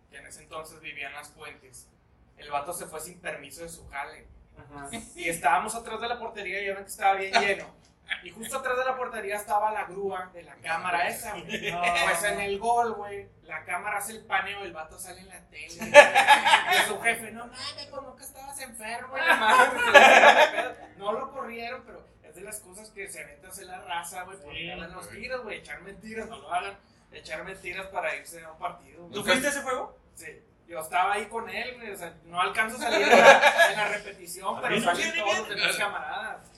que 0.10 0.18
en 0.18 0.28
ese 0.28 0.44
entonces 0.44 0.80
vivía 0.82 1.08
en 1.08 1.14
las 1.14 1.30
puentes, 1.30 1.90
el 2.38 2.52
vato 2.52 2.74
se 2.74 2.86
fue 2.86 3.00
sin 3.00 3.20
permiso 3.20 3.64
de 3.64 3.70
su 3.70 3.88
jale. 3.90 4.28
Ajá. 4.58 4.90
Y 5.16 5.30
estábamos 5.30 5.76
atrás 5.76 6.00
de 6.02 6.08
la 6.08 6.20
portería 6.20 6.62
y 6.62 6.68
ya 6.68 6.74
ven 6.74 6.84
que 6.84 6.90
estaba 6.90 7.14
bien 7.16 7.34
lleno. 7.34 7.76
Y 8.24 8.30
justo 8.32 8.58
atrás 8.58 8.78
de 8.78 8.86
la 8.86 8.96
portería 8.98 9.36
estaba 9.36 9.72
la 9.72 9.86
grúa 9.86 10.30
de 10.34 10.44
la 10.44 10.56
cámara 10.56 11.08
esa, 11.08 11.32
güey. 11.34 11.72
No. 11.72 11.82
Pues 12.06 12.24
en 12.24 12.40
el 12.42 12.58
gol, 12.60 12.94
güey, 12.94 13.28
la 13.44 13.64
cámara 13.66 13.98
hace 13.98 14.14
el 14.14 14.26
paneo, 14.26 14.64
el 14.64 14.74
vato 14.74 14.98
sale 15.00 15.22
en 15.22 15.28
la 15.30 15.40
tele. 15.50 15.76
güey. 15.78 15.92
Y 15.92 16.88
su 16.88 17.02
jefe, 17.02 17.32
no 17.32 17.46
mames, 17.48 17.88
como 17.92 18.16
que 18.16 18.24
estabas 18.24 18.60
enfermo. 18.62 19.18
y 19.18 19.20
la 19.22 19.36
madre, 19.36 19.80
pues, 19.92 20.98
No 20.98 21.12
lo 21.14 21.32
corrieron, 21.32 21.84
pero 21.86 22.06
es 22.24 22.36
de 22.36 22.42
las 22.42 22.60
cosas 22.62 22.90
que 22.92 23.08
se 23.10 23.24
mete 23.26 23.46
a 23.46 23.50
hacer 23.50 23.66
la 23.66 23.80
raza, 23.82 24.24
güey, 24.24 24.38
por 24.38 24.54
Sí, 24.54 24.60
ir 24.60 24.72
a 24.72 24.78
los 24.78 25.06
güey. 25.08 25.22
tiros, 25.22 25.44
güey, 25.44 25.58
echar 25.60 25.82
mentiras, 25.82 26.28
no 26.28 26.38
lo 26.40 26.54
hagan. 26.54 26.78
Echar 27.12 27.44
mentiras 27.44 27.88
para 27.88 28.16
irse 28.16 28.44
a 28.44 28.52
un 28.52 28.58
partido. 28.60 29.02
güey. 29.04 29.14
¿Tú 29.14 29.24
fuiste 29.24 29.48
a 29.48 29.50
ese 29.50 29.62
juego? 29.62 29.98
Sí. 30.16 30.44
Yo 30.68 30.80
estaba 30.82 31.14
ahí 31.14 31.26
con 31.28 31.50
él, 31.50 31.76
güey, 31.78 31.92
o 31.92 31.96
sea, 31.98 32.14
no 32.26 32.42
alcanzo 32.42 32.76
a 32.76 32.80
salir 32.82 33.08
en 33.08 33.10
la, 33.10 33.70
en 33.72 33.78
la 33.78 33.88
repetición, 33.88 34.60
pero 34.62 34.76
quiere 34.94 35.18
todos 35.22 35.38
los 35.40 35.50
demás 35.50 35.76
camaradas. 35.78 36.52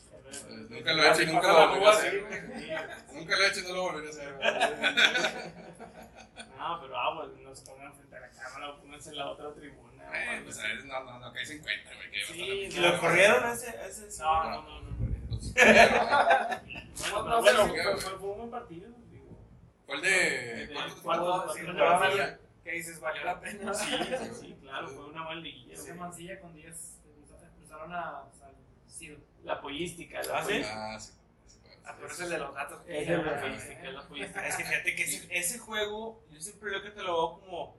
Nunca 0.69 0.93
lo 0.93 1.03
he 1.03 1.09
hecho 1.11 1.21
y 1.23 1.25
nunca 1.27 1.47
lo 1.47 1.67
volveré 1.67 1.85
a 1.85 1.89
hacer. 1.91 3.03
Nunca 3.13 3.35
lo 3.37 3.43
he 3.43 3.47
hecho 3.47 3.59
y 3.59 3.63
no 3.63 3.73
lo 3.73 3.81
volveré 3.83 4.07
a 4.07 4.09
hacer. 4.11 5.53
No, 6.57 6.81
pero 6.81 6.97
aguas, 6.97 7.29
no 7.41 7.55
se 7.55 7.65
pongan 7.65 7.93
frente 7.93 8.15
a 8.15 8.19
la 8.19 8.29
cámara 8.31 8.69
o 8.71 8.79
pónganse 8.81 9.09
en 9.09 9.15
la 9.17 9.29
otra 9.29 9.53
tribuna. 9.53 10.03
Eh, 10.13 10.41
pues 10.43 10.59
a 10.59 10.63
veces 10.67 10.85
no, 10.85 11.03
no, 11.03 11.19
no, 11.19 11.31
que 11.33 11.39
ahí 11.39 11.45
se 11.45 11.55
encuentra, 11.57 11.93
güey. 11.95 12.11
que 12.11 12.25
Sí, 12.25 12.39
va 12.39 12.45
a 12.45 12.55
¿Y 12.55 12.65
estar 12.65 12.81
no, 12.83 12.91
lo 12.91 12.99
corrieron 12.99 13.43
a 13.43 13.53
ese? 13.53 13.75
ese- 13.87 14.23
No, 14.23 14.43
no, 14.43 14.61
no, 14.61 14.81
no. 14.81 14.89
no. 14.91 14.99
Pues, 15.39 17.11
Bueno, 17.11 17.41
bueno, 17.41 17.67
fue, 17.67 17.83
güey. 17.83 17.97
fue, 18.01 18.11
fue 18.17 18.29
un 18.29 18.37
buen 18.37 18.51
partido. 18.51 18.89
Digo. 19.11 19.37
Fue 19.85 19.95
el 19.95 20.01
de. 20.01 20.09
De 20.67 20.73
¿cuánto- 20.73 21.01
cuartos, 21.03 21.55
Sí, 21.55 21.61
cuartos, 21.61 21.65
pero 21.65 21.77
cuartos. 21.77 22.17
valió- 22.19 22.37
¿Qué 22.63 22.71
dices? 22.73 22.99
¿Valió 22.99 23.23
la 23.23 23.39
pena? 23.39 23.73
Sí, 23.73 23.85
sí, 24.19 24.29
sí, 24.41 24.57
claro, 24.61 24.87
fue 24.89 25.05
una 25.05 25.25
buena 25.25 25.41
liguilla. 25.41 25.79
Güey. 25.81 25.93
Mancilla 25.93 26.39
con 26.41 26.53
10 26.53 26.99
cruzaron 27.57 27.93
a 27.93 28.23
La 29.43 29.61
pollística, 29.61 30.21
la 30.23 30.39
¿Ah, 30.39 30.41
sí? 30.41 30.47
pollística. 30.47 30.93
Ah, 30.95 30.99
sí. 30.99 31.11
Ah, 31.85 31.95
pero 31.95 32.11
es 32.11 32.19
el 32.19 32.29
de 32.29 32.37
los 32.37 32.53
gatos. 32.53 32.81
Es 32.87 33.07
la 33.09 33.41
pollística, 33.41 33.91
la 33.91 34.07
pollística. 34.07 34.47
Es 34.47 34.55
que 34.55 34.63
fíjate 34.63 34.95
que 34.95 35.03
ese, 35.03 35.27
ese 35.31 35.59
juego, 35.59 36.23
yo 36.29 36.39
siempre 36.39 36.71
veo 36.71 36.83
que 36.83 36.91
te 36.91 37.01
lo 37.01 37.13
veo 37.13 37.39
como 37.39 37.77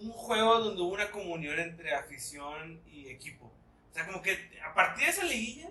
un 0.00 0.12
juego 0.12 0.58
donde 0.60 0.82
hubo 0.82 0.94
una 0.94 1.10
comunión 1.10 1.58
entre 1.58 1.94
afición 1.94 2.80
y 2.86 3.08
equipo. 3.08 3.46
O 3.90 3.94
sea, 3.94 4.06
como 4.06 4.22
que 4.22 4.58
a 4.64 4.72
partir 4.74 5.04
de 5.04 5.10
esa 5.10 5.24
liguilla, 5.24 5.70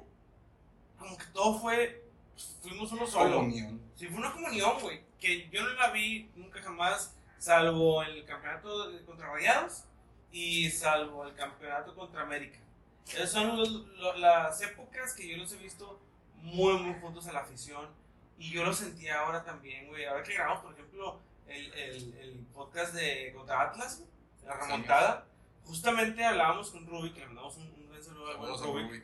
como 0.97 1.17
que 1.17 1.25
todo 1.33 1.59
fue, 1.59 2.03
pues, 2.33 2.57
fuimos 2.61 2.91
uno 2.91 3.07
solo. 3.07 3.37
Comunión. 3.37 3.81
Sí, 3.95 4.07
fue 4.07 4.19
una 4.19 4.31
comunión, 4.31 4.79
güey, 4.79 5.01
que 5.19 5.49
yo 5.49 5.63
no 5.63 5.69
la 5.73 5.89
vi 5.91 6.29
nunca 6.35 6.61
jamás, 6.61 7.15
salvo 7.39 8.03
el 8.03 8.23
campeonato 8.25 8.91
contra 9.05 9.31
Rayados 9.33 9.85
y 10.31 10.69
salvo 10.69 11.25
el 11.25 11.33
campeonato 11.33 11.95
contra 11.95 12.21
América. 12.21 12.59
Esas 13.15 13.31
son 13.31 13.57
los- 13.57 13.69
lo- 13.97 14.17
las 14.17 14.61
épocas 14.61 15.13
que 15.13 15.27
yo 15.29 15.37
los 15.37 15.51
he 15.53 15.57
visto 15.57 15.99
muy, 16.37 16.73
muy 16.79 16.99
juntos 16.99 17.27
a 17.27 17.33
la 17.33 17.39
afición 17.41 17.87
y 18.37 18.51
yo 18.51 18.63
lo 18.63 18.73
sentí 18.73 19.07
ahora 19.09 19.43
también, 19.43 19.87
güey. 19.87 20.05
Ahora 20.05 20.23
que 20.23 20.33
grabamos, 20.33 20.63
por 20.63 20.73
ejemplo, 20.73 21.19
el, 21.47 21.73
el, 21.73 22.13
el 22.19 22.45
podcast 22.53 22.93
de 22.93 23.33
contra 23.35 23.61
Atlas, 23.61 24.03
la 24.45 24.55
remontada, 24.57 25.25
justamente 25.65 26.23
hablábamos 26.23 26.71
con 26.71 26.87
Rubik, 26.87 27.13
que 27.13 27.19
le 27.21 27.25
mandamos 27.27 27.57
un, 27.57 27.63
un 27.63 28.03
saludo 28.03 28.23
buen 28.37 28.37
Saludos 28.39 28.61
a 28.61 28.65
Rubik. 28.65 28.85
Rubik. 28.87 29.03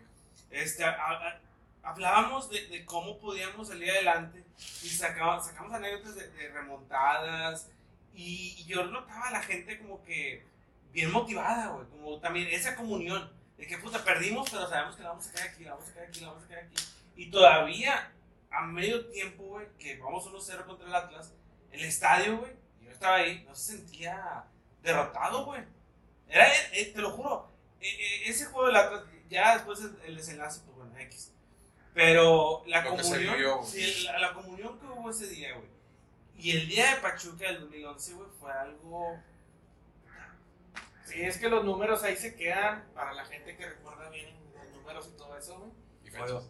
Este, 0.50 0.84
a- 0.84 0.90
a- 0.92 1.40
hablábamos 1.84 2.50
de, 2.50 2.68
de 2.68 2.86
cómo 2.86 3.20
podíamos 3.20 3.68
salir 3.68 3.92
adelante 3.92 4.44
y 4.84 4.90
sacaba- 4.90 5.42
sacamos 5.44 5.74
anécdotas 5.74 6.16
de, 6.16 6.28
de 6.30 6.50
remontadas 6.50 7.70
y, 8.16 8.56
y 8.58 8.66
yo 8.66 8.86
notaba 8.86 9.28
a 9.28 9.32
la 9.32 9.42
gente 9.44 9.78
como 9.78 10.04
que 10.04 10.44
bien 10.92 11.12
motivada, 11.12 11.68
güey, 11.68 11.88
como 11.90 12.20
también 12.20 12.48
esa 12.50 12.76
comunión 12.76 13.30
de 13.58 13.68
que 13.68 13.78
puta 13.78 14.04
perdimos 14.04 14.50
pero 14.50 14.70
sabemos 14.70 14.96
que 14.96 15.04
la 15.04 15.10
vamos 15.10 15.26
a 15.26 15.32
sacar 15.32 15.48
aquí, 15.50 15.64
la 15.64 15.72
vamos 15.72 15.86
a 15.86 15.88
sacar 15.90 16.04
aquí, 16.06 16.20
la 16.20 16.28
vamos 16.28 16.44
a 16.44 16.48
sacar 16.48 16.64
aquí 16.64 16.76
y 17.18 17.32
todavía 17.32 18.12
a 18.52 18.62
medio 18.62 19.08
tiempo, 19.08 19.44
güey, 19.44 19.68
que 19.78 19.98
vamos 19.98 20.26
1-0 20.26 20.66
contra 20.66 20.88
el 20.88 20.96
Atlas, 20.96 21.34
el 21.72 21.84
estadio, 21.84 22.38
güey, 22.38 22.52
yo 22.82 22.92
estaba 22.92 23.18
ahí, 23.18 23.44
no 23.48 23.56
se 23.56 23.78
sentía 23.78 24.46
derrotado, 24.82 25.46
güey. 25.46 25.64
Era, 26.28 26.48
eh, 26.74 26.92
te 26.94 27.02
lo 27.02 27.12
juro, 27.12 27.52
eh, 27.82 27.88
eh, 27.88 28.22
ese 28.30 28.46
juego 28.46 28.68
del 28.68 28.76
Atlas, 28.78 29.04
ya 29.30 29.56
después 29.56 29.80
el, 30.06 30.16
desenlace, 30.16 30.62
pues 30.66 30.78
bueno, 30.78 30.98
X. 31.00 31.34
Pero 31.94 32.64
la 32.68 32.84
Lo 32.84 32.92
comunión, 32.92 33.66
sí, 33.66 34.04
la, 34.04 34.20
la 34.20 34.34
comunión 34.34 34.80
que 34.80 34.86
hubo 34.86 35.10
ese 35.10 35.28
día, 35.28 35.54
güey. 35.56 35.68
Y 36.38 36.52
el 36.52 36.68
día 36.68 36.94
de 36.94 37.02
Pachuca 37.02 37.48
del 37.48 37.62
2011, 37.62 38.14
güey, 38.14 38.30
fue 38.40 38.52
algo... 38.52 39.20
Sí, 41.08 41.22
es 41.24 41.38
que 41.38 41.50
los 41.50 41.64
números 41.64 42.04
ahí 42.04 42.16
se 42.18 42.36
quedan 42.36 42.84
para 42.94 43.14
la 43.14 43.26
gente 43.26 43.56
que 43.56 43.66
recuerda 43.66 44.10
bien 44.10 44.36
los 44.54 44.70
números 44.72 45.10
y 45.14 45.18
todo 45.18 45.38
eso, 45.38 45.58
güey. 45.60 45.72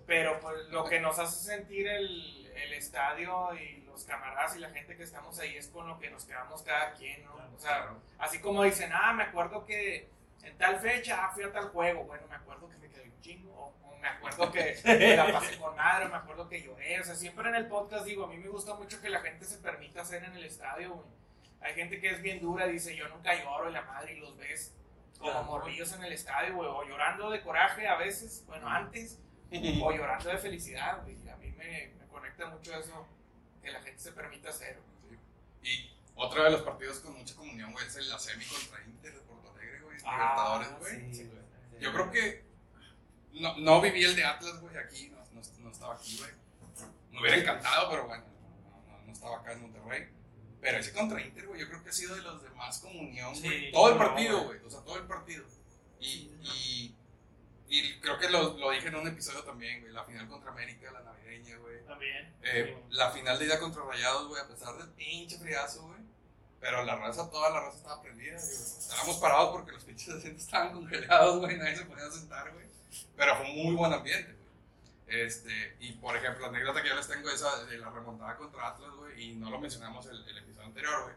Pero 0.06 0.40
pues 0.40 0.68
lo 0.70 0.86
que 0.86 1.00
nos 1.00 1.20
hace 1.20 1.46
sentir 1.46 1.88
el, 1.88 2.46
el 2.56 2.74
estadio 2.74 3.54
y 3.56 3.82
los 3.82 4.04
camaradas 4.06 4.56
y 4.56 4.60
la 4.60 4.70
gente 4.70 4.96
que 4.96 5.04
estamos 5.04 5.38
ahí 5.40 5.58
es 5.58 5.68
con 5.68 5.88
lo 5.88 6.00
que 6.00 6.10
nos 6.10 6.26
quedamos 6.26 6.62
cada 6.64 6.94
quien, 6.94 7.24
¿no? 7.26 7.34
O 7.36 7.60
sea, 7.60 7.78
Claro. 7.78 8.00
así 8.20 8.40
como 8.40 8.64
dicen, 8.64 8.92
ah, 8.94 9.14
me 9.14 9.24
acuerdo 9.24 9.66
que 9.66 10.10
en 10.44 10.58
tal 10.58 10.80
fecha 10.80 11.26
ah, 11.26 11.32
fui 11.34 11.44
a 11.44 11.52
tal 11.52 11.70
juego, 11.70 12.04
bueno, 12.06 12.26
me 12.30 12.36
acuerdo 12.36 12.70
que 12.70 12.78
me 12.78 12.90
quedé 12.90 13.04
un 13.04 13.22
chingo, 13.22 13.52
o, 13.54 13.74
o 13.90 13.98
me 13.98 14.08
acuerdo 14.08 14.52
que 14.52 14.80
me 14.86 15.16
la 15.18 15.32
pasé 15.34 15.58
con 15.58 15.76
madre, 15.76 16.08
me 16.08 16.16
acuerdo 16.16 16.48
que 16.48 16.62
lloré, 16.64 17.02
o 17.02 17.04
sea, 17.04 17.16
siempre 17.16 17.50
en 17.50 17.56
el 17.56 17.68
podcast 17.68 18.06
digo, 18.06 18.26
a 18.26 18.28
mí 18.28 18.38
me 18.38 18.48
gusta 18.50 18.74
mucho 18.76 19.02
que 19.02 19.10
la 19.10 19.20
gente 19.22 19.44
se 19.46 19.58
permita 19.58 20.02
hacer 20.02 20.24
en 20.24 20.34
el 20.36 20.46
estadio, 20.46 20.94
güey. 20.94 21.08
Hay 21.62 21.74
gente 21.74 22.00
que 22.00 22.10
es 22.12 22.22
bien 22.22 22.40
dura, 22.40 22.68
dice, 22.68 22.96
yo 22.96 23.08
nunca 23.10 23.34
lloro 23.36 23.70
y 23.70 23.74
la 23.74 23.82
madre, 23.84 24.14
y 24.14 24.20
los 24.20 24.38
ves 24.38 24.74
como 25.18 25.32
Claro. 25.32 25.46
morrillos 25.46 25.92
en 25.94 26.04
el 26.04 26.14
estadio, 26.14 26.56
güey, 26.56 26.70
o 26.70 26.84
llorando 26.88 27.30
de 27.32 27.42
coraje 27.42 27.88
a 27.88 27.96
veces, 27.96 28.44
bueno, 28.48 28.68
antes, 28.70 29.20
o 29.82 29.92
llorando 29.92 30.30
de 30.30 30.38
felicidad, 30.38 31.02
güey. 31.04 31.16
A 31.30 31.36
mí 31.38 31.52
me, 31.58 31.94
me 32.00 32.06
conecta 32.08 32.48
mucho 32.48 32.76
eso, 32.78 33.08
que 33.62 33.72
la 33.72 33.82
gente 33.82 34.00
se 34.00 34.12
permita 34.12 34.50
hacer. 34.50 34.80
Sí. 35.10 35.18
Y 35.70 35.98
otro 36.16 36.44
de 36.44 36.52
los 36.52 36.62
partidos 36.62 37.00
con 37.00 37.18
mucha 37.18 37.36
comunión, 37.36 37.72
güey, 37.72 37.86
es 37.88 37.96
el 37.96 38.08
la 38.10 38.20
semi 38.20 38.46
contra 38.46 38.84
Inter 38.86 39.14
de 39.14 39.20
Porto 39.22 39.52
Alegre, 39.52 39.82
güey. 39.82 39.98
Libertadores, 39.98 40.80
güey. 40.80 41.14
sí, 41.14 41.24
güey. 41.26 41.82
Yo 41.82 41.94
creo 41.94 42.12
que 42.12 42.46
no, 43.34 43.58
no 43.58 43.82
viví 43.82 44.04
el 44.04 44.16
de 44.16 44.24
Atlas, 44.26 44.60
güey, 44.62 44.78
aquí, 44.78 45.10
no, 45.10 45.18
no, 45.34 45.42
no 45.60 45.72
estaba 45.72 45.96
aquí, 45.96 46.18
güey. 46.20 46.32
Me 47.12 47.22
hubiera 47.22 47.38
encantado, 47.38 47.90
pero 47.90 48.08
bueno, 48.08 48.24
no, 48.64 48.92
no- 48.92 49.06
no 49.06 49.12
estaba 49.12 49.38
acá 49.38 49.54
en 49.54 49.62
Monterrey. 49.64 50.10
Pero 50.62 50.78
ese 50.80 50.92
contra 50.94 51.22
Inter, 51.22 51.48
güey, 51.48 51.62
yo 51.62 51.68
creo 51.68 51.84
que 51.84 51.90
ha 51.90 51.94
sido 51.94 52.16
de 52.16 52.22
los 52.22 52.42
de 52.42 52.50
más 52.52 52.80
comunión, 52.80 53.36
Sí, 53.36 53.44
güey. 53.44 53.72
todo 53.72 53.92
el 53.92 53.98
partido, 53.98 54.38
güey. 54.46 54.58
güey, 54.60 54.66
o 54.66 54.70
sea, 54.70 54.82
todo 54.82 54.98
el 54.98 55.06
partido. 55.06 55.46
Y, 56.00 56.32
y, 56.44 56.96
y 57.70 58.00
creo 58.00 58.18
que 58.18 58.30
lo, 58.30 58.58
lo 58.58 58.72
dije 58.72 58.88
en 58.88 58.96
un 58.96 59.08
episodio 59.08 59.44
también, 59.44 59.82
güey, 59.82 59.94
la 59.94 60.04
final 60.04 60.28
contra 60.28 60.52
América, 60.52 60.92
la 60.92 61.02
navideña, 61.02 61.58
güey. 61.58 61.86
También. 61.86 62.34
Eh, 62.44 62.78
la 62.90 63.12
final 63.12 63.38
de 63.40 63.46
ida 63.46 63.60
contra 63.60 63.84
Rayados, 63.84 64.28
güey, 64.28 64.42
a 64.42 64.48
pesar 64.48 64.76
del 64.78 64.90
pinche 64.90 65.38
friazo, 65.38 65.84
güey. 65.84 66.00
Pero 66.60 66.84
la 66.84 66.96
raza, 66.96 67.30
toda 67.30 67.52
la 67.52 67.60
raza 67.62 67.78
estaba 67.78 68.02
prendida, 68.02 68.36
güey. 68.36 68.52
Estábamos 68.52 69.18
parados 69.18 69.50
porque 69.52 69.72
los 69.74 69.84
pinches 69.84 70.10
asientos 70.10 70.44
estaban 70.44 70.74
congelados, 70.74 71.40
güey. 71.40 71.56
Nadie 71.58 71.76
se 71.76 71.86
podía 71.86 72.10
sentar, 72.10 72.52
güey. 72.52 72.66
Pero 73.16 73.36
fue 73.38 73.46
un 73.52 73.64
muy 73.64 73.76
buen 73.76 73.94
ambiente. 73.94 74.36
Este, 75.08 75.78
y 75.80 75.94
por 75.94 76.16
ejemplo, 76.18 76.42
la 76.42 76.48
anécdota 76.50 76.82
que 76.84 76.90
yo 76.90 76.96
les 76.96 77.08
tengo 77.08 77.30
es 77.30 77.42
de 77.70 77.78
la 77.78 77.90
remontada 77.90 78.36
contra 78.36 78.68
Atlas, 78.68 78.92
güey. 78.96 79.24
Y 79.32 79.36
no 79.36 79.50
lo 79.50 79.60
mencionamos 79.60 80.06
el, 80.08 80.28
el 80.28 80.38
episodio 80.40 80.68
anterior, 80.68 81.04
güey. 81.04 81.16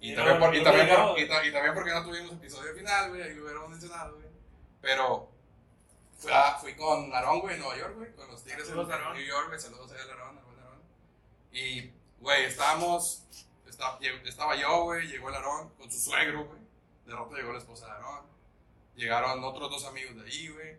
Y, 0.00 0.16
también, 0.16 0.38
por- 0.40 0.54
y, 0.56 0.64
también 0.64 0.88
por- 0.88 1.18
y 1.20 1.28
ta- 1.28 1.46
y 1.46 1.52
también 1.52 1.74
porque 1.74 1.90
no 1.92 2.02
tuvimos 2.02 2.32
episodio 2.32 2.74
final, 2.74 3.10
güey. 3.10 3.22
Ahí 3.22 3.34
lo 3.34 3.44
hubiéramos 3.44 3.70
mencionado, 3.70 4.16
güey. 4.16 4.26
Pero 4.80 5.30
fui, 6.18 6.32
a- 6.32 6.58
fui 6.58 6.74
con 6.74 7.14
Aarón, 7.14 7.40
güey, 7.40 7.54
en 7.54 7.60
Nueva 7.60 7.76
York, 7.78 7.94
güey. 7.96 8.12
Con 8.16 8.28
los 8.28 8.42
Tigres 8.42 8.68
en. 8.68 8.74
New 9.14 9.24
York, 9.24 9.48
güey. 9.48 9.60
Saludos 9.60 9.92
a 9.92 9.94
buen 9.94 10.58
Aarón. 10.58 10.82
Y, 11.52 11.92
güey, 12.18 12.44
estábamos, 12.46 13.24
estaba, 13.68 13.98
estaba 14.24 14.56
yo, 14.56 14.82
güey, 14.82 15.06
llegó 15.06 15.28
el 15.28 15.36
Aarón 15.36 15.68
con 15.74 15.90
su 15.92 16.00
suegro, 16.00 16.46
güey. 16.46 16.60
De 17.06 17.12
rato 17.14 17.36
llegó 17.36 17.52
la 17.52 17.58
esposa 17.58 17.86
de 17.86 17.92
Aarón. 17.92 18.26
Llegaron 18.96 19.44
otros 19.44 19.70
dos 19.70 19.84
amigos 19.86 20.16
de 20.16 20.22
ahí, 20.28 20.48
güey. 20.48 20.76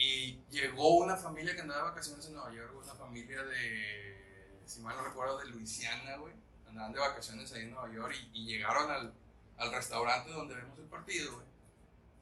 Y 0.00 0.38
llegó 0.50 0.98
una 0.98 1.16
familia 1.16 1.56
que 1.56 1.62
andaba 1.62 1.82
de 1.82 1.88
vacaciones 1.90 2.24
en 2.26 2.34
Nueva 2.34 2.52
York, 2.54 2.72
una 2.80 2.94
familia 2.94 3.42
de, 3.42 4.60
si 4.64 4.80
mal 4.80 4.96
no 4.96 5.02
recuerdo, 5.02 5.38
de 5.38 5.46
Luisiana, 5.46 6.16
güey. 6.18 6.32
Andaban 6.68 6.92
de 6.92 7.00
vacaciones 7.00 7.52
ahí 7.52 7.62
en 7.62 7.72
Nueva 7.72 7.92
York 7.92 8.14
y, 8.32 8.42
y 8.42 8.46
llegaron 8.46 8.88
al, 8.88 9.12
al 9.56 9.72
restaurante 9.72 10.30
donde 10.30 10.54
vemos 10.54 10.78
el 10.78 10.84
partido, 10.84 11.34
güey. 11.34 11.46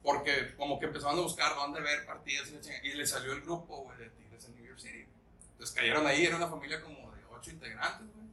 Porque 0.01 0.55
como 0.55 0.79
que 0.79 0.87
empezaron 0.87 1.19
a 1.19 1.21
buscar 1.21 1.53
dónde 1.55 1.79
ver 1.81 2.03
partidos 2.07 2.49
y, 2.83 2.93
le 2.93 3.05
salió 3.05 3.33
el 3.33 3.41
grupo, 3.41 3.83
güey, 3.83 3.97
de 3.99 4.09
Tigres 4.09 4.45
en 4.45 4.55
New 4.55 4.65
York 4.65 4.79
City. 4.79 5.05
Entonces 5.51 5.75
cayeron 5.75 6.07
ahí, 6.07 6.25
era 6.25 6.37
una 6.37 6.47
familia 6.47 6.81
como 6.81 7.11
de 7.11 7.23
ocho 7.25 7.51
integrantes, 7.51 8.07
güey. 8.11 8.27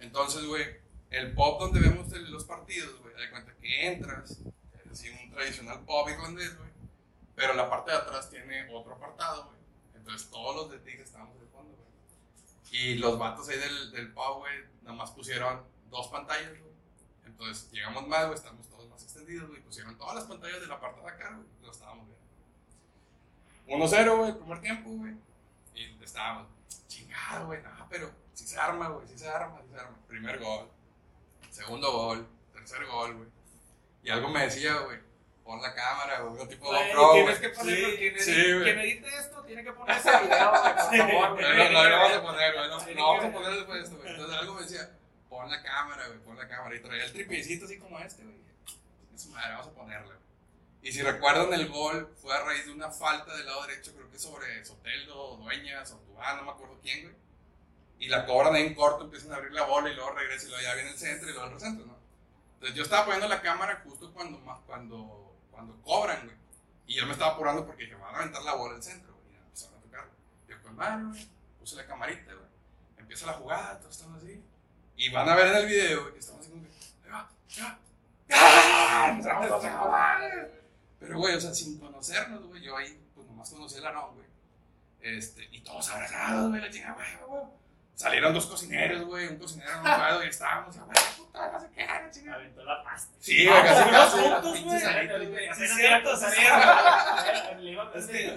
Entonces, 0.00 0.44
güey, 0.44 0.66
el 1.10 1.32
pub 1.32 1.58
donde 1.60 1.80
vemos 1.80 2.12
el- 2.12 2.30
los 2.30 2.44
partidos, 2.44 3.00
güey, 3.00 3.14
de 3.14 3.30
cuenta 3.30 3.54
que 3.56 3.86
entras, 3.86 4.32
es 4.32 4.90
así 4.90 5.08
un 5.08 5.30
tradicional 5.30 5.80
pub 5.86 6.08
irlandés, 6.10 6.58
güey. 6.58 6.71
Pero 7.34 7.54
la 7.54 7.68
parte 7.68 7.90
de 7.90 7.96
atrás 7.96 8.30
tiene 8.30 8.68
otro 8.74 8.94
apartado, 8.94 9.46
güey. 9.46 9.58
Entonces 9.94 10.30
todos 10.30 10.56
los 10.56 10.70
de 10.70 10.78
Tigres 10.78 11.08
estábamos 11.08 11.40
de 11.40 11.46
fondo, 11.46 11.76
güey. 11.76 11.88
Y 12.70 12.94
los 12.96 13.18
vatos 13.18 13.48
ahí 13.48 13.58
del, 13.58 13.92
del 13.92 14.12
pub, 14.12 14.38
güey, 14.38 14.64
nada 14.82 14.96
más 14.96 15.10
pusieron 15.10 15.62
dos 15.90 16.08
pantallas, 16.08 16.50
güey. 16.50 16.72
Entonces 17.24 17.70
llegamos 17.72 18.06
más, 18.08 18.24
güey, 18.24 18.34
estamos 18.34 18.68
todos 18.68 18.88
más 18.88 19.02
extendidos, 19.02 19.48
güey. 19.48 19.62
Pusieron 19.62 19.96
todas 19.96 20.14
las 20.16 20.24
pantallas 20.24 20.60
de 20.60 20.66
la 20.66 20.80
parte 20.80 21.00
de 21.00 21.08
acá, 21.08 21.34
güey. 21.34 21.46
Lo 21.62 21.70
estábamos 21.70 22.06
viendo. 22.06 23.86
1-0, 23.86 24.18
güey, 24.18 24.32
primer 24.34 24.60
tiempo, 24.60 24.90
güey. 24.90 25.14
Y 25.74 26.02
estábamos, 26.02 26.48
chingado, 26.88 27.46
güey, 27.46 27.62
no, 27.62 27.86
pero 27.88 28.10
si 28.34 28.46
se 28.46 28.58
arma, 28.58 28.88
güey, 28.88 29.06
si 29.08 29.18
se 29.18 29.28
arma, 29.28 29.60
si 29.62 29.72
se 29.72 29.80
arma. 29.80 29.96
Primer 30.06 30.38
gol, 30.38 30.68
segundo 31.50 31.90
gol, 31.92 32.28
tercer 32.52 32.86
gol, 32.86 33.16
güey. 33.16 33.28
Y 34.02 34.10
algo 34.10 34.28
me 34.28 34.42
decía, 34.42 34.80
güey, 34.80 34.98
pon 35.44 35.60
la 35.62 35.74
cámara, 35.74 36.20
güey, 36.20 36.48
tipo 36.48 36.66
Güey, 36.66 36.92
GoPro, 36.92 37.12
tienes 37.12 37.38
que 37.38 37.48
ponerlo. 37.50 37.88
Sí, 37.88 37.96
quien, 37.98 38.20
sí, 38.20 38.32
quien 38.34 38.78
edite 38.78 39.08
esto 39.18 39.42
tiene 39.44 39.64
que 39.64 39.72
poner 39.72 39.96
ese 39.98 40.10
video, 40.10 40.50
güey, 40.50 40.62
por 40.62 40.96
favor, 40.96 41.30
güey. 41.32 41.56
Lo, 41.56 41.70
lo, 41.70 41.84
lo 41.88 41.96
vamos 41.96 42.12
a 42.16 42.22
poner, 42.22 42.54
güey. 42.54 42.84
Tiene 42.84 43.00
lo 43.00 43.06
vamos 43.06 43.24
a 43.24 43.32
poner 43.32 43.50
después 43.52 43.78
de 43.78 43.84
esto, 43.84 43.96
güey. 43.98 44.10
Entonces 44.10 44.38
algo 44.38 44.54
me 44.54 44.62
decía, 44.62 44.90
pon 45.28 45.50
la 45.50 45.62
cámara, 45.62 46.06
güey, 46.08 46.18
pon 46.20 46.36
la 46.36 46.48
cámara. 46.48 46.76
Y 46.76 46.80
traía 46.80 47.04
el 47.04 47.12
tripiecito 47.12 47.64
así 47.66 47.78
como 47.78 47.98
este, 47.98 48.22
güey. 48.24 48.36
Es 49.14 49.26
madre, 49.26 49.50
vamos 49.52 49.66
a 49.68 49.70
ponerle, 49.72 50.06
güey. 50.06 50.18
Y 50.84 50.90
si 50.92 51.00
recuerdan, 51.02 51.52
el 51.52 51.68
gol 51.68 52.12
fue 52.20 52.34
a 52.34 52.40
raíz 52.44 52.66
de 52.66 52.72
una 52.72 52.90
falta 52.90 53.36
del 53.36 53.46
lado 53.46 53.62
derecho, 53.66 53.94
creo 53.94 54.10
que 54.10 54.18
sobre 54.18 54.64
Soteldo, 54.64 55.36
Dueñas, 55.36 55.92
o 55.92 55.98
Tubán, 55.98 56.38
no 56.38 56.42
me 56.44 56.50
acuerdo 56.50 56.76
quién, 56.82 57.02
güey. 57.04 57.14
Y 58.00 58.08
la 58.08 58.26
cobran 58.26 58.52
ahí 58.56 58.66
en 58.66 58.74
corto, 58.74 59.04
empiezan 59.04 59.32
a 59.32 59.36
abrir 59.36 59.52
la 59.52 59.62
bola 59.62 59.88
y 59.90 59.94
luego 59.94 60.10
regresa 60.10 60.46
y 60.46 60.48
luego 60.48 60.62
ya 60.64 60.74
viene 60.74 60.90
el 60.90 60.98
centro 60.98 61.28
y 61.28 61.32
luego 61.32 61.46
el 61.46 61.52
recentro, 61.54 61.86
¿no? 61.86 61.96
Entonces 62.54 62.76
yo 62.76 62.82
estaba 62.82 63.04
poniendo 63.04 63.28
la 63.28 63.40
cámara 63.42 63.80
justo 63.84 64.12
cuando, 64.12 64.38
más- 64.40 64.58
cuando, 64.66 65.21
cuando 65.62 65.82
cobran, 65.82 66.24
güey. 66.24 66.36
Y 66.86 66.94
yo 66.94 67.06
me 67.06 67.12
estaba 67.12 67.32
apurando 67.32 67.64
porque 67.64 67.84
dije, 67.84 67.94
van 67.94 68.14
a 68.14 68.18
aventar 68.18 68.42
la 68.42 68.54
bola 68.54 68.76
al 68.76 68.82
centro, 68.82 69.14
güey. 69.14 69.34
Y 69.34 69.36
empezaron 69.36 69.78
a 69.78 69.82
tocar. 69.82 70.08
Yo 70.48 70.62
con 70.62 70.76
güey. 70.76 71.28
Puse 71.58 71.76
la 71.76 71.86
camarita, 71.86 72.34
güey. 72.34 72.46
Empieza 72.98 73.26
la 73.26 73.34
jugada, 73.34 73.78
todos 73.78 73.96
estamos 73.96 74.22
así. 74.22 74.42
Y 74.96 75.10
van 75.10 75.28
a 75.28 75.34
ver 75.34 75.46
en 75.48 75.56
el 75.56 75.66
video, 75.66 76.02
güey, 76.02 76.14
que 76.14 76.18
estamos 76.20 76.42
así 76.42 76.50
como 76.50 76.62
que, 76.62 76.70
ahí 77.04 77.10
va. 77.10 77.30
¡Ah! 78.30 79.18
Pero, 80.98 81.18
güey, 81.18 81.34
o 81.34 81.40
sea, 81.40 81.54
sin 81.54 81.78
conocernos, 81.78 82.44
güey. 82.46 82.62
Yo 82.62 82.76
ahí, 82.76 83.00
pues 83.14 83.26
nomás 83.26 83.50
conocí 83.50 83.78
el 83.78 83.86
Aarón, 83.86 84.14
güey. 84.14 84.26
Este, 85.00 85.48
y 85.50 85.60
todos 85.60 85.88
abrazados, 85.90 86.50
güey, 86.50 86.60
la 86.60 86.70
chica, 86.70 86.92
güey, 86.94 87.06
güey. 87.28 87.42
Salieron 87.94 88.34
dos 88.34 88.46
cocineros, 88.46 89.04
güey, 89.04 89.28
un 89.28 89.36
cocinero 89.38 89.70
enojado 89.70 90.24
y 90.24 90.28
estábamos, 90.28 90.76
güey, 90.76 90.88
puta, 91.16 91.52
no 91.52 91.60
sé 91.60 91.68
qué, 91.74 91.86
la 91.86 92.10
chingada. 92.10 92.36
Aventó 92.38 92.64
la 92.64 92.82
pasta. 92.82 93.12
Sí, 93.20 93.46
güey, 93.46 93.62
casi 93.62 93.82
fuimos 93.82 94.00
casi, 94.00 94.16
juntos, 94.18 94.44
las 94.44 94.52
pinches 94.52 94.82
güey. 94.82 94.96
alitas, 94.96 95.28
güey. 95.28 95.54
Sí, 95.54 95.68
cierto, 95.68 96.10
a 96.10 96.14
Es 96.14 96.22
a 96.22 96.30
ver, 96.30 96.36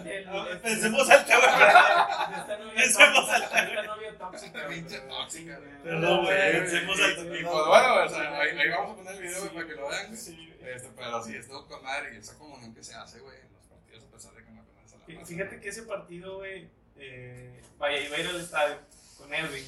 del- 0.03 0.59
pensemos 0.61 1.09
al 1.09 1.25
novia 1.25 2.75
Pensemos 2.75 3.29
al- 3.29 3.43
esta 3.43 3.83
novia 3.87 4.17
tóxica, 4.17 4.67
Pinche 4.67 4.99
tóxica, 4.99 5.57
güey. 5.57 5.83
Perdón, 5.83 6.25
güey, 6.25 6.51
pensemos 6.51 6.99
y- 6.99 7.03
al 7.03 7.11
Y 7.11 7.15
tema. 7.15 7.51
pues 7.51 7.65
bueno, 7.65 8.03
o 8.05 8.09
sea, 8.09 8.39
ahí, 8.39 8.69
vamos 8.69 8.91
a 8.91 8.95
poner 8.95 9.15
el 9.15 9.21
video 9.21 9.39
güey, 9.41 9.53
para 9.53 9.67
que 9.67 9.73
lo 9.75 9.87
vean, 9.89 10.05
güey. 10.07 10.17
Sí, 10.17 10.53
Este, 10.61 10.89
pero 10.95 11.23
sí, 11.23 11.35
estuvo 11.35 11.67
con 11.67 11.83
madre 11.83 12.15
y 12.15 12.17
esa 12.17 12.37
comunión 12.37 12.73
que 12.75 12.83
se 12.83 12.95
hace, 12.95 13.19
güey, 13.19 13.37
en 13.39 13.53
los 13.53 13.63
partidos, 13.67 14.03
a 14.03 14.11
pesar 14.15 14.33
de 14.33 14.43
que 14.43 14.51
no 14.51 14.63
conoces 14.65 14.93
a 14.93 14.97
la 14.97 15.05
Fíjate 15.25 15.59
que 15.59 15.69
ese 15.69 15.83
partido, 15.83 16.35
güey, 16.37 16.69
eh, 16.97 17.61
vaya, 17.77 17.99
iba 17.99 18.17
a 18.17 18.19
ir 18.19 18.27
al 18.27 18.41
estadio 18.41 18.77
con 19.25 19.33
Edwin. 19.33 19.63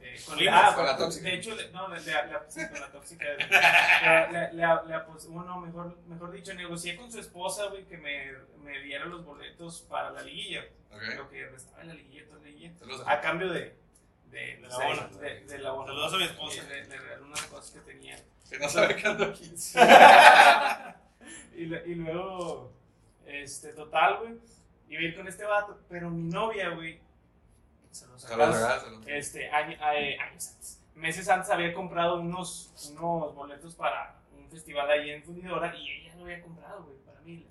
Eh, 0.00 0.20
con, 0.26 0.36
Con 0.38 0.48
ah, 0.48 0.74
la 0.84 0.96
tóxica. 0.96 1.24
De 1.28 1.34
hecho, 1.34 1.54
le- 1.54 1.70
no, 1.70 1.88
le- 1.88 2.00
sí, 2.00 2.60
con 2.70 2.80
la 2.80 2.90
tóxica. 2.90 3.26
Bueno, 5.28 5.60
mejor, 5.60 5.96
mejor 6.06 6.32
dicho, 6.32 6.54
negocié 6.54 6.96
con 6.96 7.10
su 7.10 7.18
esposa, 7.20 7.66
güey, 7.66 7.84
que 7.84 7.96
me, 7.96 8.32
me 8.62 8.78
diera 8.80 9.06
los 9.06 9.24
boletos 9.24 9.82
para 9.82 10.10
la 10.10 10.22
liguilla. 10.22 10.64
Ok. 10.90 11.02
Lo 11.16 11.28
que 11.28 11.44
estaba 11.54 11.82
en 11.82 11.88
la 11.88 11.94
liguilla, 11.94 12.26
toda 12.26 12.40
la 12.40 12.46
liguilla. 12.46 12.72
A 13.06 13.20
cambio 13.20 13.50
de. 13.50 13.76
De, 14.30 14.58
la 14.60 14.78
bola. 14.78 15.10
De, 15.20 15.40
de 15.44 15.58
la 15.58 15.70
bola. 15.72 15.86
Saludos 15.88 16.14
a 16.14 16.16
mi 16.16 16.24
esposa. 16.24 16.62
Le, 16.68 16.84
le 16.86 16.98
regalé 16.98 17.22
unas 17.22 17.42
cosas 17.42 17.70
que 17.70 17.80
tenía. 17.80 18.18
Que 18.48 18.58
no 18.58 18.68
sabe 18.68 18.96
que 18.96 19.06
ando 19.06 19.24
aquí. 19.26 19.52
y, 21.56 21.62
y 21.62 21.94
luego, 21.94 22.72
este, 23.26 23.72
total, 23.72 24.18
güey, 24.20 24.34
iba 24.88 25.00
a 25.00 25.04
ir 25.04 25.16
con 25.16 25.28
este 25.28 25.44
vato, 25.44 25.78
pero 25.88 26.10
mi 26.10 26.30
novia, 26.30 26.70
güey, 26.70 27.00
se 27.92 28.06
los 28.06 28.22
este, 29.06 29.50
año- 29.50 29.76
eh, 29.94 30.18
años 30.18 30.48
antes, 30.54 30.82
meses 30.94 31.28
antes 31.28 31.50
había 31.50 31.72
comprado 31.74 32.20
unos, 32.20 32.72
unos 32.90 33.34
boletos 33.34 33.74
para 33.74 34.16
un 34.36 34.48
festival 34.50 34.90
ahí 34.90 35.10
en 35.10 35.22
Fundidora 35.22 35.74
y 35.76 35.88
ella 35.90 36.14
lo 36.16 36.24
había 36.24 36.42
comprado, 36.42 36.84
güey, 36.84 36.96
para 36.98 37.20
mí. 37.20 37.46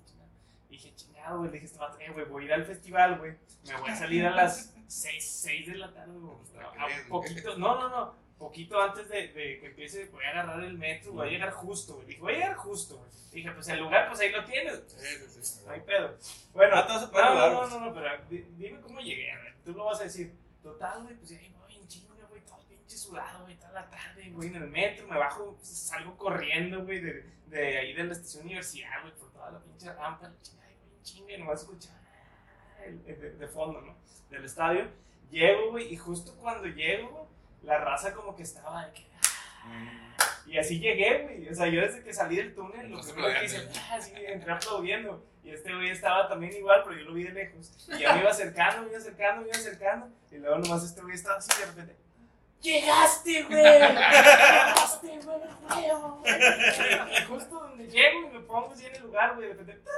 Y 0.68 0.72
dije, 0.76 0.94
chingado, 0.94 1.38
güey, 1.38 1.50
le 1.50 1.60
dije, 1.60 1.74
a 1.80 1.88
este 1.90 2.04
eh, 2.06 2.10
güey, 2.12 2.24
voy 2.26 2.42
a 2.44 2.46
ir 2.46 2.52
al 2.54 2.64
festival, 2.64 3.18
güey, 3.18 3.32
me 3.66 3.76
voy 3.76 3.90
a 3.90 3.96
salir 3.96 4.26
a 4.26 4.30
las 4.30 4.74
6, 4.86 5.40
6 5.42 5.66
de 5.68 5.74
la 5.76 5.92
tarde, 5.92 6.12
güey, 6.18 6.36
a- 6.58 6.82
a 6.82 6.86
un 6.86 7.08
poquito, 7.08 7.56
no, 7.58 7.74
no, 7.80 7.88
no, 7.88 8.14
poquito 8.42 8.80
antes 8.80 9.08
de, 9.08 9.28
de 9.28 9.58
que 9.60 9.66
empiece, 9.66 10.06
voy 10.06 10.24
a 10.24 10.30
agarrar 10.30 10.62
el 10.64 10.76
metro, 10.76 11.12
voy 11.12 11.28
a 11.28 11.30
llegar 11.30 11.50
justo, 11.52 11.94
güey, 11.94 12.06
dije, 12.06 12.20
voy 12.20 12.32
a 12.32 12.36
llegar 12.36 12.54
justo, 12.56 12.98
güey. 12.98 13.10
Dije, 13.32 13.50
pues 13.52 13.68
el 13.68 13.78
lugar, 13.80 14.08
pues 14.08 14.20
ahí 14.20 14.30
lo 14.30 14.44
tienes, 14.44 14.82
sí. 14.88 15.60
no 15.64 15.72
hay 15.72 15.80
pedo. 15.80 16.16
Bueno, 16.52 16.74
Ah, 16.76 16.86
no, 17.14 17.52
no, 17.52 17.66
no, 17.68 17.80
no, 17.86 17.94
pero 17.94 18.08
di- 18.28 18.44
dime 18.58 18.80
cómo 18.80 19.00
llegué, 19.00 19.30
a 19.32 19.38
ver, 19.38 19.54
tú 19.64 19.72
lo 19.72 19.84
vas 19.86 20.00
a 20.00 20.04
decir. 20.04 20.34
Total, 20.62 21.02
güey, 21.02 21.14
pues 21.16 21.30
ya 21.30 21.38
voy 21.60 21.74
en 21.76 21.88
chinga, 21.88 22.14
güey, 22.28 22.40
todo 22.44 22.58
pinche 22.68 22.96
sudado, 22.96 23.44
güey, 23.44 23.56
toda 23.56 23.72
la 23.72 23.88
tarde, 23.90 24.30
güey, 24.30 24.48
en 24.48 24.56
el 24.56 24.68
metro, 24.68 25.06
me 25.08 25.16
bajo, 25.18 25.54
pues, 25.56 25.68
salgo 25.68 26.16
corriendo, 26.16 26.84
güey, 26.84 27.00
de, 27.00 27.24
de 27.46 27.78
ahí 27.78 27.92
de 27.94 28.04
la 28.04 28.12
estación 28.12 28.44
universidad, 28.44 29.00
güey, 29.02 29.14
por 29.14 29.32
toda 29.32 29.50
la 29.52 29.60
pinche 29.60 29.92
rampa, 29.92 30.28
la 30.28 30.42
chingada, 30.42 30.68
güey, 30.68 31.02
chinga, 31.02 31.32
y 31.32 31.38
nomás 31.38 31.60
escuchar 31.62 31.96
el 32.84 33.02
de, 33.04 33.14
de 33.30 33.48
fondo, 33.48 33.80
¿no? 33.80 33.96
Del 34.30 34.44
estadio. 34.44 34.88
Llego, 35.30 35.70
güey, 35.70 35.92
y 35.92 35.96
justo 35.96 36.34
cuando 36.36 36.66
llego, 36.68 37.28
la 37.62 37.78
raza 37.78 38.12
como 38.12 38.34
que 38.34 38.42
estaba 38.42 38.86
de 38.86 38.92
que, 38.92 39.06
y 40.46 40.58
así 40.58 40.78
llegué, 40.80 41.22
güey. 41.22 41.48
O 41.48 41.54
sea, 41.54 41.66
yo 41.68 41.80
desde 41.80 42.02
que 42.02 42.12
salí 42.12 42.36
del 42.36 42.54
túnel, 42.54 42.90
lo 42.90 43.00
primero 43.00 43.28
que 43.38 43.44
hice, 43.44 43.68
ah, 43.90 44.00
sí, 44.00 44.12
entré 44.16 44.52
aplaudiendo. 44.52 45.24
Y 45.44 45.50
este 45.50 45.74
güey 45.74 45.90
estaba 45.90 46.28
también 46.28 46.52
igual, 46.52 46.82
pero 46.84 46.96
yo 46.98 47.04
lo 47.04 47.14
vi 47.14 47.24
de 47.24 47.32
lejos. 47.32 47.72
Y 47.88 47.98
ya 48.00 48.14
me 48.14 48.20
iba 48.20 48.30
acercando, 48.30 48.82
me 48.82 48.90
iba 48.90 48.98
acercando, 48.98 49.42
me 49.42 49.48
iba 49.48 49.56
acercando. 49.56 50.08
Y 50.30 50.36
luego 50.36 50.58
nomás 50.58 50.84
este 50.84 51.00
güey 51.00 51.14
estaba 51.14 51.38
así 51.38 51.48
de 51.58 51.66
repente. 51.66 51.96
¡Llegaste, 52.60 53.42
güey! 53.44 53.62
¡Llegaste, 53.62 55.18
güey! 55.24 55.38
huevo, 55.70 56.20
güey". 56.20 56.32
Y 57.18 57.24
justo 57.24 57.54
donde 57.58 57.88
llego 57.88 58.28
y 58.28 58.34
me 58.34 58.40
pongo 58.40 58.70
así 58.72 58.86
en 58.86 58.94
el 58.94 59.02
lugar, 59.02 59.34
güey, 59.34 59.48
de 59.48 59.54
repente. 59.54 59.90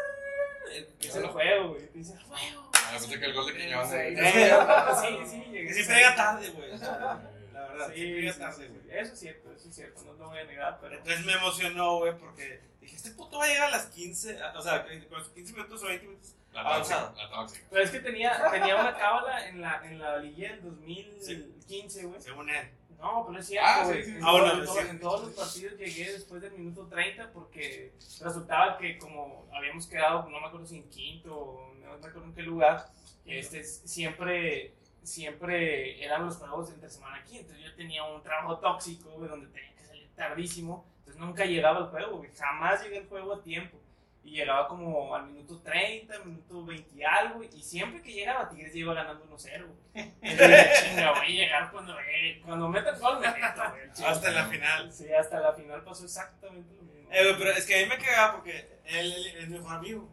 Es 1.01 1.17
el 1.17 1.27
juego, 1.27 1.69
güey. 1.71 1.83
Y 1.95 1.99
dice, 1.99 2.15
¡huevo! 2.29 2.71
Ah, 2.75 2.91
pensé 2.93 3.19
que 3.19 3.25
el 3.25 3.35
gol 3.35 3.47
de. 3.47 3.53
Sí, 3.53 3.67
güey. 3.69 4.17
Eh, 4.17 4.55
sí, 5.01 5.31
sí, 5.31 5.45
llegué. 5.51 5.67
Que 5.67 5.75
siempre 5.75 5.97
llega 5.97 6.15
tarde, 6.15 6.49
güey. 6.51 6.71
verdad, 7.75 7.89
Sí, 7.89 7.95
siempre 8.01 8.21
llega 8.23 8.33
sí, 8.33 8.39
tarde, 8.41 8.67
sí, 8.67 8.73
güey. 8.73 8.83
sí. 8.83 8.89
Eso 8.93 9.13
es 9.13 9.21
cierto, 9.21 9.53
eso 9.53 9.69
es 9.69 9.75
cierto, 9.75 10.03
no 10.05 10.13
lo 10.15 10.29
voy 10.29 10.39
a 10.39 10.45
negar, 10.45 10.79
pero. 10.81 10.97
Entonces 10.97 11.25
me 11.27 11.33
emocionó, 11.35 11.99
güey, 11.99 12.17
porque 12.19 12.61
dije, 12.81 12.97
este 12.97 13.11
puto 13.13 13.39
va 13.39 13.45
a 13.45 13.49
llegar 13.49 13.69
a 13.69 13.71
las 13.77 13.87
15, 13.87 14.43
a- 14.43 14.59
o 14.59 14.63
sea, 14.63 14.85
con 14.87 15.19
los 15.19 15.29
15 15.31 15.53
minutos 15.53 15.83
o 15.83 15.87
20 15.87 16.07
minutos. 16.07 16.35
La 16.53 16.63
tóxica, 16.77 17.13
la 17.17 17.31
tóxica. 17.31 17.67
Pero 17.71 17.83
es 17.83 17.91
que 17.91 17.99
tenía, 18.01 18.51
tenía 18.53 18.77
una 18.77 18.97
cábala 18.97 19.49
en 19.49 19.61
la, 19.61 19.85
en 19.85 19.99
la 19.99 20.19
liguilla 20.19 20.51
del 20.53 20.63
2015, 20.63 22.05
güey. 22.05 22.21
Según 22.23 22.49
él. 22.51 22.69
No, 22.99 23.25
pero 23.27 23.39
es 23.41 23.47
cierto, 23.49 23.69
Ah, 23.69 23.85
güey. 23.85 23.97
sí, 23.99 24.05
sí, 24.05 24.11
en, 24.13 24.17
sí. 24.19 24.23
Ah, 24.25 24.31
bueno, 24.33 24.47
todo- 24.47 24.55
en 24.57 24.61
es 24.61 24.67
todo- 24.67 24.75
cierto. 24.77 24.91
en 24.93 25.01
todos 25.01 25.21
los 25.25 25.31
partidos 25.35 25.79
llegué 25.79 26.13
después 26.13 26.41
del 26.43 26.53
minuto 26.53 26.87
30 26.87 27.33
porque 27.33 27.93
resultaba 28.23 28.79
que 28.79 28.99
como 28.99 29.49
habíamos 29.55 29.87
quedado, 29.89 30.29
no 30.31 30.41
me 30.41 30.47
acuerdo 30.47 30.67
si 30.67 30.77
en 30.77 30.89
quinto 30.91 31.37
o 31.37 31.75
no 31.75 31.89
me 31.91 31.95
acuerdo 31.97 32.25
en 32.25 32.35
qué 32.35 32.43
lugar, 32.43 32.87
este, 33.27 33.65
siempre, 33.65 34.75
siempre 35.05 36.03
eran 36.05 36.25
los 36.27 36.37
juegos 36.37 36.69
de 36.69 36.75
entre 36.75 36.91
semana 36.91 37.17
aquí. 37.19 37.39
Entonces 37.39 37.65
yo 37.65 37.75
tenía 37.75 38.05
un 38.05 38.23
trabajo 38.23 38.59
tóxico, 38.59 39.11
güey, 39.11 39.29
donde 39.29 39.47
tenía 39.49 39.75
que 39.75 39.85
salir 39.85 40.09
tardísimo. 40.17 40.85
Entonces 40.99 41.21
nunca 41.21 41.45
llegaba 41.45 41.79
al 41.79 41.89
juego, 41.89 42.19
güey. 42.19 42.31
Jamás 42.37 42.83
llegué 42.83 42.99
al 42.99 43.07
juego 43.09 43.35
a 43.35 43.43
tiempo. 43.43 43.79
Y 44.27 44.31
llegaba 44.37 44.67
como 44.69 45.15
al 45.15 45.27
minuto 45.27 45.61
30, 45.61 46.19
minuto 46.25 46.65
20 46.65 46.97
y 46.97 47.03
algo. 47.05 47.43
Y 47.45 47.63
siempre 47.63 48.01
que 48.01 48.13
llegaba, 48.13 48.49
Tigres 48.49 48.75
iba 48.75 48.95
ganando 48.95 49.23
1-0. 49.27 49.67
güey. 49.67 50.13
Y 50.23 50.29
yo 50.29 50.49
dije, 50.49 50.71
chinga, 50.83 51.11
voy 51.13 51.27
a 51.27 51.29
llegar 51.29 51.71
cuando, 51.71 51.95
eh, 52.01 52.41
cuando 52.43 52.69
meta 52.71 52.91
el 52.91 52.99
gol, 52.99 53.21
me 53.21 53.27
meto, 53.29 53.63
güey. 53.71 53.93
Chinga. 53.93 54.11
Hasta 54.11 54.31
la 54.31 54.47
final. 54.47 54.91
Sí, 54.93 55.13
hasta 55.13 55.41
la 55.41 55.53
final 55.53 55.85
pasó 55.85 56.05
exactamente 56.05 56.75
lo 56.75 56.83
mismo. 56.85 57.11
Eh, 57.13 57.35
pero 57.37 57.51
es 57.51 57.67
que 57.67 57.75
a 57.79 57.83
mí 57.83 57.89
me 57.91 57.99
cagaba 57.99 58.37
porque 58.37 58.81
él, 58.87 59.13
él 59.13 59.37
es 59.41 59.49
mi 59.49 59.59
mejor 59.59 59.77
amigo. 59.77 60.11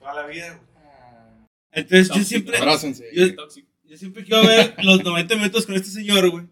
Toda 0.00 0.14
la 0.14 0.26
vida, 0.26 0.48
güey. 0.48 0.72
Entonces 1.70 2.10
yo 2.10 2.22
siempre, 2.24 2.58
Abrácense. 2.58 3.08
yo, 3.14 3.24
yo 3.84 3.96
siempre 3.96 4.24
quiero 4.24 4.46
ver 4.46 4.74
los 4.84 5.02
90 5.04 5.36
minutos 5.36 5.66
con 5.66 5.74
este 5.74 5.90
señor, 5.90 6.30
güey. 6.30 6.46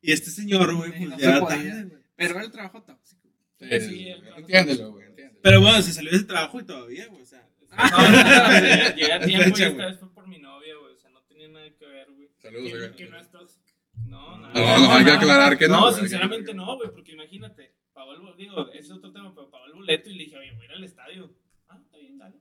Y 0.00 0.12
este 0.12 0.30
señor, 0.30 0.74
güey, 0.74 0.90
pues 0.90 1.08
No 1.08 1.10
ya 1.10 1.18
se 1.18 1.28
era 1.30 1.40
podía. 1.40 1.56
tarde, 1.58 1.84
güey. 1.84 2.02
Pero 2.16 2.34
era 2.34 2.42
el 2.44 2.50
trabajo 2.52 2.82
tóxico. 2.82 3.28
Sí, 3.58 3.66
Sí, 3.70 3.80
sí, 3.80 4.08
el- 4.08 4.24
entiéndelo, 4.36 4.92
güey. 4.92 5.04
Pero 5.42 5.60
bueno, 5.60 5.80
se 5.82 5.92
salió 5.92 6.10
de 6.10 6.16
ese 6.18 6.26
trabajo 6.26 6.60
y 6.60 6.64
todavía, 6.64 7.06
güey. 7.08 7.22
O 7.22 7.26
sea, 7.26 7.48
No, 7.76 8.08
no, 8.08 8.08
no, 8.08 8.96
llegué 8.96 9.12
a 9.12 9.20
tiempo 9.20 9.48
y 9.48 9.50
fecha, 9.50 9.64
esta 9.66 9.74
güey. 9.74 9.86
vez 9.90 9.98
fue 9.98 10.14
por 10.14 10.28
mi 10.28 10.38
novia, 10.38 10.74
güey. 10.80 10.94
O 10.94 10.96
sea, 10.98 11.10
no 11.10 11.20
tenía 11.22 11.48
nada 11.48 11.66
que 11.76 11.86
ver, 11.86 12.06
güey. 12.12 12.28
Saludos, 12.38 12.70
güey. 12.70 12.92
que 12.96 13.06
no 13.08 13.18
es 13.18 13.30
tóxico. 13.30 13.64
No, 14.06 14.38
nada. 14.38 14.52
No, 14.54 14.78
no, 14.86 14.94
hay 14.94 15.04
que 15.04 15.10
aclarar 15.10 15.58
que 15.58 15.66
no. 15.68 15.80
No, 15.80 15.92
sinceramente 15.92 16.54
no, 16.54 16.76
güey, 16.76 16.90
porque 16.92 17.12
imagínate, 17.12 17.74
pagó 17.92 18.12
el 18.14 18.20
boleto, 18.20 18.36
digo, 18.38 18.68
ese 18.72 18.78
es 18.86 18.90
otro 18.92 19.12
tema, 19.12 19.34
pero 19.34 19.50
pagó 19.50 19.66
el 19.66 19.72
boleto 19.72 20.10
y 20.10 20.14
le 20.14 20.24
dije, 20.24 20.36
oye, 20.38 20.52
voy 20.52 20.62
a 20.62 20.64
ir 20.66 20.72
al 20.72 20.84
estadio. 20.84 21.34
Ah, 21.68 21.78
está 21.82 21.96
bien, 21.98 22.18
dale. 22.18 22.36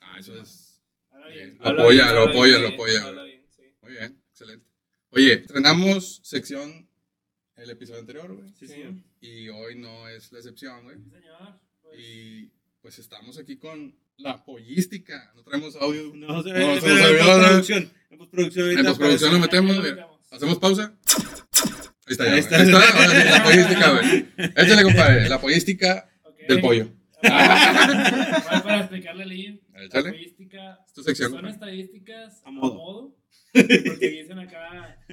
Ah, 0.00 0.16
eso 0.18 0.40
es. 0.40 0.82
Ahora 1.10 1.28
bien. 1.28 1.58
Lo 1.60 1.68
apoya, 1.70 2.12
lo 2.12 2.22
apoya, 2.22 2.58
lo 2.58 2.68
apoya, 2.68 3.02
habla 3.04 3.20
güey. 3.22 3.32
bien, 3.32 3.46
sí. 3.48 3.62
Muy 3.92 3.98
bien, 4.00 4.22
excelente. 4.30 4.66
Oye, 5.10 5.32
estrenamos 5.34 6.20
sección 6.24 6.88
el 7.56 7.68
episodio 7.68 8.00
anterior, 8.00 8.34
güey. 8.34 8.50
sí, 8.58 8.66
sí. 8.66 8.82
Y 9.20 9.50
hoy 9.50 9.76
no 9.76 10.08
es 10.08 10.32
la 10.32 10.38
excepción, 10.38 10.82
güey. 10.84 10.96
Sí, 10.96 11.10
señor. 11.10 11.60
Pues, 11.82 11.98
Y 12.00 12.50
pues 12.80 12.98
estamos 12.98 13.36
aquí 13.38 13.58
con 13.58 13.94
la 14.16 14.42
pollística. 14.42 15.30
No 15.36 15.42
traemos 15.42 15.76
audio. 15.76 16.10
No, 16.14 16.42
se 16.42 16.52
No, 16.54 16.68
ve, 16.74 16.80
se 16.80 16.86
pero 16.86 16.96
nos 16.96 17.10
en 17.10 17.26
postproducción. 17.26 17.92
En 18.10 18.18
postproducción 18.18 18.78
En 18.78 18.84
postproducción 18.86 19.32
lo 19.34 19.38
metemos, 19.40 19.78
güey. 19.78 19.92
¿Hacemos 20.30 20.58
pausa? 20.58 20.96
Ahí 22.06 22.12
está, 22.12 22.24
ya, 22.24 22.32
Ahí 22.32 22.38
está. 22.38 22.56
Ahí 22.56 22.62
está. 22.64 22.78
Ahora 22.78 23.20
sí, 23.22 23.28
la 23.28 23.44
pollística, 23.44 23.90
güey. 23.92 24.28
Échale, 24.56 24.82
compadre. 24.84 25.28
La 25.28 25.40
pollística 25.40 26.10
ok. 26.24 26.38
del 26.48 26.60
pollo. 26.62 26.88
Para 27.20 28.80
explicarle 28.80 29.22
al 29.24 29.32
IN. 29.32 29.60
La 29.74 29.84
estadística. 29.84 30.78
Es 30.86 30.92
tu 30.94 31.02
sección, 31.02 31.30
Son 31.30 31.40
compadre. 31.42 31.54
estadísticas 31.54 32.42
A 32.44 32.48
a 32.48 32.50
modo. 32.52 33.14
Porque 33.52 34.08
dicen 34.08 34.38
acá 34.38 35.04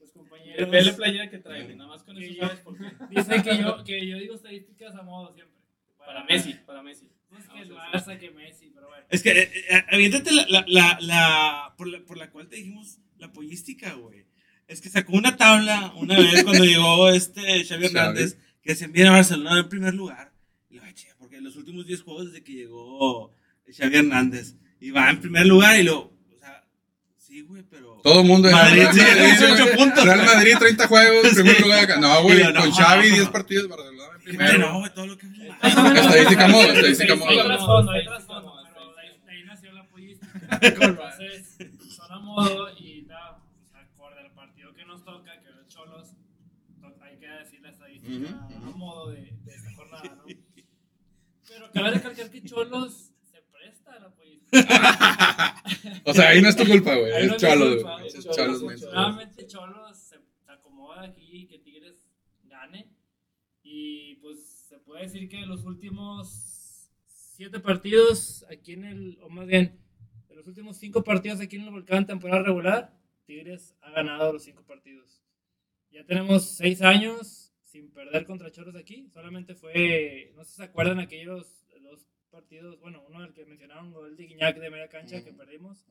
los 0.00 0.10
compañeros. 0.12 0.70
Ve 0.70 0.82
la 0.82 0.96
playera 0.96 1.30
que 1.30 1.38
trae, 1.38 1.64
güey, 1.64 1.76
nada 1.76 1.90
más 1.90 2.02
con 2.02 2.20
eso 2.20 2.34
sabes 2.40 2.60
por 2.60 2.76
qué. 2.76 2.84
Dicen 3.10 3.42
que 3.42 3.58
yo, 3.58 3.84
que 3.84 4.06
yo 4.06 4.18
digo 4.18 4.34
estadísticas 4.34 4.94
a 4.94 5.02
modo 5.02 5.32
siempre. 5.32 5.60
Para 5.98 6.24
Messi, 6.24 6.54
para 6.66 6.82
Messi. 6.82 7.08
Pues 7.28 7.48
que 7.48 7.60
el 7.60 7.72
Barça, 7.72 8.18
que 8.18 8.30
Messi, 8.30 8.70
pero 8.74 8.88
bueno. 8.88 9.04
Es 9.10 9.22
que, 9.22 9.30
eh, 9.30 9.50
eh, 9.70 9.84
aviéntate 9.90 10.32
la, 10.32 10.46
la, 10.48 10.64
la, 10.68 10.98
la, 11.00 11.74
por 11.76 11.88
la, 11.88 12.04
por 12.04 12.16
la 12.16 12.30
cual 12.30 12.48
te 12.48 12.56
dijimos 12.56 12.98
la 13.18 13.32
pollística, 13.32 13.92
güey. 13.94 14.24
Es 14.66 14.80
que 14.80 14.88
sacó 14.88 15.12
una 15.12 15.36
tabla 15.36 15.92
una 15.96 16.18
vez 16.18 16.42
cuando 16.42 16.64
llegó 16.64 17.10
este 17.10 17.64
Xavi 17.64 17.86
Hernández, 17.86 18.38
que 18.62 18.74
se 18.74 18.86
envía 18.86 19.08
a 19.08 19.12
Barcelona 19.12 19.60
en 19.60 19.68
primer 19.68 19.94
lugar. 19.94 20.32
Y 20.70 20.76
lo 20.76 20.82
porque 21.18 21.36
en 21.36 21.44
los 21.44 21.56
últimos 21.56 21.86
10 21.86 22.02
juegos 22.02 22.26
desde 22.26 22.44
que 22.44 22.52
llegó 22.52 23.30
Xavi 23.76 23.96
Hernández, 23.96 24.56
y 24.80 24.90
va 24.90 25.10
en 25.10 25.20
primer 25.20 25.46
lugar 25.46 25.78
y 25.78 25.82
lo, 25.82 26.13
sí, 27.34 27.42
güey, 27.42 27.62
pero... 27.68 28.00
Todo 28.02 28.20
el 28.20 28.26
mundo. 28.26 28.48
Madrid, 28.50 28.82
Real 28.82 28.94
sí, 28.94 29.00
Madrid, 29.00 29.24
18 29.24 29.64
güey. 29.64 29.76
puntos. 29.76 30.04
Real 30.04 30.24
Madrid, 30.24 30.54
30 30.56 30.86
juegos, 30.86 31.24
en 31.28 31.34
primer 31.34 31.60
lugar 31.60 31.84
acá. 31.84 31.96
No, 31.98 32.22
güey, 32.22 32.44
no, 32.52 32.60
con 32.60 32.70
Xavi, 32.70 33.10
no. 33.10 33.16
10 33.16 33.28
partidos, 33.30 33.68
Barcelona 33.68 34.04
en 34.14 34.24
Pero 34.24 34.38
primero. 34.38 34.58
no, 34.58 34.78
güey, 34.78 34.94
todo 34.94 35.06
lo 35.08 35.18
que... 35.18 35.26
Estadística 35.62 36.48
modo, 36.48 36.62
estadística 36.62 37.14
modo. 37.16 37.28
Hay 37.30 37.44
trasfondo, 37.44 37.90
hay 37.92 38.04
trasfondo, 38.04 38.56
de 38.56 39.00
ahí, 39.02 39.20
de 39.26 39.32
ahí 39.32 39.44
nació 39.44 39.72
la. 39.72 39.84
Con 39.88 40.02
Entonces, 40.62 41.56
son 41.96 42.12
a 42.12 42.18
modo 42.20 42.68
y 42.78 43.02
nada, 43.02 43.38
pues, 43.42 43.82
acorde 43.82 44.20
al 44.20 44.30
partido 44.32 44.72
que 44.74 44.84
nos 44.84 45.04
toca, 45.04 45.40
que 45.40 45.50
los 45.50 45.66
cholos, 45.66 46.08
hay 47.02 47.16
que 47.18 47.26
decir 47.26 47.60
la 47.62 47.70
estadística 47.70 48.28
a 48.30 48.76
modo 48.76 49.10
de, 49.10 49.32
de 49.44 49.54
esta 49.54 49.72
jornada, 49.74 50.16
¿no? 50.16 50.24
Pero 51.48 51.72
cabe 51.72 51.90
recalcar 51.90 52.30
que 52.30 52.44
cholos 52.44 53.10
se 53.30 53.42
presta 53.42 53.92
a 53.94 54.00
la 54.00 54.10
pollística. 54.10 54.43
O 56.06 56.12
sea, 56.12 56.28
ahí 56.28 56.42
no 56.42 56.48
es 56.48 56.56
tu 56.56 56.66
culpa, 56.66 56.94
güey. 56.94 57.12
Ahí 57.12 57.26
no 57.26 57.36
Es 57.36 57.42
es 57.42 57.48
Cholos, 57.48 57.82
güey. 57.82 58.06
es 58.06 58.14
Es 58.14 58.24
Cholos. 58.24 58.60
Cholos. 58.60 58.82
Nuevamente 58.82 59.46
Cholos 59.46 59.98
se, 59.98 60.16
acomoda 60.46 61.02
aquí, 61.02 61.46
que 61.46 61.58
Tigres 61.58 62.08
gane. 62.44 62.88
Y 63.62 64.16
pues 64.16 64.66
se 64.68 64.78
puede 64.78 65.04
decir 65.04 65.28
que 65.28 65.46
los 65.46 65.64
últimos 65.64 66.90
siete 67.06 67.58
partidos 67.60 68.44
aquí 68.50 68.74
en 68.74 68.84
el, 68.84 69.18
o 69.22 69.28
más 69.28 69.46
bien, 69.46 69.80
de 70.28 70.34
los 70.36 70.46
últimos 70.46 70.76
cinco 70.76 71.02
partidos 71.02 71.40
aquí 71.40 71.56
en 71.56 71.62
el 71.62 71.70
Volcán 71.70 72.06
temporada 72.06 72.42
regular, 72.42 72.94
Tigres 73.24 73.74
ha 73.80 73.90
ganado 73.90 74.32
los 74.32 74.42
cinco 74.42 74.62
partidos. 74.64 75.22
Ya 75.90 76.04
tenemos 76.04 76.44
seis 76.44 76.82
años 76.82 77.52
sin 77.62 77.90
perder 77.90 78.26
contra 78.26 78.50
Choros 78.50 78.76
aquí. 78.76 79.08
Solamente 79.12 79.54
fue, 79.54 80.32
no 80.36 80.44
sé 80.44 80.50
si 80.50 80.56
se 80.56 80.64
acuerdan 80.64 81.00
aquellos 81.00 81.63
partidos, 82.34 82.78
bueno, 82.80 83.02
uno 83.08 83.22
del 83.22 83.32
que 83.32 83.44
mencionaron, 83.46 83.92
gol 83.92 84.16
de 84.16 84.26
Guiñac 84.26 84.58
de 84.58 84.70
media 84.70 84.88
cancha 84.88 85.22
que 85.24 85.32
perdimos. 85.32 85.86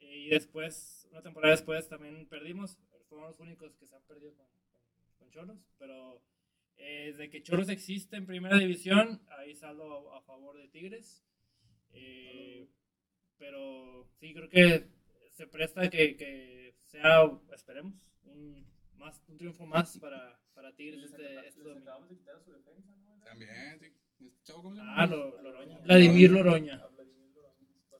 Eh, 0.00 0.16
y 0.26 0.28
después, 0.30 1.06
una 1.12 1.22
temporada 1.22 1.52
después 1.54 1.88
también 1.88 2.26
perdimos. 2.28 2.78
Fuimos 3.08 3.28
los 3.28 3.40
únicos 3.40 3.74
que 3.76 3.86
se 3.86 3.94
han 3.96 4.02
perdido 4.02 4.34
con, 4.34 4.46
con- 4.46 5.16
con 5.18 5.30
Choros. 5.30 5.58
Pero 5.78 6.22
eh, 6.76 7.06
desde 7.12 7.30
que 7.30 7.42
Choros 7.42 7.68
existe 7.68 8.16
en 8.16 8.26
primera 8.26 8.58
división, 8.58 9.22
hay 9.38 9.54
saldo 9.54 10.12
a, 10.14 10.18
a 10.18 10.22
favor 10.22 10.56
de 10.56 10.68
Tigres. 10.68 11.24
Eh, 11.92 12.68
pero 13.38 14.06
sí, 14.18 14.34
creo 14.34 14.48
que 14.48 14.86
se 15.30 15.46
presta 15.46 15.88
que, 15.88 16.16
que 16.16 16.74
sea, 16.86 17.22
esperemos, 17.54 17.94
un, 18.24 18.66
más, 18.96 19.22
un 19.28 19.38
triunfo 19.38 19.64
más 19.66 19.98
para, 19.98 20.38
para 20.54 20.74
Tigres 20.74 21.02
este, 21.04 21.46
este 21.48 21.60
domingo. 21.62 21.90
También, 23.24 23.78
sí. 23.80 23.86
Ah, 24.96 25.06
Lo- 25.06 25.40
Loroña. 25.42 25.78
Vladimir 25.84 26.30
Loroña. 26.32 26.82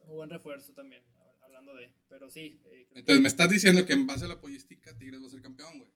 Muy 0.07 0.17
buen 0.17 0.31
refuerzo 0.31 0.73
también, 0.73 1.03
hablando 1.43 1.75
de. 1.75 1.93
Pero 2.09 2.29
sí. 2.31 2.61
eh, 2.73 2.87
Entonces 2.95 3.21
me 3.23 3.29
estás 3.29 3.49
diciendo 3.49 3.87
que 3.87 3.93
en 3.93 4.07
base 4.07 4.25
a 4.25 4.29
la 4.29 4.41
pollística 4.41 4.97
Tigres 4.99 5.23
va 5.23 5.27
a 5.27 5.31
ser 5.31 5.41
campeón, 5.43 5.79
güey. 5.79 5.91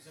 Se 0.00 0.10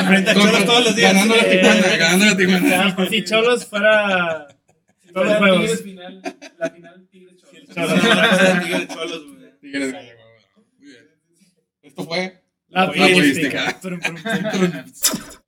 enfrenta 0.00 0.30
a 0.32 0.34
Cholos 0.34 0.64
todos 0.66 0.84
los 0.84 0.96
días. 0.96 1.12
Ganando 1.14 1.34
la 1.36 1.42
Eh, 1.42 1.58
Tijuana, 1.58 1.96
ganando 1.96 2.24
la 2.26 2.36
Tijuana. 2.36 2.96
Si, 2.96 3.08
si 3.16 3.24
Cholos 3.24 3.64
fuera. 3.66 4.46
Todos 5.12 5.26
los 5.26 5.38
Tigres 5.38 5.38
juegos. 5.38 5.82
final, 5.82 6.22
la 6.58 6.70
final 6.70 7.08
Tigres 7.08 7.36
Cholos. 7.36 7.52
Tigres, 7.64 8.88
Cholos, 8.94 9.26
güey. 9.32 9.58
Tigres. 9.60 9.94
Muy 10.78 10.88
bien. 10.90 11.06
Esto 11.82 12.04
fue 12.04 12.42
La 12.68 12.86
La 12.86 12.92
política. 12.92 13.80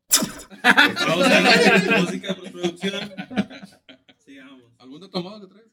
Pausa, 0.62 1.40
la 1.40 2.00
música 2.02 2.28
de 2.28 2.34
postproducción. 2.34 3.12
Sigamos. 4.24 4.62
¿Algún 4.78 5.00
dato 5.00 5.22
modo 5.22 5.40
que 5.48 5.54
traes? 5.54 5.66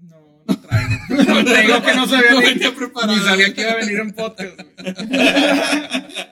No, 0.00 0.44
no 0.46 0.60
traigo. 0.60 0.90
No 1.08 1.44
traigo 1.50 1.82
que 1.82 1.94
no 1.94 2.06
sabía 2.06 2.30
No 2.32 2.40
ni, 2.40 2.46
venía 2.46 2.74
preparado. 2.74 3.12
ni 3.16 3.20
sabía 3.22 3.52
que 3.54 3.60
iba 3.62 3.70
a 3.72 3.76
venir 3.76 3.98
en 3.98 4.12
podcast. 4.12 4.60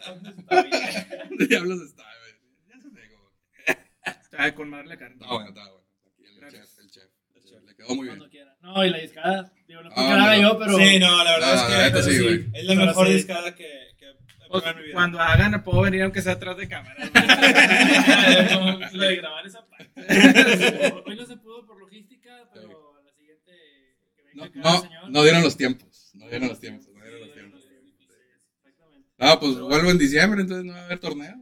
¿Dónde 0.06 1.46
diablos 1.48 1.80
está, 1.82 2.04
güey? 2.20 2.34
Ya 2.68 2.76
se 2.80 2.88
güey. 2.88 3.02
Estaba 4.22 4.52
con 4.54 4.70
madre 4.70 4.86
la 4.86 4.96
carne. 4.98 5.14
Está 5.16 5.26
bueno, 5.32 5.48
está 5.48 5.62
bueno. 5.62 5.84
Aquí 6.06 6.22
el 6.24 6.50
chef, 6.50 6.78
el 6.78 6.90
chef. 6.90 7.04
El 7.34 7.44
chef. 7.44 7.62
Le 7.64 7.74
quedó 7.74 7.88
muy 7.94 8.04
bien. 8.06 8.16
Cuando 8.18 8.30
quiera. 8.30 8.56
No, 8.60 8.84
y 8.84 8.90
la 8.90 8.98
discada. 8.98 9.52
Digo, 9.66 9.82
no 9.82 9.90
Ah, 9.96 10.14
haga 10.24 10.36
no. 10.36 10.42
yo, 10.42 10.58
pero. 10.58 10.78
Sí, 10.78 10.98
no, 11.00 11.24
la 11.24 11.32
verdad 11.32 11.50
Ah, 11.52 11.54
es 11.56 11.62
que 11.62 11.92
pero 11.92 12.04
güey. 12.24 12.50
es 12.54 12.64
la 12.64 12.74
Pero 12.74 12.86
mejor 12.86 13.06
sí. 13.08 13.12
discada 13.14 13.54
que, 13.54 13.68
que 13.95 13.95
Pues, 14.50 14.64
cuando 14.92 15.20
hagan, 15.20 15.62
puedo 15.64 15.82
venir 15.82 16.02
aunque 16.02 16.22
sea 16.22 16.32
atrás 16.34 16.56
de 16.56 16.68
cámara. 16.68 16.94
Como 18.54 18.78
Lo 18.92 19.02
de 19.04 19.16
grabar 19.16 19.46
esa 19.46 19.66
parte. 19.66 19.90
Hoy 21.06 21.16
no 21.16 21.26
se 21.26 21.36
pudo 21.36 21.66
por 21.66 21.78
logística, 21.80 22.48
pero 22.54 23.00
la 23.04 23.12
siguiente. 23.12 23.52
Que 24.16 24.22
venga 24.22 24.34
No, 24.36 24.44
acá 24.44 24.60
no, 24.60 24.80
señor. 24.82 25.10
no 25.10 25.22
dieron 25.22 25.42
los 25.42 25.56
tiempos. 25.56 26.10
No 26.14 26.28
dieron 26.28 26.48
los 26.48 26.60
tiempos. 26.60 26.88
No 26.94 27.02
dieron 27.02 27.20
los 27.20 27.32
tiempos. 27.34 27.62
Exactamente. 28.64 29.08
Ah, 29.18 29.38
pues 29.40 29.58
vuelvo 29.58 29.90
en 29.90 29.98
diciembre, 29.98 30.40
entonces 30.42 30.64
no 30.64 30.72
va 30.72 30.80
a 30.80 30.84
haber 30.84 30.98
torneo. 31.00 31.34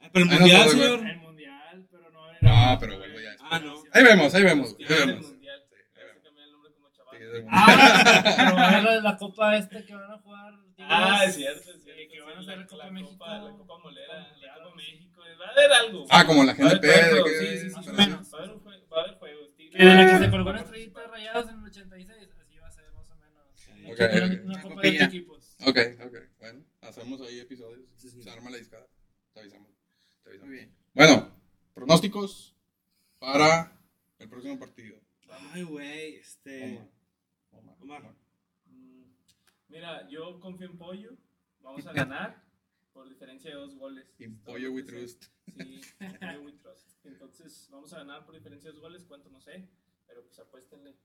Ah, 0.00 0.08
Pero 0.12 0.24
el 0.24 0.30
no 0.30 0.38
mundial, 0.40 0.68
señor. 0.70 1.06
El 1.06 1.16
mundial, 1.18 1.86
pero 1.90 2.10
no 2.10 2.30
era. 2.30 2.38
No, 2.72 2.78
pero 2.80 2.98
vuelvo 2.98 3.20
ya. 3.20 3.36
Ah, 3.50 3.58
no. 3.60 3.82
Ahí 3.92 4.02
vemos, 4.04 4.34
ahí 4.34 4.42
vemos. 4.42 4.76
Ahí 4.78 4.86
vemos. 5.06 5.26
mundial. 5.26 5.62
Se 5.70 6.22
cambió 6.22 6.44
el 6.44 6.50
Ah, 7.50 8.34
pero 8.36 8.54
va 8.56 8.68
a 8.68 8.82
la, 8.82 9.00
la 9.00 9.16
copa 9.16 9.56
esta 9.56 9.84
que 9.84 9.94
van 9.94 10.10
a 10.10 10.18
jugar. 10.18 10.54
Ah, 10.78 11.24
es 11.26 11.34
cierto, 11.34 11.58
es 11.58 11.64
cierto. 11.82 11.82
Sí, 12.00 12.08
que 12.08 12.20
van 12.20 12.36
a 12.36 12.40
hacer 12.40 12.56
la, 12.58 12.62
la 12.62 12.66
Copa 12.66 12.90
México. 12.90 13.26
La 13.26 13.40
Copa 13.56 13.78
Molera, 13.82 14.18
la 14.40 14.54
Copa. 14.62 14.76
México. 14.76 15.22
Va 15.40 15.46
a 15.46 15.50
haber 15.50 15.72
algo. 15.72 16.06
Ah, 16.10 16.24
como 16.26 16.44
la 16.44 16.52
Va 16.54 16.58
a 16.64 16.70
haber 16.70 16.80
GNP. 16.80 16.86
de 16.86 17.10
juegos, 17.10 17.30
que- 17.30 17.38
sí, 17.38 17.46
sí, 17.58 17.68
sí, 17.70 17.76
más 17.76 17.86
o 17.86 17.90
sí. 17.90 17.96
menos. 17.96 18.34
Va 18.34 18.38
a 18.38 18.42
haber 18.42 18.54
un 18.54 18.60
jue- 18.64 18.92
va 18.92 18.96
a 18.96 19.00
haber 19.04 19.14
juegos. 19.18 19.48
Que 19.56 19.84
de 19.84 19.94
la 19.94 20.06
que 20.06 20.24
se 20.24 20.30
colgó 20.30 20.50
una 20.50 20.60
estrellita 20.60 21.00
de 21.00 21.06
rayados 21.08 21.48
en 21.50 21.58
el 21.58 21.64
86, 21.66 22.28
así 22.40 22.56
va 22.58 22.66
a 22.68 22.70
ser 22.72 22.92
más 22.92 23.10
o 23.10 23.16
menos. 23.16 23.92
Ok, 23.92 24.44
Una- 24.44 24.62
copa 24.62 24.80
de 24.80 24.88
equipos. 24.88 25.56
Ok, 25.66 25.78
ok. 26.06 26.14
Bueno, 26.38 26.64
hacemos 26.82 27.20
ahí 27.20 27.40
episodios. 27.40 27.80
Se 27.96 28.30
arma 28.30 28.50
la 28.50 28.56
discada. 28.56 28.86
Te 29.34 29.40
avisamos. 29.40 29.68
Te 30.24 30.30
avisamos. 30.30 30.48
Muy 30.48 30.56
bien. 30.58 30.74
Bueno, 30.94 31.30
pronósticos 31.74 32.54
para 33.18 33.72
El 34.18 34.28
próximo 34.28 34.58
partido. 34.58 34.96
Ay, 35.52 35.62
güey, 35.62 36.14
este. 36.16 36.80
Omar. 37.88 38.14
Mm, 38.66 39.04
Mira, 39.68 40.08
yo 40.10 40.38
confío 40.40 40.66
en 40.70 40.78
Pollo. 40.78 41.16
Vamos 41.60 41.86
a 41.86 41.92
ganar 41.94 42.44
por 42.92 43.08
diferencia 43.08 43.50
de 43.50 43.56
dos 43.56 43.74
goles. 43.76 44.06
In 44.18 44.38
Pollo 44.42 44.72
we 44.72 44.82
trust. 44.82 45.24
Sí, 45.56 45.80
in 46.00 46.18
Pollo 46.18 46.42
we 46.42 46.52
trust. 46.52 47.04
Entonces, 47.04 47.68
vamos 47.70 47.92
a 47.94 47.98
ganar 47.98 48.24
por 48.26 48.34
diferencia 48.34 48.68
de 48.70 48.74
dos 48.74 48.82
goles. 48.82 49.04
¿Cuánto? 49.04 49.30
No 49.30 49.40
sé. 49.40 49.68
Pero 50.06 50.24
pues 50.24 50.38
apuéstenle. 50.38 50.96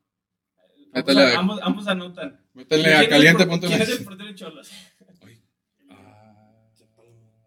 Ambos, 0.93 1.17
a- 1.17 1.39
ambos, 1.39 1.59
ambos 1.61 1.87
anotan. 1.87 2.45
Métele 2.53 2.83
¿Quién 2.83 2.95
a 2.97 3.09
caliente 3.09 3.45
punto 3.47 3.67
¿Quién 3.67 3.81
es 3.81 3.89
el 3.89 4.03
portero 4.03 4.27
de 4.29 4.35
Cholos? 4.35 4.71
Ah, 5.89 6.67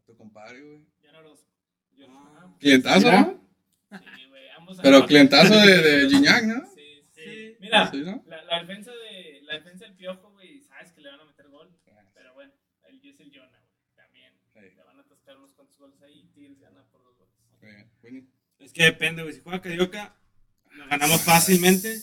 tu 0.06 0.16
compadre, 0.16 0.60
güey. 0.62 0.86
Jan 1.02 1.16
Orozco. 1.16 1.48
Yo- 1.92 2.06
Ah. 2.08 2.34
ajá. 2.38 2.56
Clientazo, 2.58 3.10
¿no? 3.12 3.40
Sí, 3.98 4.26
güey, 4.28 4.48
ambos 4.58 4.76
Pero 4.78 4.88
anotan. 4.96 5.08
clientazo 5.08 5.54
de, 5.54 5.82
de 5.82 6.08
Gignac, 6.10 6.44
¿no? 6.44 6.62
Mira, 7.66 7.90
Sí, 7.90 8.00
¿no? 8.02 8.22
la, 8.26 8.42
la 8.44 8.60
defensa 8.60 8.92
de 8.92 9.40
la 9.42 9.54
defensa 9.54 9.84
del 9.84 9.94
Piojo, 9.94 10.30
güey, 10.32 10.60
sabes 10.62 10.92
que 10.92 11.00
le 11.00 11.10
van 11.10 11.20
a 11.20 11.24
meter 11.24 11.48
gol. 11.48 11.70
Pero 12.14 12.32
bueno, 12.34 12.52
el 12.88 12.96
es 13.08 13.20
el 13.20 13.30
Jonah, 13.32 13.60
güey. 13.60 13.94
También. 13.94 14.32
Sí. 14.54 14.60
Le 14.76 14.82
van 14.84 14.98
a 14.98 15.02
atascar 15.02 15.36
unos 15.36 15.52
cuantos 15.52 15.76
goles 15.78 16.00
ahí 16.02 16.20
y 16.20 16.28
Tigres 16.34 16.58
gana 16.60 16.82
por 16.90 17.02
dos 17.04 17.16
goles. 17.18 17.34
Ok, 17.52 17.64
bueno. 18.02 18.26
Es 18.60 18.72
que 18.72 18.84
depende, 18.84 19.22
güey. 19.22 19.34
Si 19.34 19.40
juega 19.40 19.60
Carioca, 19.60 20.16
lo 20.72 20.86
ganamos 20.88 21.20
fácilmente. 21.22 21.98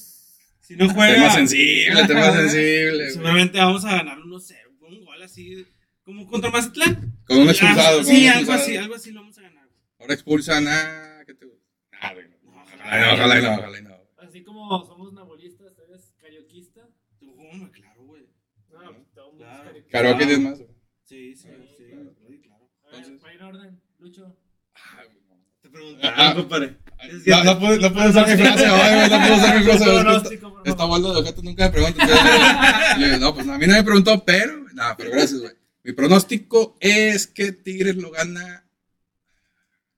Si 0.61 0.76
no 0.76 0.88
Tema 0.88 0.93
juega, 0.93 1.30
sensible, 1.32 2.07
tema 2.07 2.32
sensible. 2.32 3.09
seguramente 3.11 3.57
vamos 3.59 3.84
a 3.86 3.97
ganar 3.97 4.18
1-0. 4.20 4.78
con 4.80 4.93
Un 4.93 5.03
gol 5.05 5.22
así, 5.24 5.68
como 6.03 6.26
contra 6.28 6.49
Mazatlán. 6.51 7.11
Con 7.26 7.39
un 7.39 7.49
expulsado. 7.49 7.99
Ah, 7.99 8.03
Sí, 8.03 8.24
un 8.26 8.30
algo 8.32 8.39
expulsado. 8.39 8.64
así, 8.64 8.78
algo 8.78 8.95
así 8.95 9.11
lo 9.11 9.22
vamos 9.22 9.38
a 9.38 9.41
ganar. 9.41 9.66
güey. 9.68 9.80
Ahora 9.99 10.14
expulsan 10.14 10.68
a. 10.70 11.24
¿Qué 11.26 11.34
te 11.34 11.45
gusta? 11.45 11.68
Ah, 11.99 12.14
güey. 12.14 12.28
No, 12.43 12.61
Ojalá 12.61 12.97
y 12.97 13.01
no, 13.01 13.14
ojalá 13.14 13.39
y 13.39 13.43
no, 13.43 13.53
ojalá 13.55 13.80
y 13.80 13.82
no. 13.84 13.93
Así 14.34 14.43
como 14.43 14.84
somos 14.88 15.13
nabolistas, 15.13 15.73
eres 15.88 16.15
carioquista. 16.19 16.89
Tú, 17.19 17.36
hombre, 17.39 17.69
claro, 17.69 18.01
güey. 18.03 18.23
No, 18.71 18.79
pues 18.95 19.11
todo 19.13 19.29
mundo 19.29 19.45
Claro. 19.45 19.69
es 19.77 19.86
carioquista. 19.91 20.25
10 20.27 20.39
más. 20.39 20.57
güey. 20.57 20.69
Sí, 21.03 21.36
sí, 21.36 21.47
Sí, 21.49 21.75
sí. 21.77 21.84
claro. 21.91 22.15
sí, 22.27 22.39
claro. 22.41 22.69
A 22.81 22.86
ver, 22.88 22.95
Entonces- 22.95 23.21
para 23.21 23.34
ir 23.36 23.39
en 23.41 23.45
orden, 23.45 23.81
Lucho. 23.99 24.36
Ah, 24.73 25.03
güey, 25.05 25.21
no. 25.29 25.38
Te 25.61 25.69
preguntaron, 25.69 26.19
Ah. 26.19 26.34
compadre. 26.36 26.77
No, 27.27 27.43
no 27.43 27.59
puedo, 27.59 27.77
no 27.77 27.93
puedo 27.93 28.09
usar 28.09 28.27
mi 28.27 28.43
frase 28.43 28.69
hoy, 28.71 28.95
güey. 28.95 29.09
No 29.11 29.19
puedo 29.19 29.36
usar 29.36 29.57
mi 29.59 29.63
frase 29.65 29.89
hoy. 29.89 30.15
es 30.65 30.71
Esta, 30.71 30.86
bolda 30.86 31.13
de 31.13 31.19
objetos 31.19 31.43
nunca 31.43 31.65
me 31.65 31.71
pregunta. 31.71 32.03
entonces, 32.03 33.19
no, 33.19 33.34
pues 33.36 33.47
a 33.47 33.57
mí 33.59 33.67
no 33.67 33.73
me 33.73 33.84
preguntó, 33.84 34.25
pero. 34.25 34.57
No, 34.73 34.84
pero 34.97 35.11
gracias, 35.11 35.41
güey. 35.41 35.53
Mi 35.84 35.91
pronóstico 35.93 36.75
es 36.79 37.27
que 37.27 37.51
Tigres 37.51 37.97
lo 37.97 38.09
gana 38.09 38.65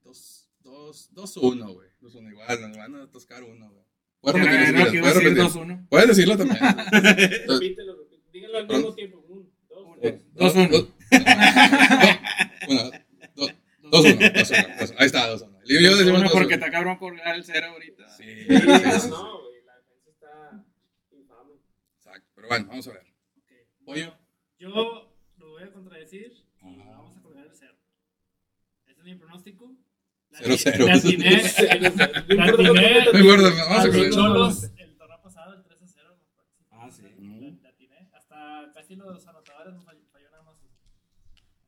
2-1, 0.03 1.73
güey. 1.73 1.87
2-1 2.01 2.29
igual, 2.31 2.61
nos 2.61 2.77
van 2.77 2.95
a 2.95 3.07
toscar 3.11 3.41
uno, 3.43 3.69
güey. 3.69 3.74
Repetir 4.33 4.91
que 4.91 4.97
iba 4.97 5.09
a 5.09 5.13
repetir. 5.13 5.37
2-1. 5.43 5.87
Puedes 5.89 6.07
decirlo 6.07 6.37
también. 6.37 6.59
Repítelo. 7.47 7.95
Díganlo 8.31 8.57
al 8.57 8.67
mismo 8.67 8.93
tiempo. 8.95 9.23
Dos, 9.69 9.97
tres. 10.01 10.21
dos, 10.33 10.55
2-1. 10.55 10.69
dos- 10.69 10.87
Uno, 12.67 12.91
dos, 13.33 13.51
dos, 13.91 14.05
uno. 14.05 14.95
Ahí 14.99 15.05
está, 15.05 15.27
dos, 15.27 15.41
uno. 15.43 15.59
Yo 15.65 15.97
decimos 15.97 16.21
dos, 16.23 16.31
porque 16.31 16.53
está 16.55 16.69
cabrón 16.71 16.97
colgar 16.97 17.35
el 17.35 17.43
cero 17.43 17.67
ahorita. 17.71 18.07
Sí, 18.09 18.23
Sí, 18.23 18.45
sí, 18.47 18.55
sí, 18.57 18.99
sí. 19.01 19.09
No, 19.09 19.41
güey, 19.41 19.63
la 19.65 19.75
defensa 19.77 20.09
está 20.09 20.65
infame. 21.11 21.53
Exacto. 21.97 22.27
Pero 22.35 22.47
bueno, 22.47 22.65
vamos 22.67 22.87
a 22.87 22.91
ver. 22.93 23.05
Pollo. 23.85 24.17
Yo 24.59 24.69
lo 24.69 25.49
voy 25.51 25.63
a 25.63 25.71
contradecir 25.71 26.31
y 26.61 26.81
Ah. 26.81 26.85
vamos 26.97 27.17
a 27.17 27.21
colgar 27.21 27.45
el 27.45 27.51
cero. 27.53 27.75
Ese 28.87 28.99
es 28.99 29.05
mi 29.05 29.15
pronóstico. 29.15 29.75
Cero, 30.37 30.55
cero. 30.57 30.85
La 30.87 30.93
atiné. 30.95 31.31
La 32.35 32.45
atiné. 32.45 33.05
Vamos 33.13 33.85
a. 33.85 34.09
Cholos, 34.11 34.63
el 34.77 34.95
torneo 34.97 35.21
pasado, 35.21 35.53
el 35.55 35.63
3 35.63 35.81
a 35.81 35.87
0. 35.87 36.17
me 36.19 36.27
parece. 36.35 36.65
Ah, 36.71 36.89
sí. 36.91 37.01
La- 37.61 37.69
atiné. 37.69 38.09
Hasta 38.13 38.71
casi 38.73 38.95
los 38.95 39.27
anotadores 39.27 39.73
nos 39.73 39.83
falló, 39.85 40.01
falló 40.11 40.29
nada 40.31 40.43
más. 40.43 40.55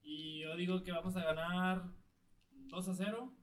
Y 0.03 0.41
yo 0.41 0.55
digo 0.55 0.83
que 0.83 0.91
vamos 0.91 1.15
a 1.15 1.23
ganar 1.23 1.83
2 2.51 2.87
a 2.89 2.93
0. 2.93 3.33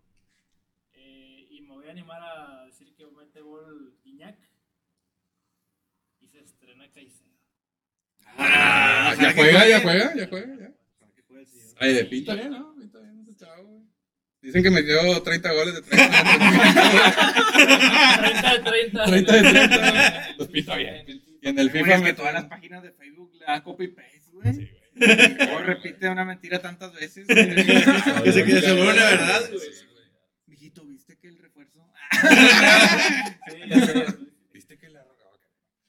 eh, 0.95 1.47
y 1.51 1.61
me 1.63 1.69
voy 1.75 1.89
a 1.89 1.91
animar 1.93 2.23
a 2.23 2.65
decir 2.67 2.95
que 2.95 3.07
mete 3.07 3.41
gol 3.41 3.95
Iñak. 4.05 4.39
Y 6.21 6.27
se 6.29 6.41
estrena 6.41 6.91
Caicedo. 6.93 7.31
Ah, 8.37 9.15
ya 9.21 9.33
juega, 9.35 9.69
ya 9.69 9.81
juega, 9.81 10.15
ya 10.17 10.27
juega. 10.29 10.57
Ya. 10.59 10.75
Ay, 11.79 11.93
de 11.95 12.05
pinta 12.05 12.35
bien, 12.35 12.51
¿no? 12.51 12.75
Pinta 12.75 12.99
bien 13.01 13.21
ese 13.21 13.35
chavo, 13.37 13.63
güey. 13.65 13.84
Dicen 14.45 14.63
que 14.63 14.71
metió 14.71 15.23
30 15.23 15.53
goles 15.53 15.75
de 15.75 15.83
30. 15.83 16.23
30 18.21 18.53
de 18.53 18.61
30. 18.61 19.05
30 19.05 19.33
de 19.33 19.43
30. 19.43 20.35
Pues 20.37 20.49
pinta 20.51 20.77
bien. 20.77 21.23
Y 21.41 21.49
en 21.49 21.59
el 21.59 21.71
FIFA 21.71 21.95
es 21.95 22.03
que 22.03 22.13
todas 22.13 22.35
las 22.35 22.45
páginas 22.45 22.83
de 22.83 22.93
Facebook 22.93 23.33
le 23.35 23.47
dan 23.47 23.63
copy 23.63 23.89
paste, 23.89 24.31
güey. 24.33 24.55
Sí, 24.55 24.69
O 25.53 25.59
repite 25.59 26.09
una 26.09 26.25
mentira 26.25 26.61
tantas 26.61 26.93
veces. 26.93 27.27
Que 27.27 28.33
seguro 28.33 28.93
la 28.93 29.05
verdad, 29.05 29.51
güey. 29.51 29.69
Mijito, 30.47 30.85
¿viste 30.87 31.19
que 31.19 31.29
el 31.29 31.39
refuerzo? 31.39 31.91
Sí, 32.13 33.59
ya 33.69 33.87
sé. 33.87 34.05
¿Viste 34.53 34.79
que 34.79 34.89
le 34.89 34.99
arrogaba? 34.99 35.39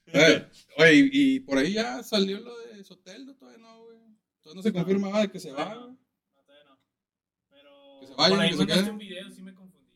Eh, 0.06 0.46
Oye, 0.78 1.08
y, 1.12 1.40
por 1.40 1.58
ahí 1.58 1.72
ya 1.72 2.02
salió 2.02 2.40
lo 2.40 2.58
de 2.58 2.84
Soteldo, 2.84 3.34
todavía 3.36 3.58
no, 3.60 3.84
güey. 3.84 3.98
Todavía 4.42 4.58
no 4.58 4.62
se 4.62 4.72
confirma 4.72 5.08
nada 5.08 5.22
de 5.22 5.30
que 5.30 5.40
se 5.40 5.52
va, 5.52 5.74
güey. 5.74 5.96
No, 6.34 6.42
todavía 6.44 6.64
no. 6.64 6.78
Pero. 7.48 7.95
Que 8.06 8.12
se 8.12 8.14
vayan, 8.30 8.50
que 8.50 8.56
se 8.56 8.66
queden. 8.66 8.90
un 8.90 8.98
video, 8.98 9.30
sí 9.30 9.42
me 9.42 9.54
confundí. 9.54 9.86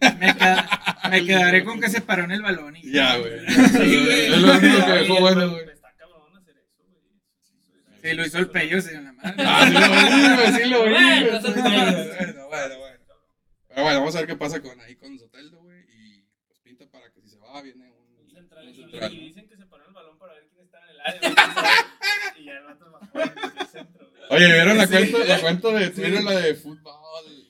Me, 0.00 0.34
queda- 0.36 0.98
me 1.10 1.24
quedaré 1.26 1.64
con 1.64 1.80
que 1.80 1.88
se 1.88 2.00
paró 2.00 2.24
en 2.24 2.30
el 2.32 2.42
balón. 2.42 2.76
y- 2.76 2.90
Ya, 2.92 3.16
güey. 3.18 3.32
güey. 3.72 4.26
Es 4.26 4.38
lo 4.40 4.52
único 4.52 4.86
que 4.86 4.92
dejó 4.92 5.20
bueno, 5.20 5.50
güey. 5.50 5.68
Está 5.68 5.92
cabrón 5.96 6.36
hacer 6.36 6.56
eso, 6.58 6.84
güey. 6.84 8.00
Sí, 8.02 8.16
lo 8.16 8.26
hizo 8.26 8.38
el 8.38 8.50
pello, 8.50 8.80
se 8.80 8.90
dio 8.92 9.00
la 9.02 9.12
madre. 9.12 9.34
Ah, 9.46 9.66
sí 9.66 9.72
lo 9.72 9.84
vi, 9.98 10.34
güey, 10.36 10.52
sí 10.62 10.68
lo 10.70 10.84
vi. 10.84 10.90
Bueno, 10.90 12.48
Bueno, 12.48 12.48
bueno, 12.48 12.78
bueno. 12.78 12.98
Pero 13.68 13.82
bueno, 13.82 13.98
vamos 14.00 14.14
a 14.14 14.18
ver 14.18 14.26
qué 14.28 14.36
pasa 14.36 14.60
con 14.62 14.80
ahí 14.80 14.96
con 14.96 15.18
Soteldo, 15.18 15.58
güey. 15.62 15.80
Y 15.90 16.24
pues 16.46 16.58
pinta 16.60 16.86
para 16.90 17.10
que 17.12 17.20
si 17.20 17.28
se 17.28 17.38
va, 17.38 17.60
viene 17.62 17.90
un, 17.90 18.18
Un 18.24 18.30
central, 18.30 18.74
central. 18.74 19.12
Y 19.12 19.18
dicen 19.26 19.48
que 19.48 19.56
se 19.56 19.66
paró 19.66 19.86
el 19.86 19.92
balón 19.94 20.18
para 20.18 20.34
ver 20.34 20.48
quién 20.48 20.64
está 20.64 20.78
en 20.84 20.90
el 20.90 21.00
área. 21.00 21.20
Y 22.38 22.44
ya 22.44 22.52
el 22.52 22.64
vato 22.64 22.90
bajó 22.92 23.20
en 23.20 23.58
el 23.60 23.66
centro. 23.66 24.07
Oye, 24.30 24.46
¿vieron 24.52 24.76
la 24.78 24.86
cuenta, 24.86 25.18
la 25.24 25.40
cuenta 25.40 25.68
de 25.70 25.90
Twitter, 25.90 26.22
la 26.22 26.32
de 26.40 26.54
fútbol, 26.54 26.92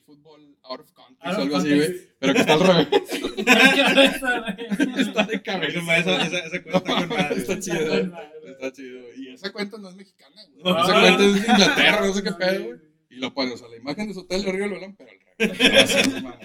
fútbol 0.05 0.57
out 0.63 0.79
of 0.81 0.91
context 0.93 1.37
o 1.37 1.41
algo 1.41 1.57
así, 1.57 1.75
güey? 1.75 2.09
Pero 2.19 2.33
que 2.33 2.39
está 2.39 2.53
al 2.53 2.59
revés. 2.59 2.87
¿Qué 3.35 3.43
cabeza, 3.45 4.39
güey? 4.39 5.01
Está 5.01 5.23
de 5.23 5.41
cabeza. 5.41 5.97
esa, 5.97 6.25
esa, 6.25 6.37
esa 6.39 6.63
cuenta 6.63 6.81
con 6.81 7.09
madre. 7.09 7.35
Está 7.37 7.59
chido, 7.59 7.95
Está 7.95 8.71
chido. 8.73 9.01
güey. 9.01 9.23
Y 9.23 9.33
esa 9.33 9.51
cuenta 9.51 9.77
no 9.77 9.89
es 9.89 9.95
mexicana, 9.95 10.41
güey. 10.51 10.63
No. 10.63 10.83
Esa 10.83 10.99
cuenta 10.99 11.23
es 11.25 11.33
de 11.33 11.39
Inglaterra, 11.51 12.05
no 12.05 12.13
sé 12.13 12.23
qué 12.23 12.31
pedo, 12.33 12.63
güey. 12.65 12.79
Y 13.09 13.15
lo 13.15 13.33
ponen, 13.33 13.53
o 13.53 13.57
sea, 13.57 13.67
la 13.69 13.77
imagen 13.77 14.07
de 14.09 14.13
Soteldo 14.13 14.49
arriba 14.49 14.65
del 14.67 14.75
balón, 14.75 14.95
pero 14.95 15.09
al 15.11 15.57
revés. 15.57 16.07
No. 16.23 16.37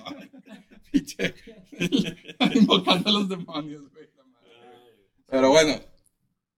Pinche. 0.92 1.34
Invocando 2.54 3.10
a 3.10 3.12
los 3.12 3.28
demonios, 3.28 3.90
güey. 3.90 4.08
Pero 5.26 5.50
bueno. 5.50 5.80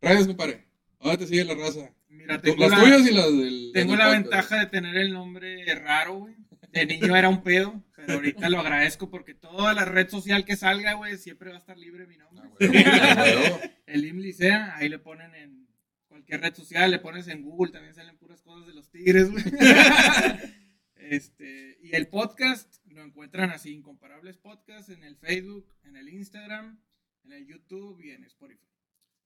Redes, 0.02 0.26
compadre. 0.26 0.66
¿Dónde 1.00 1.18
te 1.18 1.26
sigue 1.26 1.44
la 1.44 1.54
raza? 1.54 1.90
Mira, 2.26 2.40
tengo 2.40 2.60
Las 2.60 2.70
la, 2.70 2.78
tuyas 2.84 3.10
y 3.10 3.14
las 3.14 3.36
del. 3.36 3.70
tengo 3.72 3.92
del 3.92 3.98
la 3.98 4.04
podcast. 4.06 4.22
ventaja 4.22 4.58
de 4.60 4.66
tener 4.66 4.96
el 4.96 5.12
nombre 5.12 5.74
raro, 5.76 6.14
güey. 6.20 6.34
De 6.72 6.84
niño 6.86 7.16
era 7.16 7.28
un 7.28 7.42
pedo, 7.42 7.82
pero 7.94 8.14
ahorita 8.14 8.48
lo 8.50 8.60
agradezco 8.60 9.08
porque 9.10 9.34
toda 9.34 9.72
la 9.72 9.84
red 9.84 10.08
social 10.10 10.44
que 10.44 10.56
salga, 10.56 10.92
güey, 10.94 11.16
siempre 11.16 11.48
va 11.50 11.56
a 11.56 11.58
estar 11.58 11.78
libre 11.78 12.06
mi 12.06 12.16
Ah, 12.16 12.28
nombre. 12.32 12.66
güey, 12.68 12.70
güey. 12.82 13.70
El 13.86 14.04
IMLICEA, 14.04 14.76
ahí 14.76 14.88
le 14.88 14.98
ponen 14.98 15.34
en 15.34 15.68
cualquier 16.08 16.40
red 16.42 16.54
social, 16.54 16.90
le 16.90 16.98
pones 16.98 17.28
en 17.28 17.42
Google, 17.42 17.72
también 17.72 17.94
salen 17.94 18.18
puras 18.18 18.42
cosas 18.42 18.66
de 18.66 18.74
los 18.74 18.90
tigres, 18.90 19.30
güey. 19.30 19.44
Este, 21.08 21.78
y 21.82 21.94
el 21.94 22.08
podcast 22.08 22.84
lo 22.86 23.00
encuentran 23.04 23.50
así, 23.50 23.70
Incomparables 23.72 24.38
Podcast, 24.38 24.88
en 24.90 25.04
el 25.04 25.16
Facebook, 25.16 25.72
en 25.84 25.96
el 25.96 26.08
Instagram, 26.08 26.80
en 27.24 27.32
el 27.32 27.46
YouTube 27.46 28.00
y 28.02 28.10
en 28.10 28.24
Spotify. 28.24 28.66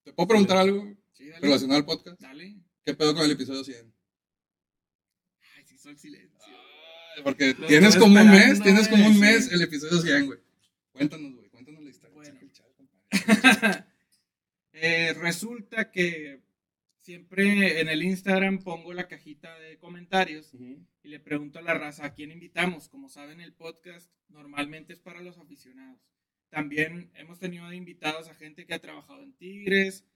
¿Te 0.03 0.13
puedo 0.13 0.29
preguntar 0.29 0.59
algo 0.59 0.95
Sí, 1.13 1.29
dale. 1.29 1.41
relacionado 1.41 1.79
al 1.81 1.87
podcast? 1.87 2.21
Dale. 2.21 2.57
¿Qué 2.91 2.97
pedo 2.97 3.15
con 3.15 3.25
el 3.25 3.31
episodio 3.31 3.63
100? 3.63 3.95
Ay, 5.57 5.65
sí, 5.65 5.79
soy 5.79 5.97
silencio. 5.97 6.41
Ay, 7.17 7.23
Porque 7.23 7.55
Lo 7.57 7.69
tienes 7.69 7.95
como 7.95 8.21
un 8.21 8.29
mes, 8.29 8.61
tienes 8.61 8.89
como 8.89 9.07
un 9.07 9.17
güey, 9.17 9.33
mes 9.33 9.47
sí. 9.47 9.55
el 9.55 9.63
episodio 9.63 10.01
100, 10.01 10.27
güey. 10.27 10.41
Cuéntanos, 10.91 11.37
güey, 11.37 11.49
cuéntanos 11.51 11.85
la 11.85 11.91
historia. 11.91 12.15
Bueno. 12.15 12.41
Eh, 14.73 15.13
resulta 15.13 15.91
que 15.91 16.41
siempre 17.01 17.81
en 17.81 17.89
el 17.89 18.03
Instagram 18.03 18.61
pongo 18.61 18.95
la 18.95 19.09
cajita 19.09 19.57
de 19.59 19.77
comentarios 19.77 20.55
y 20.55 20.87
le 21.03 21.21
pregunto 21.21 21.59
a 21.59 21.63
la 21.63 21.75
raza 21.75 22.07
a 22.07 22.15
quién 22.15 22.33
invitamos. 22.33 22.89
Como 22.89 23.11
saben, 23.11 23.43
el 23.43 23.53
podcast 23.53 24.11
normalmente 24.31 24.95
es 24.95 25.01
para 25.01 25.21
los 25.21 25.37
aficionados. 25.37 26.01
También 26.49 27.13
hemos 27.15 27.39
tenido 27.39 27.69
de 27.69 27.77
invitados 27.77 28.29
a 28.29 28.35
gente 28.35 28.67
que 28.67 28.73
ha 28.73 28.81
trabajado 28.81 29.23
en 29.23 29.35
Tigres, 29.35 30.07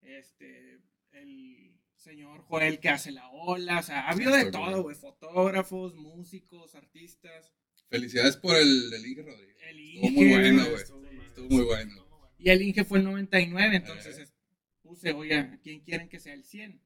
este, 0.00 0.80
el 1.12 1.74
señor 1.96 2.42
Joel 2.42 2.80
que 2.80 2.88
hace 2.90 3.10
la 3.12 3.28
ola, 3.30 3.78
o 3.78 3.82
sea, 3.82 4.00
ha 4.06 4.10
habido 4.10 4.32
de 4.32 4.42
Exacto, 4.42 4.58
todo, 4.58 4.82
güey. 4.82 4.96
fotógrafos, 4.96 5.94
músicos, 5.94 6.74
artistas. 6.74 7.52
Felicidades 7.88 8.36
por 8.36 8.56
el, 8.56 8.92
el 8.92 9.06
Inge 9.06 9.22
Rodríguez. 9.22 9.56
El 9.68 9.80
Estuvo 9.80 10.10
muy 10.10 10.24
Inge, 10.24 10.34
bueno, 10.40 10.64
güey. 10.64 10.74
estuvo- 10.76 11.04
Estuvo 11.04 11.48
muy 11.48 11.64
bueno. 11.64 12.06
Y 12.38 12.50
el 12.50 12.62
Inge 12.62 12.84
fue 12.84 12.98
el 12.98 13.04
99, 13.04 13.76
entonces 13.76 14.18
Eh. 14.18 14.32
puse, 14.82 15.12
oye, 15.12 15.34
¿a 15.36 15.58
quién 15.62 15.80
quieren 15.80 16.08
que 16.08 16.20
sea 16.20 16.34
el 16.34 16.44
100? 16.44 16.80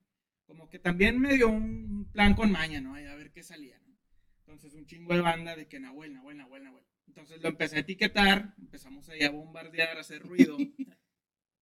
Como 0.47 0.69
que 0.71 0.79
también 0.79 1.21
me 1.21 1.35
dio 1.37 1.49
un 1.49 2.11
plan 2.13 2.35
con 2.35 2.51
maña, 2.53 2.81
¿no? 2.81 2.95
A 2.95 3.15
ver 3.15 3.31
qué 3.33 3.43
salía, 3.43 3.79
¿no? 3.81 3.99
Entonces 4.41 4.73
un 4.75 4.87
chingo 4.87 5.15
de 5.15 5.21
banda 5.21 5.55
de 5.57 5.67
que 5.69 5.79
Nahuel, 5.81 6.15
Nahuel, 6.15 6.39
Nahuel, 6.39 6.65
Nahuel. 6.65 6.85
Entonces 7.07 7.41
lo 7.43 7.49
empecé 7.49 7.77
a 7.77 7.81
etiquetar, 7.81 8.55
empezamos 8.59 9.09
ahí 9.09 9.23
a 9.23 9.31
bombardear, 9.31 9.97
a 9.99 10.01
hacer 10.01 10.23
ruido. 10.23 10.57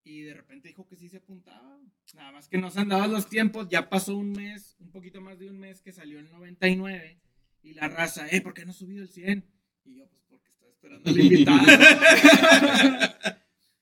Y 0.08 0.20
de 0.22 0.34
repente 0.34 0.68
dijo 0.68 0.86
que 0.86 0.94
sí 0.94 1.08
se 1.08 1.16
apuntaba. 1.16 1.80
Nada 2.14 2.30
más 2.30 2.48
que 2.48 2.58
no 2.58 2.70
se 2.70 2.78
han 2.78 2.88
dado 2.88 3.08
los 3.08 3.28
tiempos, 3.28 3.68
ya 3.68 3.88
pasó 3.88 4.16
un 4.16 4.30
mes, 4.30 4.76
un 4.78 4.92
poquito 4.92 5.20
más 5.20 5.36
de 5.40 5.50
un 5.50 5.58
mes 5.58 5.82
que 5.82 5.90
salió 5.90 6.20
el 6.20 6.30
99. 6.30 7.18
Y 7.64 7.74
la 7.74 7.88
raza, 7.88 8.28
eh, 8.28 8.40
¿por 8.40 8.54
qué 8.54 8.64
no 8.64 8.70
ha 8.70 8.74
subido 8.74 9.02
el 9.02 9.08
100? 9.08 9.44
Y 9.84 9.96
yo, 9.96 10.08
pues 10.08 10.22
porque 10.28 10.48
estaba 10.50 10.70
esperando 10.70 11.10
al 11.10 11.18
invitado. 11.20 11.58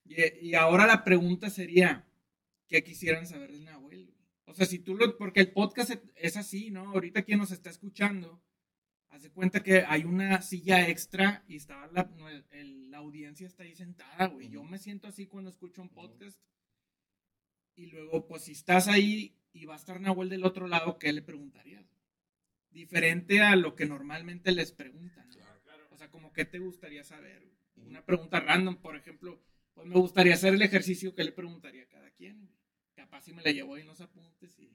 y, 0.07 0.49
y 0.49 0.55
ahora 0.55 0.87
la 0.87 1.05
pregunta 1.05 1.51
sería, 1.51 2.07
¿qué 2.69 2.83
quisieran 2.83 3.27
saber 3.27 3.53
de 3.53 3.61
Nahuel? 3.61 4.15
O 4.47 4.55
sea, 4.55 4.67
si 4.67 4.79
tú 4.79 4.95
lo, 4.95 5.17
porque 5.19 5.41
el 5.41 5.53
podcast 5.53 5.91
es- 5.91 5.99
es 6.17 6.37
así, 6.39 6.71
¿no? 6.71 6.89
Ahorita 6.91 7.23
quien 7.23 7.39
nos 7.39 7.51
está 7.51 7.69
escuchando, 7.71 8.41
hace 9.15 9.31
cuenta 9.31 9.63
que 9.63 9.85
hay 9.87 10.05
una 10.05 10.43
silla 10.43 10.89
extra 10.89 11.45
y 11.49 11.57
está 11.57 11.87
la, 11.93 12.11
el- 12.53 12.91
la 12.91 12.99
audiencia 12.99 13.47
está 13.47 13.65
ahí 13.65 13.75
sentada, 13.75 14.27
güey. 14.29 14.49
Yo 14.49 14.63
me 14.63 14.79
siento 14.79 15.09
así 15.09 15.27
cuando 15.27 15.51
escucho 15.51 15.83
un 15.83 15.89
podcast. 15.89 16.41
Y 17.77 17.87
luego, 17.87 18.27
pues 18.29 18.45
si 18.45 18.53
estás 18.53 18.87
ahí 18.89 19.37
y 19.53 19.65
va 19.65 19.75
a 19.75 19.79
estar 19.79 20.01
Nahuel 20.01 20.29
del 20.29 20.45
otro 20.45 20.69
lado, 20.69 20.99
¿qué 20.99 21.13
le 21.13 21.23
preguntarías? 21.23 21.85
Diferente 22.71 23.41
a 23.41 23.57
lo 23.57 23.75
que 23.75 23.87
normalmente 23.87 24.53
les 24.53 24.71
preguntan. 24.73 25.29
¿no? 25.29 25.35
O 25.91 25.97
sea, 25.97 26.11
como 26.11 26.33
qué 26.33 26.45
te 26.45 26.59
gustaría 26.61 27.03
saber. 27.05 27.43
Una 27.77 28.05
pregunta 28.05 28.39
random, 28.41 28.77
por 28.81 28.97
ejemplo, 28.97 29.43
pues 29.75 29.87
me 29.89 29.95
gustaría 29.97 30.35
hacer 30.35 30.55
el 30.55 30.63
ejercicio 30.63 31.15
que 31.15 31.25
le 31.25 31.33
preguntaría 31.33 31.83
a 31.83 31.89
cada 31.89 32.11
quien. 32.13 32.49
Capaz 32.95 33.23
si 33.23 33.33
me 33.33 33.43
la 33.43 33.51
llevo 33.51 33.75
ahí 33.75 33.83
en 33.83 33.89
los 33.89 34.01
apuntes 34.01 34.57
y, 34.61 34.71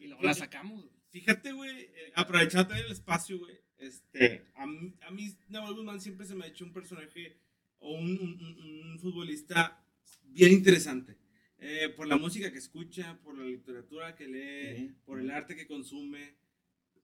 y 0.00 0.06
luego 0.08 0.22
la 0.22 0.34
sacamos. 0.34 0.82
güey. 0.84 0.94
Fíjate, 1.10 1.52
güey, 1.52 1.84
eh, 1.84 2.12
aprovechando 2.14 2.74
el 2.74 2.92
espacio, 2.92 3.38
güey. 3.38 3.58
Este, 3.78 4.44
a, 4.54 4.66
mí- 4.66 4.94
a 5.02 5.10
mí, 5.10 5.28
Nahuel 5.48 5.74
Guzmán 5.74 6.00
siempre 6.00 6.26
se 6.26 6.34
me 6.34 6.44
ha 6.44 6.48
hecho 6.48 6.64
un 6.64 6.72
personaje 6.72 7.36
o 7.80 7.94
un, 7.94 8.10
un- 8.18 8.90
un- 8.92 8.98
futbolista 8.98 9.84
bien 10.24 10.52
interesante. 10.52 11.16
Eh, 11.58 11.88
por 11.96 12.06
la 12.06 12.16
música 12.16 12.50
que 12.52 12.58
escucha, 12.58 13.18
por 13.22 13.36
la 13.36 13.44
literatura 13.44 14.14
que 14.14 14.28
lee, 14.28 14.84
Ujú. 14.86 14.94
por 15.06 15.20
el 15.20 15.30
arte 15.30 15.56
que 15.56 15.66
consume. 15.66 16.34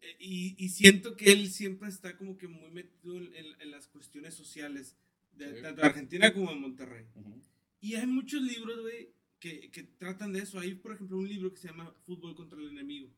Eh, 0.00 0.16
y, 0.18 0.64
y 0.64 0.68
siento 0.70 1.16
que 1.16 1.32
él 1.32 1.50
siempre 1.50 1.88
está 1.88 2.16
como 2.16 2.38
que 2.38 2.48
muy 2.48 2.70
metido 2.70 3.16
en, 3.16 3.34
en- 3.60 3.70
las 3.70 3.86
cuestiones 3.88 4.34
sociales, 4.34 4.96
de, 5.32 5.54
Sí. 5.56 5.62
tanto 5.62 5.80
de 5.82 5.86
Argentina 5.88 6.32
como 6.32 6.50
de 6.50 6.56
Monterrey. 6.60 7.04
Ujú. 7.14 7.40
Y 7.80 7.94
hay 7.94 8.06
muchos 8.06 8.42
libros, 8.42 8.80
güey, 8.80 9.10
que, 9.38 9.70
que 9.70 9.82
tratan 9.84 10.32
de 10.32 10.40
eso. 10.40 10.58
Hay, 10.58 10.74
por 10.74 10.92
ejemplo, 10.92 11.16
un 11.18 11.28
libro 11.28 11.50
que 11.52 11.58
se 11.58 11.68
llama 11.68 11.92
Fútbol 12.04 12.34
contra 12.34 12.58
el 12.60 12.68
enemigo. 12.70 13.10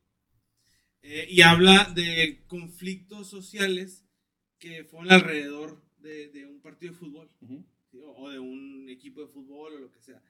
Eh, 1.03 1.27
y 1.29 1.41
habla 1.43 1.93
de 1.95 2.45
conflictos 2.47 3.29
sociales 3.29 4.05
que 4.59 4.85
fueron 4.85 5.11
alrededor 5.11 5.83
de, 5.99 6.29
de 6.29 6.47
un 6.47 6.61
partido 6.61 6.93
de 6.93 6.99
fútbol, 6.99 7.29
Ujú. 7.41 7.65
¿sí? 7.91 7.99
o, 7.99 8.13
o 8.23 8.31
de 8.31 8.39
un 8.39 8.89
equipo 8.89 9.21
de 9.23 9.29
fútbol, 9.29 9.75
o 9.75 9.79
lo 9.79 9.91
que 9.91 10.01
sea. 10.01 10.23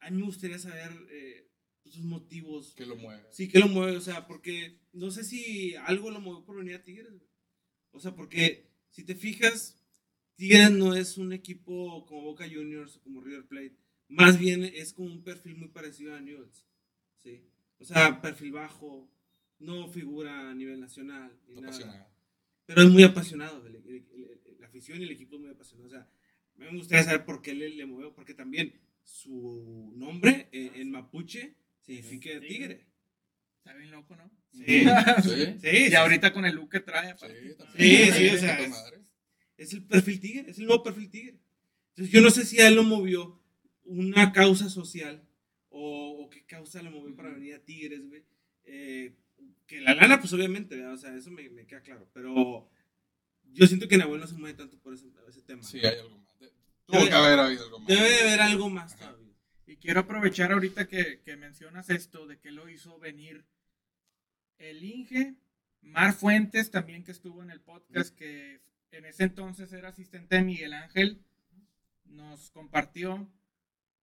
A 0.00 0.10
mí 0.10 0.18
me 0.18 0.24
gustaría 0.24 0.58
saber 0.58 0.90
eh, 1.10 1.48
sus 1.84 2.04
motivos. 2.04 2.74
Que 2.74 2.86
lo 2.86 2.96
mueve. 2.96 3.22
Sí, 3.30 3.48
que 3.48 3.60
lo 3.60 3.68
mueve, 3.68 3.96
o 3.96 4.00
sea, 4.00 4.26
porque 4.26 4.80
no 4.92 5.10
sé 5.10 5.22
si 5.22 5.76
algo 5.76 6.10
lo 6.10 6.20
movió 6.20 6.44
por 6.44 6.56
venir 6.56 6.74
a 6.74 6.82
Tigres. 6.82 7.12
O 7.92 8.00
sea, 8.00 8.14
porque 8.14 8.66
si 8.90 9.04
te 9.04 9.14
fijas, 9.14 9.78
Tigres 10.34 10.72
no 10.72 10.94
es 10.94 11.18
un 11.18 11.32
equipo 11.32 12.04
como 12.06 12.22
Boca 12.22 12.48
Juniors 12.48 12.96
o 12.96 13.02
como 13.02 13.20
River 13.20 13.46
Plate. 13.46 13.76
Más 14.08 14.38
bien 14.38 14.64
es 14.64 14.92
como 14.92 15.08
un 15.08 15.22
perfil 15.22 15.56
muy 15.56 15.68
parecido 15.68 16.14
a 16.14 16.20
Newell's. 16.20 16.66
¿sí? 17.22 17.44
O 17.78 17.84
sea, 17.84 18.20
perfil 18.20 18.52
bajo, 18.52 19.08
no 19.62 19.88
figura 19.88 20.50
a 20.50 20.54
nivel 20.54 20.80
nacional. 20.80 21.32
ni 21.48 21.60
nada. 21.60 22.08
Pero 22.66 22.82
es 22.82 22.90
muy 22.90 23.02
apasionado. 23.02 23.66
el- 23.66 23.76
el- 23.76 23.86
el- 23.86 24.40
la 24.60 24.66
afición 24.66 25.00
y 25.00 25.04
el 25.04 25.10
equipo 25.10 25.36
es 25.36 25.40
muy 25.42 25.50
apasionado. 25.50 25.88
O 25.88 25.90
sea, 25.90 26.08
me 26.56 26.70
gustaría 26.76 27.04
saber 27.04 27.24
por 27.24 27.42
qué 27.42 27.54
le, 27.54 27.68
le 27.70 27.86
movió. 27.86 28.14
Porque 28.14 28.34
también 28.34 28.72
su 29.02 29.92
nombre 29.96 30.48
eh, 30.52 30.70
en 30.76 30.90
mapuche 30.90 31.54
significa 31.80 32.30
tigre. 32.40 32.86
Está 33.58 33.74
bien 33.74 33.90
loco, 33.90 34.16
¿no? 34.16 34.30
Sí. 34.52 34.64
Sí. 34.66 34.84
Sí, 35.60 35.68
Y 35.86 35.88
sí. 35.90 35.94
ahorita 35.94 36.32
con 36.32 36.44
el 36.44 36.54
look 36.54 36.70
que 36.70 36.80
trae. 36.80 37.10
aparte. 37.10 37.40
Sí, 37.40 37.48
Sí, 37.50 37.54
también. 37.56 38.12
sí, 38.14 38.28
o 38.28 38.38
sea, 38.38 38.60
es-. 38.60 38.84
Es 39.56 39.72
el 39.74 39.84
perfil 39.84 40.18
tigre, 40.20 40.50
es 40.50 40.58
el 40.58 40.66
nuevo 40.66 40.82
perfil 40.82 41.08
tigre. 41.10 41.38
Entonces 41.90 42.12
yo 42.12 42.20
no 42.20 42.30
sé 42.30 42.44
si 42.44 42.58
a 42.60 42.68
él 42.68 42.74
lo 42.74 42.82
movió 42.84 43.40
una 43.84 44.32
causa 44.32 44.68
social 44.68 45.22
o, 45.68 46.22
o 46.24 46.30
qué 46.30 46.44
causa 46.44 46.82
lo 46.82 46.90
movió 46.90 47.14
para 47.14 47.30
venir 47.30 47.54
a 47.54 47.60
Tigres, 47.64 48.06
güey. 48.08 48.24
Eh, 48.64 49.14
que 49.66 49.80
la 49.80 49.94
lana, 49.94 50.20
pues 50.20 50.32
obviamente, 50.32 50.76
¿verdad? 50.76 50.94
o 50.94 50.98
sea, 50.98 51.14
eso 51.16 51.30
me, 51.30 51.48
me 51.50 51.66
queda 51.66 51.80
claro. 51.82 52.08
Pero 52.12 52.68
yo 53.44 53.66
siento 53.66 53.88
que 53.88 53.96
Nahuel 53.96 54.20
no 54.20 54.26
se 54.26 54.34
mueve 54.34 54.56
tanto 54.56 54.78
por 54.78 54.94
ese, 54.94 55.06
ese 55.28 55.42
tema. 55.42 55.62
Sí, 55.62 55.78
hay 55.78 55.98
algo 55.98 56.16
más. 56.18 56.38
De- 56.38 56.52
Tuvo 56.86 57.04
que 57.06 57.12
haber 57.12 57.38
habido 57.38 57.64
algo 57.64 57.78
más. 57.78 57.88
Debe 57.88 58.10
de 58.10 58.20
haber 58.22 58.40
algo 58.40 58.68
más 58.70 58.94
Ajá. 58.94 59.06
todavía. 59.10 59.32
Y 59.66 59.76
quiero 59.76 60.00
aprovechar 60.00 60.52
ahorita 60.52 60.86
que, 60.88 61.20
que 61.24 61.36
mencionas 61.36 61.88
esto, 61.90 62.26
de 62.26 62.38
que 62.38 62.50
lo 62.50 62.68
hizo 62.68 62.98
venir 62.98 63.44
el 64.58 64.84
Inge, 64.84 65.34
Mar 65.80 66.12
Fuentes 66.12 66.70
también 66.70 67.04
que 67.04 67.12
estuvo 67.12 67.42
en 67.42 67.50
el 67.50 67.60
podcast, 67.60 68.14
que 68.16 68.60
en 68.90 69.04
ese 69.06 69.24
entonces 69.24 69.72
era 69.72 69.88
asistente 69.88 70.36
de 70.36 70.42
Miguel 70.42 70.74
Ángel, 70.74 71.22
nos 72.04 72.50
compartió 72.50 73.26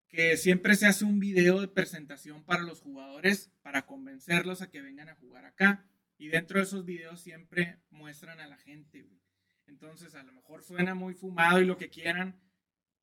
que 0.10 0.36
siempre 0.38 0.76
se 0.76 0.88
hace 0.88 1.06
un 1.06 1.20
video 1.20 1.62
de 1.62 1.68
presentación 1.68 2.44
para 2.44 2.64
los 2.64 2.82
jugadores 2.82 3.52
para 3.62 3.86
convencerlos 3.86 4.62
a 4.62 4.70
que 4.70 4.82
vengan 4.82 5.10
a 5.10 5.16
jugar 5.16 5.46
acá. 5.46 5.86
Y 6.18 6.28
dentro 6.28 6.58
de 6.58 6.64
esos 6.66 6.84
videos 6.84 7.22
siempre 7.22 7.78
muestran 7.92 8.40
a 8.42 8.48
la 8.48 8.58
gente. 8.58 9.04
güey. 9.04 9.22
Entonces 9.68 10.16
a 10.16 10.24
lo 10.24 10.34
mejor 10.34 10.64
suena 10.64 10.96
muy 10.96 11.14
fumado 11.14 11.62
y 11.62 11.66
lo 11.66 11.78
que 11.78 11.90
quieran, 11.90 12.42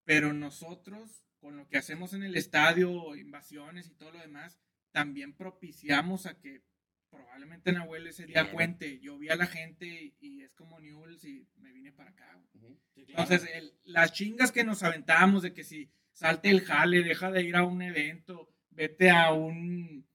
pero 0.04 0.32
nosotros, 0.32 1.22
con 1.38 1.56
lo 1.56 1.68
que 1.68 1.78
hacemos 1.78 2.12
en 2.12 2.24
el 2.24 2.36
estadio, 2.36 3.14
invasiones 3.16 3.86
y 3.88 3.94
todo 3.94 4.10
lo 4.10 4.18
demás, 4.18 4.58
también 4.90 5.32
propiciamos 5.32 6.26
a 6.26 6.38
que 6.38 6.62
probablemente 7.08 7.72
Nahuel 7.72 8.08
ese 8.08 8.26
día 8.26 8.50
cuente. 8.50 8.98
Yo 8.98 9.16
vi 9.16 9.28
a 9.28 9.36
la 9.36 9.46
gente 9.46 10.14
y, 10.18 10.42
es 10.42 10.54
como 10.54 10.80
Newell's 10.80 11.24
y 11.24 11.46
me 11.56 11.72
vine 11.72 11.92
para 11.92 12.10
acá. 12.10 12.38
güey. 12.54 12.76
Entonces, 12.96 13.48
el- 13.54 13.72
las 13.84 14.12
chingas 14.12 14.50
que 14.52 14.64
nos 14.64 14.82
aventábamos 14.82 15.42
de 15.42 15.52
que 15.54 15.62
si 15.64 15.90
salte 16.16 16.48
el 16.50 16.62
jale, 16.62 17.02
deja 17.02 17.30
de 17.30 17.42
ir 17.42 17.56
a 17.56 17.64
un 17.64 17.82
evento, 17.82 18.48
vete 18.70 19.10
a 19.10 19.32
un, 19.32 20.06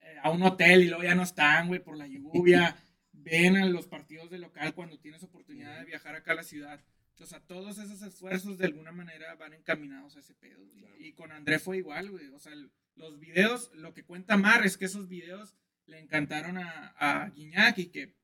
eh, 0.00 0.16
a 0.22 0.30
un 0.30 0.42
hotel 0.42 0.82
y 0.82 0.88
luego 0.88 1.02
ya 1.04 1.14
no 1.14 1.22
están, 1.22 1.68
güey, 1.68 1.80
por 1.80 1.96
la 1.96 2.06
lluvia, 2.06 2.76
ven 3.12 3.56
a 3.58 3.66
los 3.66 3.86
partidos 3.86 4.30
de 4.30 4.38
local 4.38 4.74
cuando 4.74 4.98
tienes 4.98 5.22
oportunidad 5.22 5.78
de 5.78 5.84
viajar 5.84 6.14
acá 6.16 6.32
a 6.32 6.36
la 6.36 6.42
ciudad. 6.42 6.80
O 7.20 7.26
sea, 7.26 7.38
todos 7.40 7.76
esos 7.76 8.00
esfuerzos 8.00 8.56
de 8.56 8.64
alguna 8.64 8.92
manera 8.92 9.34
van 9.34 9.52
encaminados 9.52 10.16
a 10.16 10.20
ese 10.20 10.32
pedo. 10.34 10.64
güey. 10.64 10.78
Claro. 10.80 10.94
Y 10.98 11.12
con 11.12 11.30
André 11.32 11.58
fue 11.58 11.76
igual, 11.76 12.10
güey. 12.10 12.28
O 12.28 12.38
sea, 12.38 12.52
los 12.96 13.20
videos, 13.20 13.70
lo 13.74 13.92
que 13.92 14.04
cuenta 14.04 14.38
Mar 14.38 14.64
es 14.64 14.78
que 14.78 14.86
esos 14.86 15.06
videos 15.06 15.54
le 15.84 15.98
encantaron 15.98 16.56
a, 16.56 16.94
a 16.98 17.28
Guiñac 17.28 17.76
y 17.76 17.86
que 17.90 18.14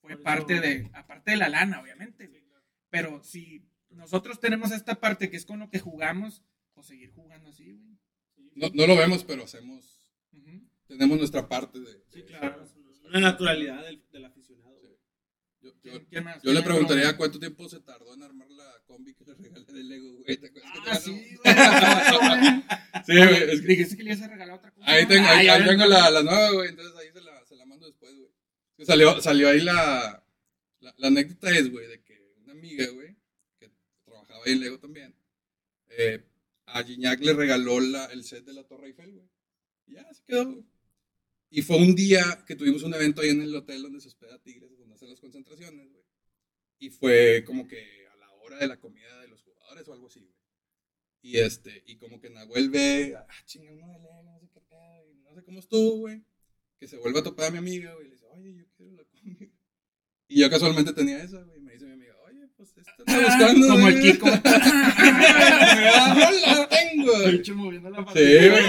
fue 0.00 0.12
eso- 0.12 0.22
parte 0.22 0.60
de, 0.60 0.88
aparte 0.94 1.32
de 1.32 1.36
la 1.36 1.48
lana, 1.48 1.80
obviamente. 1.80 2.28
güey. 2.28 2.44
Pero 2.90 3.24
si 3.24 3.66
nosotros 3.90 4.38
tenemos 4.38 4.70
esta 4.70 5.00
parte 5.00 5.30
que 5.30 5.36
es 5.36 5.44
con 5.44 5.58
lo 5.58 5.68
que 5.68 5.80
jugamos, 5.80 6.44
pues 6.78 6.88
seguir 6.88 7.10
jugando 7.12 7.48
así, 7.50 7.72
güey. 7.72 7.98
No, 8.54 8.68
no 8.74 8.86
lo 8.86 8.96
vemos, 8.96 9.24
pero 9.24 9.44
hacemos. 9.44 10.12
Ujú. 10.32 10.68
Tenemos 10.86 11.18
nuestra 11.18 11.48
parte 11.48 11.78
de. 11.80 12.02
Sí, 12.12 12.22
claro. 12.22 12.64
Una 13.04 13.20
naturalidad 13.20 13.84
del, 13.84 14.02
del 14.10 14.24
aficionado. 14.24 14.78
güey. 14.80 14.94
Yo, 15.60 15.70
yo- 15.70 15.80
¿Quién- 15.82 16.06
quién 16.06 16.24
más? 16.24 16.42
yo 16.42 16.52
le 16.52 16.62
preguntaría 16.62 17.16
cuánto 17.16 17.38
tiempo 17.38 17.68
se 17.68 17.80
tardó 17.80 18.14
en 18.14 18.22
armar 18.22 18.48
la 18.50 18.80
combi 18.86 19.14
que 19.14 19.24
le 19.24 19.34
regalé 19.34 19.64
de 19.72 19.82
Lego, 19.84 20.12
güey. 20.22 20.36
¿Te 20.36 20.46
acuerdas 20.46 20.72
que 20.72 20.80
te 20.80 20.90
Ah, 20.90 20.94
la- 20.94 21.00
sí, 21.00 21.10
güey. 21.12 21.44
Sí, 23.06 23.16
güey. 23.16 23.50
Es 23.50 23.60
que 23.60 23.66
Dijiste 23.66 23.96
que 23.96 24.02
le 24.04 24.10
ibas 24.12 24.22
a 24.22 24.28
regalar 24.28 24.56
otra 24.58 24.70
cosa. 24.72 24.90
ahí 24.90 25.06
tengo, 25.06 25.26
Ah, 25.26 25.36
ahí, 25.38 25.48
ahí 25.48 25.64
tengo 25.66 25.86
la, 25.86 26.10
la 26.10 26.22
nueva, 26.22 26.50
güey. 26.52 26.68
Entonces 26.70 26.94
ahí 26.96 27.08
se 27.12 27.20
la, 27.22 27.44
se 27.44 27.56
la 27.56 27.64
mando 27.66 27.86
después, 27.86 28.14
güey. 28.14 28.30
Salió, 28.86 29.20
salió 29.20 29.48
ahí 29.48 29.60
la, 29.60 30.24
la. 30.80 30.94
La 30.98 31.08
anécdota 31.08 31.50
es, 31.50 31.70
güey, 31.70 31.86
de 31.88 32.00
que 32.02 32.20
una 32.44 32.52
amiga, 32.52 32.86
güey, 32.90 33.16
que 33.58 33.70
trabajaba 34.04 34.44
ahí 34.46 34.52
en 34.52 34.60
Lego 34.60 34.78
también, 34.78 35.14
eh, 35.88 36.24
a 36.72 36.82
Gignac 36.82 37.20
le 37.20 37.32
regaló 37.32 37.80
la, 37.80 38.06
el 38.06 38.24
set 38.24 38.44
de 38.44 38.52
la 38.52 38.64
Torre 38.64 38.88
Eiffel, 38.88 39.12
güey. 39.12 39.28
Y 39.86 39.94
ya 39.94 40.12
se 40.12 40.22
quedó, 40.24 40.52
güey. 40.52 40.64
Y 41.50 41.62
fue 41.62 41.76
un 41.78 41.94
día 41.94 42.44
que 42.46 42.56
tuvimos 42.56 42.82
un 42.82 42.92
evento 42.94 43.22
ahí 43.22 43.30
en 43.30 43.40
el 43.40 43.54
hotel 43.54 43.82
donde 43.82 44.00
se 44.00 44.08
hospeda 44.08 44.38
Tigres, 44.42 44.76
donde 44.78 44.94
hacen 44.94 45.08
las 45.08 45.20
concentraciones, 45.20 45.90
güey. 45.90 46.04
Y 46.78 46.90
fue 46.90 47.42
como 47.46 47.66
que 47.66 48.06
a 48.12 48.16
la 48.16 48.30
hora 48.34 48.58
de 48.58 48.68
la 48.68 48.78
comida 48.78 49.20
de 49.20 49.28
los 49.28 49.42
jugadores 49.42 49.88
o 49.88 49.92
algo 49.94 50.06
así, 50.08 50.20
güey. 50.20 50.34
Y 51.22 51.38
este, 51.38 51.82
y 51.86 51.96
como 51.96 52.20
que 52.20 52.30
Nahuel 52.30 52.70
ve, 52.70 53.16
ah, 53.16 53.26
chinga, 53.44 53.72
Lego, 53.72 54.22
no 54.22 54.38
sé 54.38 54.48
qué 54.52 54.60
pedo, 54.60 55.14
no 55.24 55.34
sé 55.34 55.42
cómo 55.42 55.58
estuvo, 55.58 55.98
güey. 55.98 56.22
Que 56.78 56.86
se 56.86 56.96
vuelve 56.98 57.18
a 57.20 57.24
topar 57.24 57.46
a 57.46 57.50
mi 57.50 57.58
amiga, 57.58 57.92
güey, 57.94 58.06
y 58.06 58.08
le 58.10 58.14
dice, 58.14 58.26
oye, 58.30 58.54
yo 58.54 58.64
quiero 58.76 58.92
la 58.92 59.04
combi. 59.04 59.52
Y 60.28 60.40
yo 60.40 60.50
casualmente 60.50 60.92
tenía 60.92 61.22
esa, 61.22 61.42
güey, 61.42 61.58
y 61.58 61.62
me 61.62 61.72
dice 61.72 61.86
mi 61.86 61.92
amiga, 61.92 62.14
pues 62.58 62.74
esta 62.76 62.92
anda 63.06 63.22
buscando. 63.22 63.68
Como 63.68 63.88
el 63.88 64.00
güey". 64.00 64.12
Kiko. 64.12 64.26
no 64.26 64.32
la 66.56 66.68
tengo. 66.68 67.12
Bicho 67.30 67.54
moviendo 67.54 67.90
la 67.90 68.04
Sí, 68.12 68.48
güey. 68.48 68.64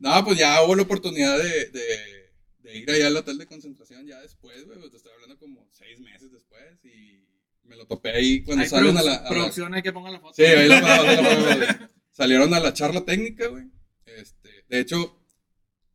No, 0.00 0.24
pues 0.24 0.38
ya 0.38 0.62
hubo 0.62 0.74
la 0.74 0.82
oportunidad 0.82 1.38
de, 1.38 1.66
de, 1.70 2.30
de 2.60 2.78
ir 2.78 2.90
allá 2.90 3.06
al 3.08 3.16
hotel 3.16 3.38
de 3.38 3.46
concentración 3.46 4.06
ya 4.06 4.20
después, 4.20 4.64
güey. 4.66 4.78
Pues 4.78 4.90
te 4.90 4.96
estoy 4.96 5.12
hablando 5.12 5.38
como 5.38 5.68
seis 5.72 5.98
meses 6.00 6.32
después 6.32 6.84
y 6.84 7.24
me 7.64 7.76
lo 7.76 7.86
topé 7.86 8.10
ahí 8.10 8.42
cuando 8.42 8.64
Hay 8.64 8.70
salen 8.70 8.96
a 8.96 9.02
la, 9.02 9.14
a 9.14 9.22
la- 9.22 9.28
producción, 9.28 9.74
hay 9.74 9.82
que 9.82 9.92
ponga 9.92 10.10
la 10.10 10.20
foto. 10.20 10.34
Sí, 10.34 10.44
ahí 10.44 10.68
la 10.68 10.80
la. 10.80 11.90
Salieron 12.12 12.54
a 12.54 12.60
la 12.60 12.72
charla 12.72 13.04
técnica, 13.04 13.48
güey. 13.48 13.66
Este, 14.06 14.48
de 14.68 14.80
hecho, 14.80 15.20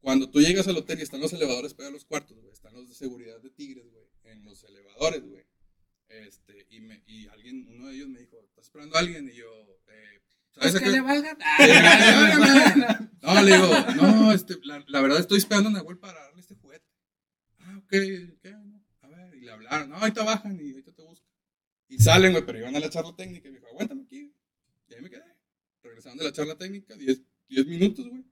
cuando 0.02 0.30
tú 0.30 0.40
llegas 0.40 0.68
al 0.68 0.78
hotel 0.78 1.00
y 1.00 1.04
están 1.04 1.22
los 1.22 1.34
elevadores 1.34 1.74
para 1.74 1.90
los 1.90 2.06
cuartos, 2.06 2.38
güey, 2.40 2.52
están 2.54 2.74
los 2.74 2.88
de 2.90 2.96
seguridad 2.96 3.40
de 3.42 3.50
Tigres, 3.50 3.86
güey, 3.92 4.06
en 4.26 4.44
los 4.46 4.64
elevadores, 4.66 5.24
güey. 5.28 5.44
Este, 6.12 6.68
y, 6.70 6.82
me, 6.82 7.02
y 7.08 7.28
alguien, 7.28 7.66
uno 7.70 7.88
de 7.88 7.96
ellos 7.96 8.10
me 8.10 8.20
dijo, 8.20 8.38
¿estás 8.44 8.66
esperando 8.66 8.96
a 8.96 9.00
alguien? 9.00 9.30
Y 9.30 9.36
yo, 9.36 9.48
eh, 9.88 10.22
¿sabes 10.52 10.72
Pues 10.72 10.76
a 10.76 10.80
que 10.84 10.92
le 10.92 11.02
valgan. 11.02 11.38
No, 13.22 13.42
le 13.42 13.52
digo, 13.54 13.70
no, 13.96 14.32
este, 14.34 14.58
la, 14.64 14.84
la 14.88 15.02
verdad 15.02 15.20
estoy 15.20 15.38
esperando 15.38 15.70
a 15.70 15.74
Nahuel 15.74 15.98
para 15.98 16.22
darle 16.22 16.42
este 16.42 16.56
juguete. 16.56 16.86
Ah, 17.60 17.78
ok, 17.78 17.90
¿qué? 17.90 18.56
A 19.02 19.08
ver, 19.08 19.36
y 19.36 19.42
le 19.42 19.52
hablaron, 19.52 19.90
no, 19.90 19.98
ahorita 19.98 20.24
bajan 20.24 20.60
y 20.60 20.72
ahorita 20.72 20.92
te 20.92 21.04
buscan. 21.04 21.30
Y 21.88 21.98
salen, 22.00 22.32
güey, 22.32 22.46
pero 22.46 22.60
iban 22.60 22.76
a 22.76 22.80
la 22.80 22.90
charla 22.90 23.16
técnica 23.16 23.48
y 23.48 23.52
me 23.52 23.58
dijo, 23.60 23.70
aguántame 23.70 24.04
aquí. 24.04 24.34
Y 24.88 24.94
ahí 24.94 25.02
me 25.02 25.10
quedé. 25.10 25.24
Regresaron 25.84 26.18
de 26.18 26.24
la 26.26 26.32
charla 26.32 26.58
técnica, 26.58 26.96
10 26.96 27.22
10 27.50 27.68
minutos, 27.68 28.08
güey. 28.08 28.24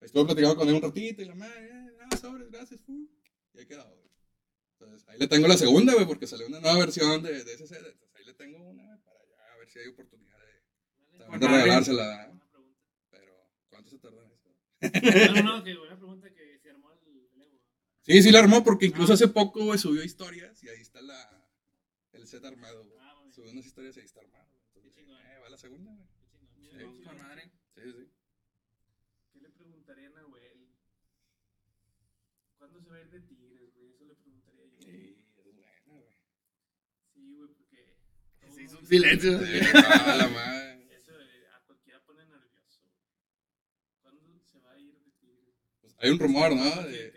Estuve 0.00 0.26
platicando 0.26 0.56
con 0.56 0.68
él 0.68 0.74
un 0.74 0.82
ratito 0.82 1.22
y 1.22 1.24
la 1.24 1.34
madre, 1.34 1.70
ah, 2.00 2.16
sobres, 2.16 2.50
gracias, 2.50 2.80
fu. 2.82 3.08
Y 3.54 3.58
ahí 3.58 3.66
quedado, 3.66 3.94
güey. 3.96 4.07
Entonces, 4.80 5.08
ahí 5.08 5.18
le 5.18 5.26
tengo 5.26 5.48
la 5.48 5.56
segunda, 5.56 5.92
güey, 5.94 6.06
porque 6.06 6.26
salió 6.26 6.46
una 6.46 6.60
nueva 6.60 6.78
versión 6.78 7.22
de, 7.22 7.42
de 7.44 7.52
ese 7.54 7.66
set. 7.66 7.78
Entonces, 7.84 8.14
ahí 8.16 8.24
le 8.24 8.34
tengo 8.34 8.58
una, 8.58 8.84
güey, 8.84 8.98
para 9.02 9.18
ya 9.26 9.52
a 9.52 9.56
ver 9.58 9.68
si 9.68 9.78
hay 9.80 9.88
oportunidad 9.88 10.38
de, 10.38 11.38
de 11.38 11.48
regalársela. 11.48 12.32
Pero, 13.10 13.32
¿cuánto 13.70 13.90
se 13.90 13.98
tarda 13.98 14.22
en 14.24 14.30
eso? 14.32 15.42
No, 15.42 15.56
no, 15.58 15.64
que 15.64 15.74
buena 15.76 15.96
pregunta 15.96 16.32
que 16.32 16.58
se 16.60 16.70
armó 16.70 16.92
el, 16.92 17.28
Evo. 17.42 17.60
Sí, 18.02 18.22
sí 18.22 18.30
la 18.30 18.38
armó 18.38 18.62
porque 18.62 18.86
incluso 18.86 19.12
hace 19.14 19.26
poco, 19.28 19.64
güey, 19.64 19.78
subió 19.78 20.04
historias 20.04 20.62
y 20.62 20.68
ahí 20.68 20.80
está 20.80 21.00
la, 21.02 21.50
el 22.12 22.26
set 22.28 22.44
armado, 22.44 22.84
güey. 22.84 22.98
Ah. 23.00 23.14
Subió 23.32 23.50
unas 23.50 23.66
historias 23.66 23.96
y 23.96 24.00
ahí 24.00 24.06
está 24.06 24.20
armado. 24.20 24.46
Entonces, 24.68 24.92
Qué 24.94 25.00
chingón. 25.00 25.20
eh, 25.20 25.38
va 25.42 25.48
la 25.48 25.58
segunda, 25.58 25.92
güey. 25.92 26.06
Qué 26.38 26.46
chingón. 26.54 26.70
Sí, 26.70 26.98
Qué 26.98 27.04
Con 27.04 27.18
madre. 27.18 27.50
Sí, 27.74 27.82
sí. 27.82 28.08
¿Qué 29.32 29.40
le 29.40 29.50
preguntaría 29.50 30.06
a 30.06 30.10
Nahuel? 30.10 30.68
¿Cuándo 32.58 32.80
se 32.80 32.88
va 32.90 32.96
a 32.96 33.00
ir 33.00 33.10
de 33.10 33.20
Tigres, 33.20 33.74
güey? 33.76 33.90
Eso 33.90 34.04
le 34.04 34.14
preguntaría 34.14 34.64
yo. 34.66 34.78
Sí, 34.80 35.16
esa 35.28 35.40
es 35.40 35.54
buena, 35.54 35.92
güey. 35.94 36.14
Sí, 37.14 37.34
güey, 37.36 37.48
porque. 37.54 37.96
todo 38.40 38.47
Se 38.58 38.64
hizo 38.64 38.78
un 38.78 38.86
silencio. 38.86 39.38
Sí, 39.38 39.60
ah, 39.74 40.16
la 40.18 40.28
madre. 40.28 40.88
Eso 40.96 41.12
eh, 41.20 41.46
a 41.54 41.60
cualquiera 41.66 42.00
pone 42.04 42.24
nervioso. 42.26 42.82
¿Cuándo 44.02 44.40
se 44.44 44.58
va 44.60 44.72
a 44.72 44.78
ir 44.80 44.94
de 44.98 45.10
Tigres? 45.20 45.54
Pues 45.80 45.94
hay 46.00 46.10
un 46.10 46.18
rumor, 46.18 46.56
¿no? 46.56 46.62
¿Cuándo 46.64 46.88
De- 46.88 47.12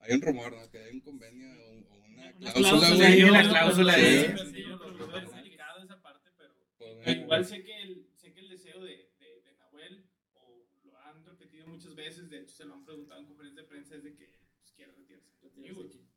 hay 0.00 0.14
un 0.14 0.22
rumor, 0.22 0.52
¿no? 0.56 0.68
Que 0.70 0.78
hay 0.78 0.92
un 0.94 1.00
convenio 1.00 1.48
o, 1.52 1.96
una 2.06 2.32
Una 2.36 2.52
cláusula, 2.52 3.14
yo- 3.14 3.28
cláusula 3.50 3.96
de- 3.96 4.36
Sí, 4.36 4.64
es 4.64 5.32
delicado 5.32 5.82
esa 5.84 6.02
parte, 6.02 6.28
pero. 6.36 6.54
Pues, 6.78 7.16
igual 7.16 7.44
sé 7.46 7.62
que 7.62 7.82
el, 7.82 8.06
sé 8.16 8.32
que 8.32 8.40
el 8.40 8.48
deseo 8.48 8.80
de, 8.82 9.12
de, 9.20 9.42
de 9.42 9.54
Nahuel, 9.58 10.04
o 10.34 10.64
lo 10.84 10.98
han 10.98 11.24
repetido 11.24 11.66
muchas 11.68 11.94
veces, 11.94 12.28
de 12.30 12.40
hecho 12.40 12.52
se 12.54 12.64
lo 12.64 12.74
han 12.74 12.84
preguntado 12.84 13.20
en 13.20 13.26
conferencias 13.28 13.64
de 13.64 13.68
prensa, 13.70 13.94
es 13.94 14.02
de 14.02 14.14
que 14.16 14.26
pues, 14.58 14.72
quiere 14.72 14.90
retirarse. 14.92 15.30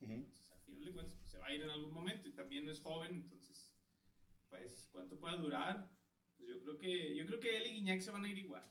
Entonces, 0.01 0.51
al 0.51 0.59
final 0.61 0.85
de 0.85 0.91
cuentas, 0.93 1.15
pues, 1.19 1.29
se 1.31 1.37
va 1.37 1.47
a 1.47 1.53
ir 1.53 1.61
en 1.61 1.69
algún 1.69 1.93
momento 1.93 2.27
y 2.27 2.33
también 2.33 2.65
no 2.65 2.71
es 2.71 2.79
joven, 2.79 3.13
entonces, 3.15 3.44
pues, 4.63 4.89
¿cuánto 4.91 5.19
pueda 5.19 5.35
durar? 5.37 5.89
Pues 6.37 6.49
yo 6.49 6.61
creo 6.61 6.77
que, 6.77 7.15
yo 7.15 7.25
creo 7.25 7.39
que 7.39 7.57
él 7.57 7.67
y 7.67 7.73
Guiñac 7.75 8.01
se 8.01 8.11
van 8.11 8.25
a 8.25 8.29
ir 8.29 8.37
igual. 8.37 8.63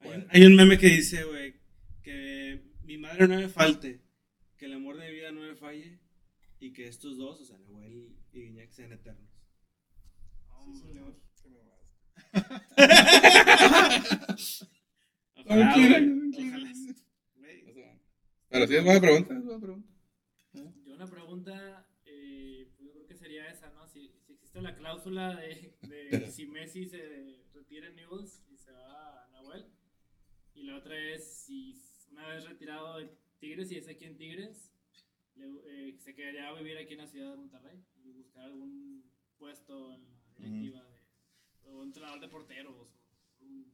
Hay 0.00 0.10
un, 0.10 0.26
hay 0.30 0.46
un 0.46 0.56
meme 0.56 0.78
que 0.78 0.86
dice, 0.86 1.24
güey, 1.24 1.54
que 2.02 2.62
mi 2.84 2.98
madre 2.98 3.28
no 3.28 3.36
me 3.36 3.48
falte, 3.48 4.00
que 4.56 4.66
el 4.66 4.74
amor 4.74 4.96
de 4.96 5.08
mi 5.08 5.14
vida 5.14 5.32
no 5.32 5.40
me 5.40 5.54
falle 5.54 5.98
y 6.58 6.72
que 6.72 6.88
estos 6.88 7.16
dos, 7.16 7.40
o 7.40 7.44
sea, 7.44 7.58
Nahuel 7.58 8.16
y 8.32 8.42
Guiñac, 8.42 8.70
sean 8.70 8.92
eternos. 8.92 9.30
Ojalá, 15.34 15.74
güey, 15.74 15.88
tranquila. 15.88 16.48
ojalá. 16.48 16.72
Güey, 17.36 17.64
O 17.68 17.72
sea, 17.72 17.98
Pero 18.48 18.66
sí 18.66 18.76
es 18.76 18.84
buena 18.84 19.00
pregunta, 19.00 19.34
es 19.36 19.44
buena 19.44 19.60
pregunta. 19.60 19.88
Yo 20.52 20.94
una 20.94 21.06
pregunta, 21.06 21.86
eh, 22.04 22.68
pues 22.76 22.86
yo 22.86 22.92
creo 22.92 23.06
que 23.06 23.16
sería 23.16 23.48
esa, 23.48 23.70
¿no? 23.70 23.86
La 24.62 24.74
cláusula 24.76 25.36
de, 25.36 25.74
de 25.82 26.30
si 26.30 26.46
Messi 26.46 26.86
se 26.86 27.42
retira 27.54 27.88
en 27.88 27.96
Newell's 27.96 28.42
y 28.50 28.56
se 28.56 28.70
va 28.72 29.24
a 29.24 29.28
Nahuel. 29.30 29.66
Y 30.54 30.64
la 30.64 30.76
otra 30.76 30.98
es 30.98 31.24
si 31.46 31.80
una 32.10 32.28
vez 32.28 32.44
retirado 32.44 32.98
de 32.98 33.10
Tigres 33.38 33.70
y 33.72 33.76
es 33.76 33.88
aquí 33.88 34.04
en 34.04 34.16
Tigres, 34.16 34.70
le- 35.36 35.88
eh, 35.90 35.98
se 35.98 36.14
quedaría 36.14 36.48
a 36.48 36.52
vivir 36.54 36.76
aquí 36.76 36.92
en 36.94 36.98
la 37.00 37.06
ciudad 37.06 37.30
de 37.30 37.36
Monterrey 37.36 37.82
y 38.04 38.12
buscar 38.12 38.44
algún 38.44 39.04
puesto 39.38 39.94
en 39.94 40.04
la 40.04 40.36
directiva 40.36 40.82
de, 40.84 41.00
o 41.70 41.82
entrenador 41.82 42.20
de 42.20 42.28
porteros 42.28 42.74
o 42.76 42.90
un 43.40 43.72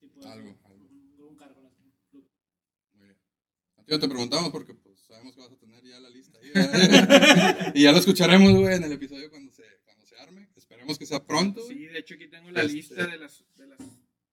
tipo 0.00 0.20
de 0.20 0.28
Algo, 0.28 0.58
algo. 0.64 0.84
un, 0.88 1.16
un 1.28 1.36
cargo 1.36 1.60
en 1.60 1.66
el 1.66 1.92
club. 2.10 2.28
Muy 2.94 3.04
bien. 3.04 3.18
A 3.76 3.84
ti 3.84 3.92
no 3.92 4.00
te 4.00 4.08
preguntamos 4.08 4.50
porque 4.50 4.74
pues 4.74 4.98
sabemos 5.00 5.34
que 5.34 5.40
vas 5.42 5.52
a 5.52 5.56
tener 5.58 5.84
ya 5.84 6.00
la 6.00 6.10
lista 6.10 6.38
ahí, 6.38 6.50
y 7.74 7.82
ya 7.84 7.92
lo 7.92 7.98
escucharemos, 7.98 8.52
güey, 8.54 8.74
en 8.76 8.84
el 8.84 8.92
episodio 8.92 9.30
cuando. 9.30 9.51
Esperemos 10.82 10.98
que 10.98 11.06
sea 11.06 11.24
pronto. 11.24 11.62
Sí, 11.66 11.86
de 11.86 11.98
hecho 11.98 12.14
aquí 12.14 12.28
tengo 12.28 12.50
la 12.50 12.62
Este- 12.62 12.72
lista 12.74 13.06
de, 13.06 13.16
las, 13.18 13.44
de, 13.56 13.66
las, 13.68 13.78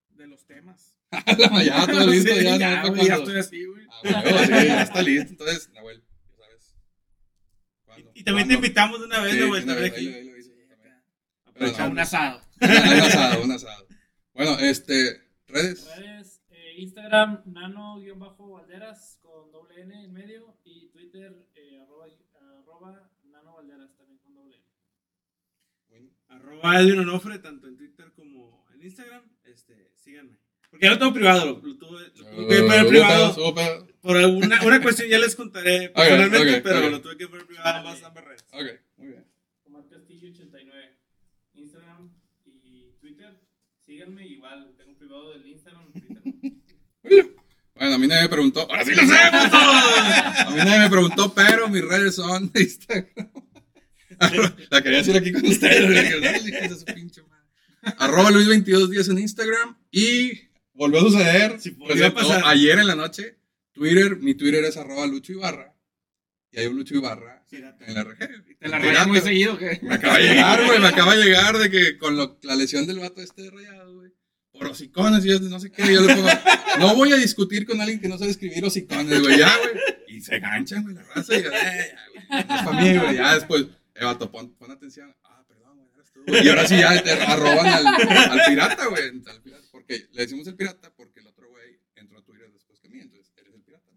de 0.10 0.28
los 0.28 0.46
temas. 0.46 0.96
ya 1.64 1.86
todo 1.88 2.08
listo, 2.08 2.34
Sí, 2.36 2.44
ya, 2.44 2.58
ya, 2.58 2.84
no, 2.84 2.90
güey, 2.96 3.08
ya 3.08 3.16
estoy 3.18 3.38
así, 3.38 3.66
güey. 3.66 3.86
Ah, 4.04 4.24
sí, 4.46 4.52
ya 4.68 4.82
está 4.84 5.02
listo. 5.04 5.30
Entonces, 5.32 5.70
Nahuel, 5.74 6.04
ya 6.28 6.36
sabes. 6.38 6.76
¿Cuándo? 7.86 8.12
Y 8.16 8.24
también 8.24 8.48
te 8.48 8.54
invitamos 8.56 9.00
de 9.00 9.06
una 9.06 9.20
vez, 9.22 9.34
Sí, 9.34 9.40
Nahuel, 9.40 9.70
ahí, 9.70 10.08
ahí 10.08 10.24
lo 10.26 10.38
hice 10.38 10.52
también. 11.56 11.82
A 11.82 11.88
un 11.88 12.00
asado. 12.00 12.42
Un 12.62 12.68
asado, 12.70 13.44
un 13.44 13.52
asado. 13.52 13.88
Bueno, 14.34 14.58
este, 14.60 15.22
redes. 15.48 15.88
Redes, 15.98 16.42
eh, 16.50 16.74
Instagram, 16.80 17.42
nano-valderas 17.46 19.20
con 19.22 19.52
doble 19.52 19.82
N 19.84 20.04
en 20.04 20.14
medio 20.14 20.58
y 20.66 20.88
Twitter, 20.90 21.34
eh, 21.56 21.80
arroba, 21.82 22.08
arroba 22.60 23.10
nano-valderas 23.24 23.96
también 23.96 24.18
con 24.20 24.34
doble 24.36 24.58
N. 24.58 24.66
Bueno, 25.90 26.10
Arroba 26.30 26.80
Edwin 26.80 27.00
Onofre, 27.00 27.40
tanto 27.40 27.68
en 27.68 27.78
Twitter 27.78 28.12
como 28.16 28.66
en 28.74 28.84
Instagram. 28.84 29.24
Este, 29.44 29.92
síganme. 29.96 30.38
Porque 30.70 30.86
ya 30.86 30.92
lo 30.92 31.00
tengo 31.00 31.14
privado, 31.14 31.46
lo, 31.46 31.68
lo 31.68 31.78
tuve, 31.78 32.02
lo 32.16 32.26
tuve 32.26 32.48
que 32.48 32.62
poner 32.62 32.86
uh, 32.86 32.90
privado. 32.90 33.54
Por 34.02 34.18
alguna 34.18 34.62
una 34.64 34.82
cuestión 34.82 35.10
ya 35.10 35.18
les 35.20 35.36
contaré 35.36 35.90
personalmente, 35.96 36.62
pero 36.62 36.90
lo 36.90 37.02
tuve 37.02 37.18
que 37.18 37.28
poner 37.28 37.46
privado 37.46 37.70
en 37.70 37.76
ambas, 37.76 38.04
ambas 38.04 38.24
redes. 38.24 38.46
Ok, 38.52 38.66
muy 38.98 39.08
bien. 39.08 39.26
Omar 39.66 39.84
Castillo 39.90 40.30
89, 40.30 40.98
Instagram 41.56 42.10
y 42.46 42.92
Twitter. 43.02 43.40
Síganme, 43.86 44.28
igual 44.28 44.74
tengo 44.78 44.96
privado 44.96 45.32
del 45.32 45.48
Instagram, 45.48 45.92
Twitter. 45.92 47.36
Bueno, 47.80 47.96
a 47.96 47.98
mí 47.98 48.08
nadie 48.08 48.24
me 48.24 48.30
preguntó. 48.30 48.60
¡Ahora 48.70 48.84
sí 48.84 48.94
lo 48.94 49.04
sé! 49.04 49.16
A 49.18 50.50
mí 50.50 50.58
nadie 50.58 50.80
me 50.80 50.90
preguntó, 50.90 51.34
pero 51.34 51.70
mis 51.70 51.82
redes 51.82 52.16
son 52.16 52.52
de 52.52 52.64
Instagram. 52.64 53.32
La 54.70 54.82
quería 54.82 54.98
decir 55.00 55.16
aquí 55.18 55.32
con 55.32 55.46
ustedes. 55.46 55.86
güey, 55.86 56.10
que 56.10 56.20
no, 56.20 56.48
hijos 56.48 56.70
de 56.70 56.78
su 56.80 56.86
pinche 56.86 57.22
madre. 57.24 57.96
Arroba 57.98 58.32
Luis2210 58.32 59.12
en 59.12 59.20
Instagram. 59.20 59.78
Y 59.92 60.32
volvió 60.74 61.00
a 61.00 61.04
suceder. 61.04 61.52
A 61.54 61.88
presentó 61.88 62.16
pasar. 62.16 62.44
ayer 62.46 62.80
en 62.80 62.88
la 62.88 62.96
noche. 62.96 63.38
Twitter, 63.74 64.18
mi 64.18 64.34
Twitter 64.36 64.64
es 64.66 64.76
arroba 64.78 65.08
Lucho 65.08 65.32
Ibarra. 65.34 65.74
Y 66.52 66.60
hay 66.60 66.66
un 66.68 66.76
Lucho 66.78 66.96
Ibarra 66.96 67.46
Pirata. 67.50 67.86
en 67.86 67.94
la 67.94 68.04
RG. 68.04 68.58
Te 68.60 68.68
la 68.68 68.80
rayas 68.80 69.08
muy 69.08 69.22
seguido, 69.22 69.58
¿qué? 69.58 69.80
Me 69.84 69.94
acaba 69.96 70.18
de 70.18 70.24
llegar, 70.30 70.66
güey. 70.66 70.80
Me 70.80 70.88
acaba 70.90 71.16
de 71.16 71.24
llegar 71.24 71.58
de 71.58 71.70
que 71.70 71.98
con 71.98 72.18
lo- 72.18 72.38
la 72.44 72.56
lesión 72.56 72.86
del 72.88 73.00
vato 73.00 73.22
este 73.22 73.44
de 73.44 73.52
rayado, 73.52 73.94
güey. 73.96 74.12
Por 74.52 74.68
hocicones 74.68 75.24
y 75.26 75.30
yo 75.30 75.40
no 75.40 75.60
sé 75.60 75.72
qué. 75.72 75.84
Yo 75.94 76.02
le 76.02 76.14
pongo, 76.16 76.28
no 76.80 76.96
voy 76.96 77.14
a 77.14 77.18
discutir 77.18 77.66
con 77.66 77.80
alguien 77.80 78.02
que 78.02 78.10
no 78.10 78.18
sabe 78.18 78.32
escribir 78.32 78.66
hocicones, 78.66 79.22
güey. 79.22 79.38
Ya, 79.38 79.56
güey. 79.58 79.74
Y 80.10 80.22
se 80.22 80.40
ganchan, 80.40 80.84
güey, 80.84 80.96
la 80.96 81.04
raza. 81.04 81.36
Y 81.38 81.44
yo, 81.44 81.50
eh, 81.52 81.94
ya, 81.94 82.00
güey. 82.12 82.46
No 82.50 82.56
es 82.56 82.62
para 82.64 82.82
mí, 82.82 82.98
güey. 82.98 83.16
Ya 83.16 83.36
después, 83.36 83.66
eh, 84.00 84.06
vato, 84.06 84.32
pon, 84.32 84.56
pon 84.56 84.72
atención. 84.72 85.16
Ah, 85.24 85.44
perdón, 85.48 85.78
güey, 85.80 85.92
eres 85.94 86.12
tú. 86.12 86.24
güey. 86.26 86.46
Y 86.46 86.50
ahora 86.50 86.68
sí 86.68 86.78
ya 86.78 87.02
te 87.04 87.12
arroban 87.12 87.66
al, 87.66 87.88
al 87.88 88.42
pirata, 88.48 88.86
güey. 88.88 89.04
al 89.26 89.42
pirata, 89.42 89.68
Porque 89.72 90.08
le 90.12 90.22
decimos 90.22 90.48
el 90.48 90.56
pirata 90.56 90.94
porque 90.96 91.20
el 91.20 91.28
otro 91.28 91.50
güey 91.50 91.80
entró 91.96 92.20
a 92.20 92.24
Twitter 92.24 92.52
después 92.52 92.80
que 92.80 92.90
mí. 92.90 93.00
Entonces, 93.00 93.34
eres 93.38 93.54
el 93.54 93.62
pirata. 93.64 93.90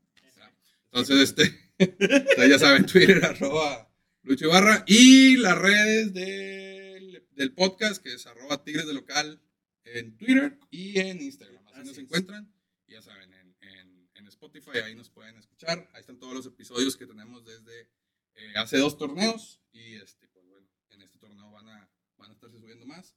Entonces, 0.86 1.20
este. 1.20 1.72
Ya 2.48 2.58
saben, 2.58 2.86
Twitter, 2.86 3.24
arroba 3.24 3.90
Lucho 4.22 4.44
Ibarra. 4.46 4.84
Y 4.86 5.36
las 5.36 5.58
redes 5.58 6.12
del, 6.12 7.26
del 7.30 7.52
podcast, 7.54 8.02
que 8.02 8.14
es 8.14 8.26
arroba 8.26 8.62
Tigres 8.62 8.86
de 8.86 8.94
Local 8.94 9.40
en 9.84 10.16
Twitter 10.16 10.58
y 10.70 10.98
en 11.00 11.20
Instagram. 11.22 11.66
Así, 11.68 11.74
Así 11.80 11.88
nos 11.88 11.96
es. 11.96 12.04
encuentran. 12.04 12.52
Ya 12.86 13.00
saben, 13.02 13.32
en, 13.32 13.56
en, 13.62 14.08
en 14.14 14.26
Spotify 14.28 14.78
ahí 14.84 14.94
nos 14.94 15.08
pueden 15.10 15.36
escuchar. 15.38 15.88
Ahí 15.94 16.00
están 16.00 16.18
todos 16.18 16.34
los 16.34 16.46
episodios 16.46 16.96
que 16.96 17.06
tenemos 17.06 17.44
desde 17.44 17.88
eh, 18.34 18.52
hace 18.56 18.76
dos 18.78 18.96
torneos. 18.98 19.61
Y 19.72 19.94
este, 19.96 20.28
pues 20.28 20.46
bueno, 20.46 20.66
en 20.90 21.02
este 21.02 21.18
torneo 21.18 21.50
van 21.50 21.68
a, 21.68 21.88
van 22.18 22.30
a 22.30 22.34
estarse 22.34 22.58
subiendo 22.58 22.86
más. 22.86 23.14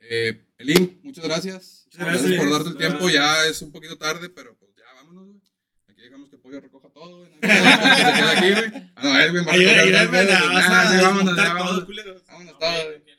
Eh, 0.00 0.44
Elim, 0.58 1.00
muchas 1.02 1.24
gracias. 1.24 1.82
Muchas 1.86 2.00
gracias, 2.06 2.22
gracias. 2.30 2.40
por 2.40 2.52
darte 2.52 2.68
el 2.70 2.76
tiempo. 2.76 3.04
gracias. 3.06 3.14
Ya 3.22 3.46
es 3.46 3.62
un 3.62 3.72
poquito 3.72 3.98
tarde, 3.98 4.28
pero 4.28 4.56
pues 4.56 4.72
ya 4.76 4.84
vámonos, 4.94 5.26
güey. 5.28 5.40
Aquí 5.88 6.02
dejamos 6.02 6.30
que 6.30 6.38
Pollo 6.38 6.60
recoja 6.60 6.88
todo, 6.90 7.24
aquí, 7.24 8.50
güey. 8.52 8.90
Ah, 8.96 9.02
no, 9.02 9.20
él, 9.20 9.30
güey, 9.32 9.44
va 9.44 9.52
a 9.52 9.56
recoger 9.56 11.02
vámonos, 11.02 11.36
ya, 11.36 11.54
vámonos. 11.54 11.84
culeros. 11.84 12.24
Vámonos 12.26 12.58
todos, 12.58 12.84
güey. 12.84 13.18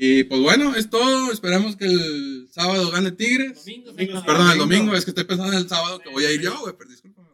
Y 0.00 0.22
pues 0.24 0.40
bueno, 0.40 0.76
es 0.76 0.90
todo. 0.90 1.32
Esperamos 1.32 1.74
que 1.76 1.86
el 1.86 2.48
sábado 2.52 2.88
gane 2.92 3.10
Tigres. 3.10 3.64
Domingo, 3.64 3.90
Domingo, 3.90 4.24
Perdón, 4.24 4.50
el 4.52 4.58
domingo. 4.58 4.94
es 4.94 5.04
que 5.04 5.10
estoy 5.10 5.24
pensando 5.24 5.52
en 5.52 5.58
el 5.58 5.68
sábado 5.68 5.98
que 5.98 6.08
voy 6.08 6.24
a 6.24 6.30
ir 6.30 6.40
yo, 6.40 6.56
güey, 6.60 6.74
pero 6.78 6.88
discúlpame. 6.90 7.28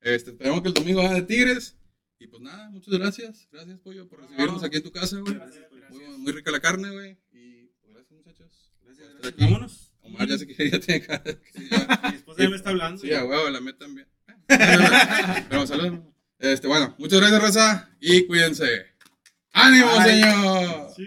Este, 0.00 0.30
esperemos 0.30 0.60
que 0.60 0.68
el 0.68 0.74
domingo 0.74 1.02
gane 1.02 1.22
Tigres. 1.22 1.74
Y 2.22 2.28
pues 2.28 2.40
nada, 2.40 2.70
muchas 2.70 2.94
gracias. 2.94 3.48
Gracias, 3.50 3.80
Pollo, 3.80 4.08
por 4.08 4.20
recibirnos 4.20 4.62
aquí 4.62 4.76
en 4.76 4.82
tu 4.84 4.92
casa, 4.92 5.18
güey. 5.18 5.36
Muy, 5.90 6.18
muy 6.18 6.32
rica 6.32 6.52
la 6.52 6.60
carne, 6.60 6.88
güey. 6.90 7.18
Y 7.32 7.66
pues, 7.80 7.94
gracias, 7.94 8.12
muchachos. 8.12 8.70
Gracias. 8.84 9.36
Vámonos. 9.38 9.92
Omar 10.02 10.28
ya 10.28 10.38
se 10.38 10.46
quiere, 10.46 10.70
ya 10.70 10.78
tiene 10.78 11.04
cara. 11.04 11.24
que 11.24 11.52
sí, 11.52 11.68
ya. 11.68 12.00
Mi 12.10 12.16
esposa 12.16 12.42
ya 12.44 12.48
me 12.50 12.56
está 12.56 12.70
hablando. 12.70 13.00
Sí, 13.02 13.12
a 13.12 13.24
huevo, 13.24 13.50
la 13.50 13.60
meta 13.60 13.86
también. 13.86 14.06
Pero 15.48 15.66
saludos. 15.66 15.98
Este, 16.38 16.68
bueno, 16.68 16.94
muchas 16.96 17.18
gracias, 17.18 17.42
Raza. 17.42 17.90
Y 18.00 18.24
cuídense. 18.26 18.86
¡Ánimo, 19.52 19.90
Ay. 19.98 20.10
señor! 20.10 20.90
Sí. 20.94 21.06